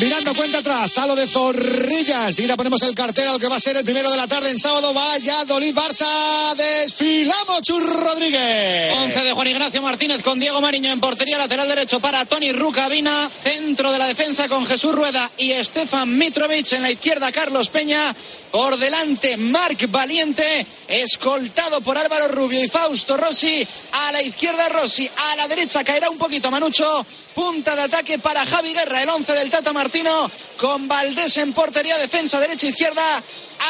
[0.00, 2.28] Mirando cuenta atrás, a lo de Zorrilla.
[2.28, 4.48] Enseguida ponemos el cartel a lo que va a ser el primero de la tarde
[4.48, 4.94] en sábado.
[4.94, 6.54] Valladolid, Barça.
[6.54, 8.94] Desfilamos, Chur Rodríguez.
[8.96, 13.30] 11 de Juan Ignacio Martínez con Diego Mariño en portería lateral derecho para Tony Rucabina.
[13.42, 16.72] Centro de la defensa con Jesús Rueda y Stefan Mitrovic.
[16.72, 18.16] En la izquierda, Carlos Peña.
[18.50, 20.66] Por delante, Marc Valiente.
[20.88, 23.66] Escoltado por Álvaro Rubio y Fausto Rossi.
[23.92, 25.10] A la izquierda, Rossi.
[25.32, 27.04] A la derecha caerá un poquito Manucho.
[27.34, 29.72] Punta de ataque para Javi Guerra, el 11 del Tata
[30.56, 33.22] Con Valdés en portería, defensa derecha izquierda,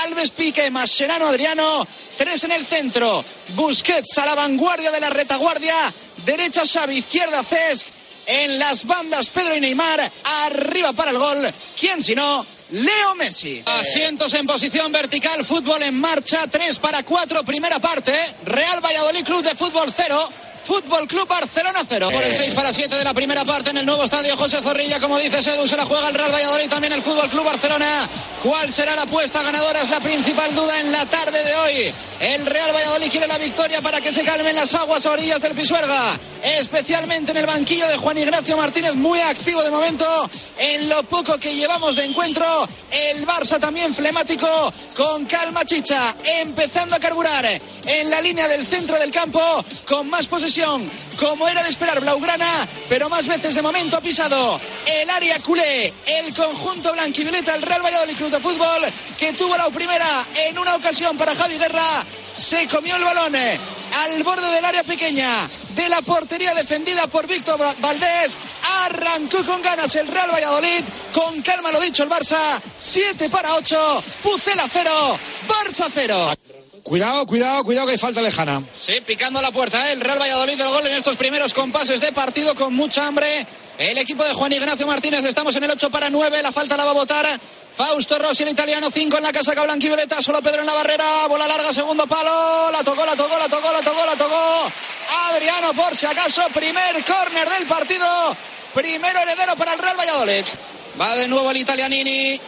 [0.04, 1.86] Alves Pique, Mascherano Adriano,
[2.18, 3.24] tres en el centro,
[3.54, 5.74] Busquets a la vanguardia de la retaguardia,
[6.24, 7.86] derecha Xavi, izquierda Cesc,
[8.26, 10.10] en las bandas Pedro y Neymar,
[10.44, 12.44] arriba para el gol, ¿quién si no?
[12.70, 13.62] Leo Messi.
[13.66, 18.12] Asientos en posición vertical, fútbol en marcha, 3 para 4, primera parte.
[18.44, 20.28] Real Valladolid Club de Fútbol 0.
[20.64, 22.10] Fútbol Club Barcelona 0.
[22.12, 25.00] Por el 6 para 7 de la primera parte en el nuevo estadio José Zorrilla.
[25.00, 28.08] Como dice Sedu, se la juega el Real Valladolid, también el Fútbol Club Barcelona.
[28.42, 29.82] ¿Cuál será la apuesta ganadora?
[29.82, 31.94] Es la principal duda en la tarde de hoy.
[32.20, 35.54] El Real Valladolid quiere la victoria para que se calmen las aguas a orillas del
[35.54, 36.18] Pisuerga.
[36.42, 41.38] Especialmente en el banquillo de Juan Ignacio Martínez, muy activo de momento en lo poco
[41.38, 42.68] que llevamos de encuentro.
[42.90, 48.98] El Barça también flemático, con calma chicha, empezando a carburar en la línea del centro
[48.98, 49.40] del campo,
[49.88, 50.49] con más posesión,
[51.16, 55.92] como era de esperar Blaugrana, pero más veces de momento ha pisado el área culé,
[56.06, 58.82] el conjunto blanquivioleta, el Real Valladolid Club de Fútbol,
[59.18, 62.04] que tuvo la primera en una ocasión para Javi Guerra,
[62.36, 67.60] se comió el balón al borde del área pequeña de la portería defendida por Víctor
[67.78, 68.36] Valdés.
[68.82, 70.84] Arrancó con ganas el Real Valladolid.
[71.12, 72.60] Con calma lo dicho el Barça.
[72.76, 74.04] 7 para 8.
[74.22, 75.18] Pucela 0.
[75.46, 76.34] Barça 0.
[76.82, 78.62] Cuidado, cuidado, cuidado que hay falta lejana.
[78.78, 79.92] Sí, picando la puerta ¿eh?
[79.92, 83.46] el Real Valladolid del gol en estos primeros compases de partido con mucha hambre.
[83.78, 86.84] El equipo de Juan Ignacio Martínez, estamos en el 8 para 9, la falta la
[86.84, 87.40] va a votar
[87.74, 91.46] Fausto Rossi, el italiano, 5 en la casaca blanquivioleta, solo Pedro en la barrera, bola
[91.46, 94.72] larga, segundo palo, la tocó, la tocó, la tocó, la tocó, la tocó.
[95.30, 98.06] Adriano, por si acaso, primer córner del partido,
[98.74, 100.44] primero heredero para el Real Valladolid.
[101.00, 102.40] Va de nuevo el italianini,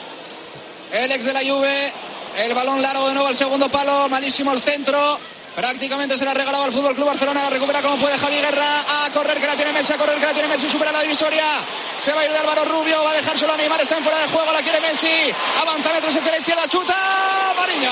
[0.93, 1.93] el ex de la Juve,
[2.37, 5.19] el balón largo de nuevo al segundo palo, malísimo el centro.
[5.55, 7.51] Prácticamente se la ha regalado al Fútbol Club Barcelona.
[7.51, 9.05] Recupera como puede Javi Guerra.
[9.05, 10.71] A correr que la tiene Messi, a correr que la tiene Messi.
[10.71, 11.45] Supera la divisoria.
[11.99, 13.03] Se va a ir de Álvaro Rubio.
[13.05, 13.81] Va a dejárselo a Neymar.
[13.83, 14.51] Está en fuera de juego.
[14.51, 15.31] La quiere Messi.
[15.61, 16.69] Avanza metros entre la.
[16.69, 16.97] Chuta.
[17.59, 17.91] Mariño.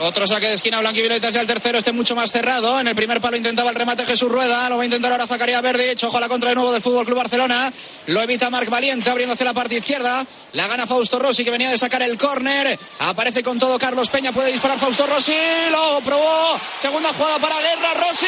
[0.00, 2.78] Otro saque de esquina blanquivioleta es el tercero, este mucho más cerrado.
[2.78, 5.60] En el primer palo intentaba el remate Jesús Rueda, lo va a intentar ahora Zacarías
[5.60, 7.72] Verde, ojo a la contra de nuevo del Fútbol Club Barcelona.
[8.06, 10.24] Lo evita Marc Valiente abriendo hacia la parte izquierda.
[10.52, 12.78] La gana Fausto Rossi que venía de sacar el córner.
[13.00, 15.34] Aparece con todo Carlos Peña, puede disparar Fausto Rossi,
[15.70, 16.60] lo probó.
[16.78, 18.26] Segunda jugada para Guerra, Rossi.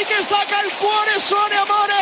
[0.00, 1.92] Rossi que saca el cuore suone amore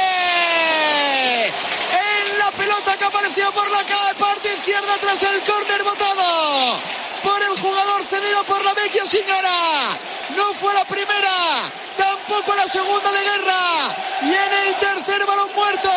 [1.46, 3.82] en la pelota que apareció por la
[4.18, 6.78] parte izquierda tras el córner botado
[7.22, 9.96] por el jugador cedido por la vecchia señora
[10.36, 15.90] no fue la primera tampoco la segunda de guerra y en el tercer balón muerto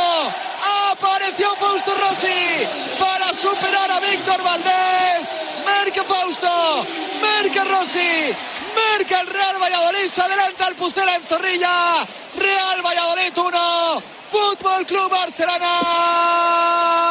[0.92, 2.68] apareció Fausto Rossi
[3.00, 5.34] para superar a Víctor Valdés
[5.66, 6.86] Merca Fausto
[7.22, 8.36] Merca Rossi
[8.76, 12.06] Merca el Real Valladolid, se adelanta el Pucela en Zorrilla.
[12.38, 17.11] Real Valladolid 1, Fútbol Club Barcelona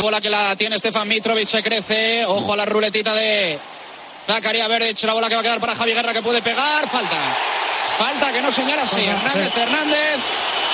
[0.00, 2.24] Bola que la tiene Stefan Mitrovic, se crece.
[2.26, 3.58] Ojo a la ruletita de
[4.26, 6.88] Zacarías Verdes, la bola que va a quedar para Javi Guerra que puede pegar.
[6.88, 7.16] Falta.
[7.98, 9.04] Falta que no señala así.
[9.04, 10.18] Hernández Hernández.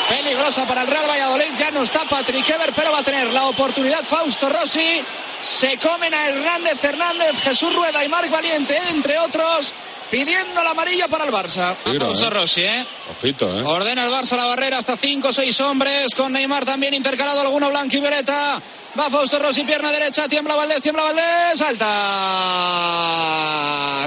[0.08, 1.52] Peligrosa para el Real Valladolid.
[1.58, 5.02] Ya no está Patrick Ever, pero va a tener la oportunidad Fausto Rossi.
[5.40, 9.72] Se comen a Hernández Hernández, Jesús Rueda y Marc Valiente, entre otros,
[10.10, 11.76] pidiendo la amarilla para el Barça.
[11.76, 12.30] Fausto eh.
[12.30, 12.86] Rossi, ¿eh?
[13.10, 13.62] Ojito, ¿eh?
[13.62, 17.68] Ordena el Barça la barrera hasta 5 o 6 hombres, con Neymar también intercalado alguno
[17.70, 18.60] blanco y violeta.
[18.98, 21.86] Va Fausto Rossi, pierna derecha, tiembla Valdés, tiembla Valdés, salta.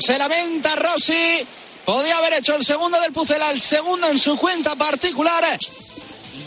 [0.02, 1.46] Se lamenta Rossi.
[1.88, 5.58] Podía haber hecho el segundo del Pucela, el segundo en su cuenta particular.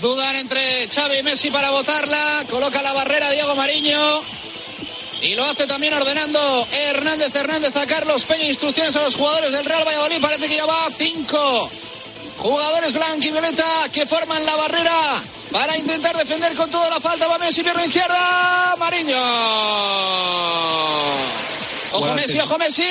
[0.02, 2.44] Dudan entre Xavi y Messi para votarla.
[2.50, 4.22] Coloca la barrera Diego Mariño.
[5.22, 8.44] Y lo hace también ordenando Hernández Hernández a Carlos Peña.
[8.44, 10.20] Instrucciones a los jugadores del Real Valladolid.
[10.20, 11.70] Parece que ya va cinco
[12.36, 13.64] jugadores blanco y violeta
[13.94, 15.22] que forman la barrera
[15.52, 17.26] para intentar defender con toda la falta.
[17.26, 18.76] Va Messi, pierna izquierda.
[18.78, 19.16] Mariño.
[21.92, 22.86] Ojo Messi, ojo Messi,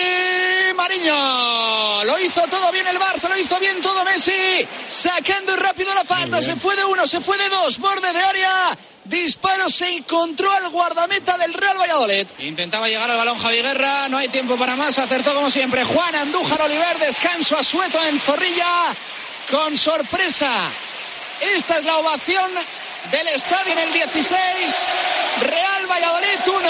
[0.76, 2.03] Mariño.
[2.03, 4.67] Lo hizo todo bien el Barça, lo hizo bien todo Messi.
[4.89, 6.41] Sacando rápido la falta.
[6.41, 7.80] Se fue de uno, se fue de dos.
[7.80, 8.77] Borde de área.
[9.05, 12.27] Disparo se encontró al guardameta del Real Valladolid.
[12.39, 14.09] Intentaba llegar al balón Javi Guerra.
[14.09, 14.99] No hay tiempo para más.
[14.99, 16.99] Acertó como siempre Juan Andújar Oliver.
[16.99, 18.93] Descanso a Sueto en Zorrilla.
[19.49, 20.51] Con sorpresa.
[21.55, 22.51] Esta es la ovación
[23.11, 24.35] del estadio en el 16.
[25.41, 26.69] Real Valladolid 1,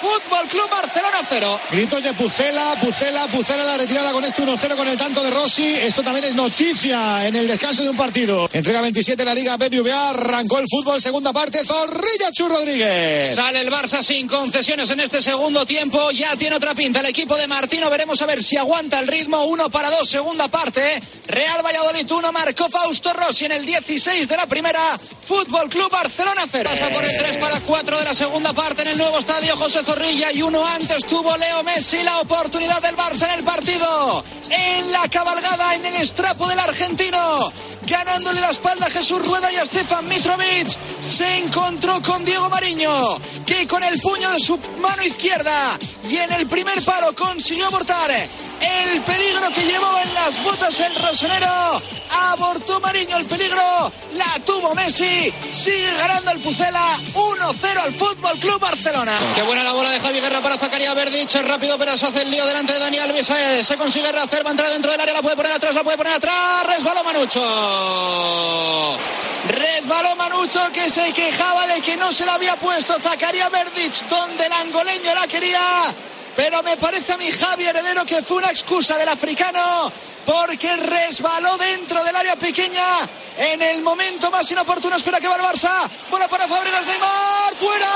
[0.00, 1.60] Fútbol Club Barcelona 0.
[1.70, 5.74] Gritos de Pucela, Pucela, Pucela la retirada con este 1-0 con el tanto de Rossi.
[5.74, 8.48] Esto también es noticia en el descanso de un partido.
[8.52, 13.34] Entrega 27 la Liga BBVA, arrancó el fútbol, segunda parte, Zorrilla Chu Rodríguez.
[13.34, 17.36] Sale el Barça sin concesiones en este segundo tiempo, ya tiene otra pinta el equipo
[17.36, 21.00] de Martino, veremos a ver si aguanta el ritmo, uno para dos, segunda parte.
[21.28, 24.80] Real Valladolid 1, marcó Fausto Rossi en el 16 de la primera,
[25.24, 26.70] Fútbol Club Barcelona 0.
[26.70, 29.84] Pasa por el 3 para 4 de la segunda parte en el nuevo estadio José
[29.84, 34.24] Zorrilla y uno antes tuvo Leo Messi la oportunidad del Barça en el partido.
[34.50, 37.52] En la cabalgada, en el estrapo del argentino.
[37.86, 40.68] Ganándole la espalda a Jesús Rueda y a Stefan Mitrovic.
[41.02, 45.78] Se encontró con Diego Mariño, que con el puño de su mano izquierda
[46.08, 50.94] y en el primer paro consiguió abortar el peligro que llevó en las botas el
[50.96, 51.80] rosonero.
[52.10, 53.92] Abortó Mariño el peligro.
[54.12, 55.32] La tuvo Messi.
[55.58, 56.80] Sigue ganando el Pucela
[57.14, 59.12] 1-0 al Fútbol Club Barcelona.
[59.34, 61.34] Qué buena la bola de Javi Guerra para Zacarías Verdic.
[61.34, 63.28] Es rápido, pero se hace el lío delante de Dani Alves.
[63.30, 65.14] Eh, Se consigue rehacer, va a entrar dentro del área.
[65.14, 66.64] La puede poner atrás, la puede poner atrás.
[66.64, 67.40] Resbaló Manucho.
[69.48, 74.46] Resbaló Manucho que se quejaba de que no se la había puesto Zacarías Verdic donde
[74.46, 75.60] el angoleño la quería.
[76.38, 79.90] Pero me parece a mi Javi Heredero que fue una excusa del africano
[80.24, 82.80] porque resbaló dentro del área pequeña
[83.38, 84.94] en el momento más inoportuno.
[84.94, 85.68] Espera que va el Barça.
[86.08, 87.54] Bola para Fabregas Neymar.
[87.58, 87.90] ¡Fuera!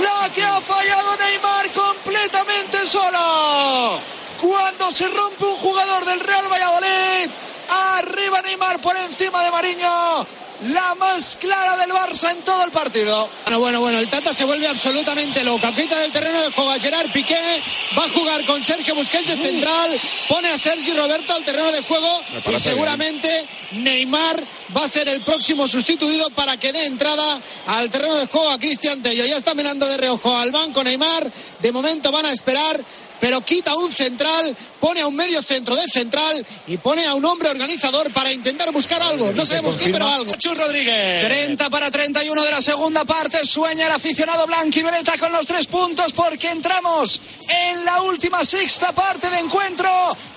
[0.00, 3.98] La que ha fallado Neymar completamente solo.
[4.40, 7.45] Cuando se rompe un jugador del Real Valladolid.
[7.68, 10.26] Arriba Neymar por encima de Mariño
[10.62, 13.28] la más clara del Barça en todo el partido.
[13.44, 15.72] Bueno, bueno, bueno, el Tata se vuelve absolutamente loco.
[15.74, 17.62] Quita del terreno de juego a Gerard Piqué,
[17.98, 21.82] va a jugar con Sergio Busquets de central, pone a Sergi Roberto al terreno de
[21.82, 22.08] juego
[22.50, 24.42] y seguramente Neymar
[24.76, 28.58] va a ser el próximo sustituido para que dé entrada al terreno de juego a
[28.58, 29.26] Cristian Tello.
[29.26, 31.30] Ya está mirando de reojo al banco Neymar,
[31.60, 32.80] de momento van a esperar
[33.20, 37.24] pero quita un central, pone a un medio centro de central y pone a un
[37.24, 39.32] hombre organizador para intentar buscar algo.
[39.32, 40.34] No sabemos qué, pero algo.
[40.36, 41.24] Chus Rodríguez.
[41.24, 43.44] 30 para 31 de la segunda parte.
[43.44, 44.46] Sueña el aficionado
[44.86, 49.88] violeta con los tres puntos porque entramos en la última sexta parte de encuentro.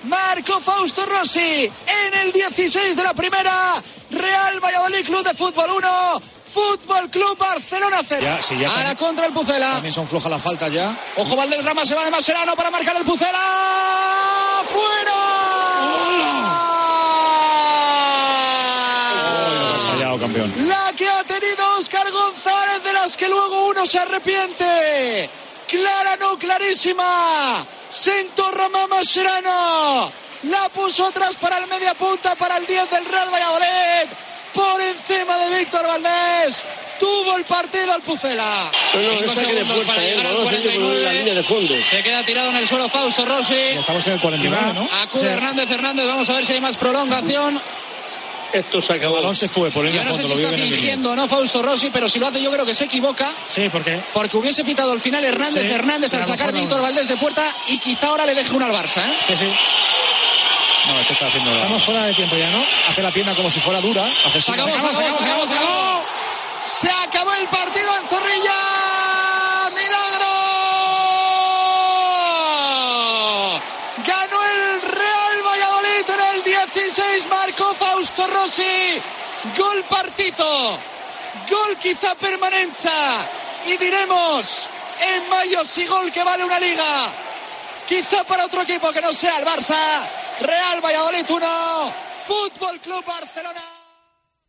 [0.03, 3.75] Marco Fausto Rossi en el 16 de la primera.
[4.11, 6.38] Real Valladolid Club de Fútbol 1.
[6.53, 8.21] Fútbol Club Barcelona 0.
[8.23, 9.71] Ya, sí, ya a la también- contra el Pucela.
[9.73, 10.95] También son flojas las faltas ya.
[11.17, 13.39] Ojo, Valdés Rama se va de Maserano para marcar el Pucela.
[14.67, 15.19] ¡Fuera!
[19.91, 20.53] Fallado, campeón.
[20.67, 25.29] La que ha tenido Oscar González, de las que luego uno se arrepiente.
[25.67, 27.65] Clara, no clarísima.
[27.91, 30.11] Se entorrama Mascherano.
[30.43, 34.09] La puso atrás para el media punta, para el 10 del Real Valladolid.
[34.53, 36.63] Por encima de Víctor Valdés.
[36.99, 38.69] Tuvo el partido al Pucela.
[38.91, 41.83] Cinco segundos para llegar al 49.
[41.89, 43.53] Se queda tirado en el suelo Fausto Rossi.
[43.53, 44.89] Estamos en el 49, ¿no?
[45.03, 46.05] Acude Hernández Hernández.
[46.07, 47.61] Vamos a ver si hay más prolongación.
[48.51, 49.17] Esto se acabó.
[49.17, 51.27] El balón se fue por Yo línea no sé fondo, si lo está fingiendo no
[51.27, 53.31] Fausto Rossi, pero si lo hace yo creo que se equivoca.
[53.47, 53.99] Sí, ¿por qué?
[54.13, 56.51] Porque hubiese pitado al final Hernández Sí, Hernández al sacar.
[56.51, 59.01] Víctor Valdés de puerta y quizá ahora le deje una al Barça.
[59.03, 59.13] ¿eh?
[59.27, 59.45] Sí, sí.
[60.87, 61.51] No, esto está haciendo.
[61.53, 62.63] Estamos fuera de tiempo ya, ¿no?
[62.87, 64.05] Hace la pierna como si fuera dura.
[64.25, 64.59] Hace Se así.
[64.61, 66.03] acabó, se acabó, se acabó, se acabó.
[66.63, 68.55] Se acabó el partido en Zorrilla.
[72.69, 73.61] ¡Milagro!
[74.05, 77.27] Ganó el Real Valladolid en el 16.
[77.29, 79.01] Marcó Fausto Rossi.
[79.57, 80.79] Gol partito.
[81.49, 82.91] Gol quizá permanencia.
[83.67, 84.69] Y diremos
[85.01, 87.11] en mayo si gol que vale una liga.
[87.89, 89.75] Quizá para otro equipo que no sea el Barça.
[90.41, 91.93] Real Valladolid 1.
[92.27, 93.61] Fútbol Club Barcelona.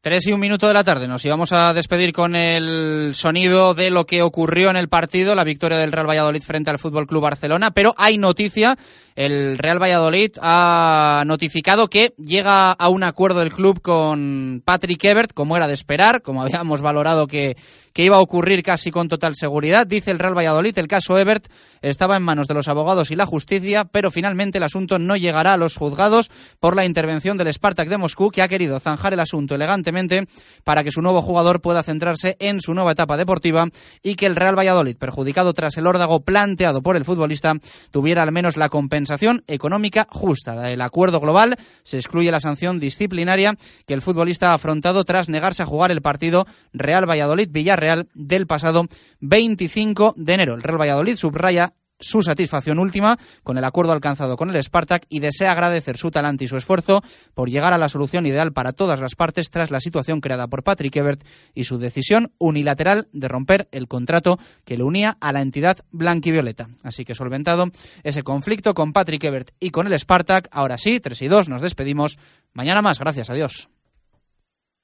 [0.02, 1.08] Tres y un minuto de la tarde.
[1.08, 5.44] Nos íbamos a despedir con el sonido de lo que ocurrió en el partido, la
[5.44, 7.70] victoria del Real Valladolid frente al Fútbol Club Barcelona.
[7.70, 8.76] Pero hay noticia.
[9.20, 15.34] El Real Valladolid ha notificado que llega a un acuerdo del club con Patrick Ebert,
[15.34, 17.54] como era de esperar, como habíamos valorado que,
[17.92, 19.86] que iba a ocurrir casi con total seguridad.
[19.86, 21.48] Dice el Real Valladolid, el caso Ebert
[21.82, 25.54] estaba en manos de los abogados y la justicia, pero finalmente el asunto no llegará
[25.54, 29.20] a los juzgados por la intervención del Spartak de Moscú, que ha querido zanjar el
[29.20, 30.26] asunto elegantemente
[30.64, 33.68] para que su nuevo jugador pueda centrarse en su nueva etapa deportiva
[34.02, 37.54] y que el Real Valladolid, perjudicado tras el órdago planteado por el futbolista,
[37.90, 38.68] tuviera al menos la
[39.10, 40.54] compensación económica justa.
[40.54, 45.64] Del acuerdo global se excluye la sanción disciplinaria que el futbolista ha afrontado tras negarse
[45.64, 48.86] a jugar el partido Real Valladolid-Villarreal del pasado
[49.18, 50.54] 25 de enero.
[50.54, 55.20] El Real Valladolid subraya su satisfacción última con el acuerdo alcanzado con el Spartak y
[55.20, 57.02] desea agradecer su talante y su esfuerzo
[57.34, 60.62] por llegar a la solución ideal para todas las partes tras la situación creada por
[60.62, 61.24] Patrick Ebert
[61.54, 66.68] y su decisión unilateral de romper el contrato que le unía a la entidad blanquivioleta.
[66.82, 67.66] Así que solventado
[68.02, 71.62] ese conflicto con Patrick Ebert y con el Spartak, ahora sí, 3 y 2, nos
[71.62, 72.18] despedimos.
[72.52, 73.68] Mañana más, gracias, adiós.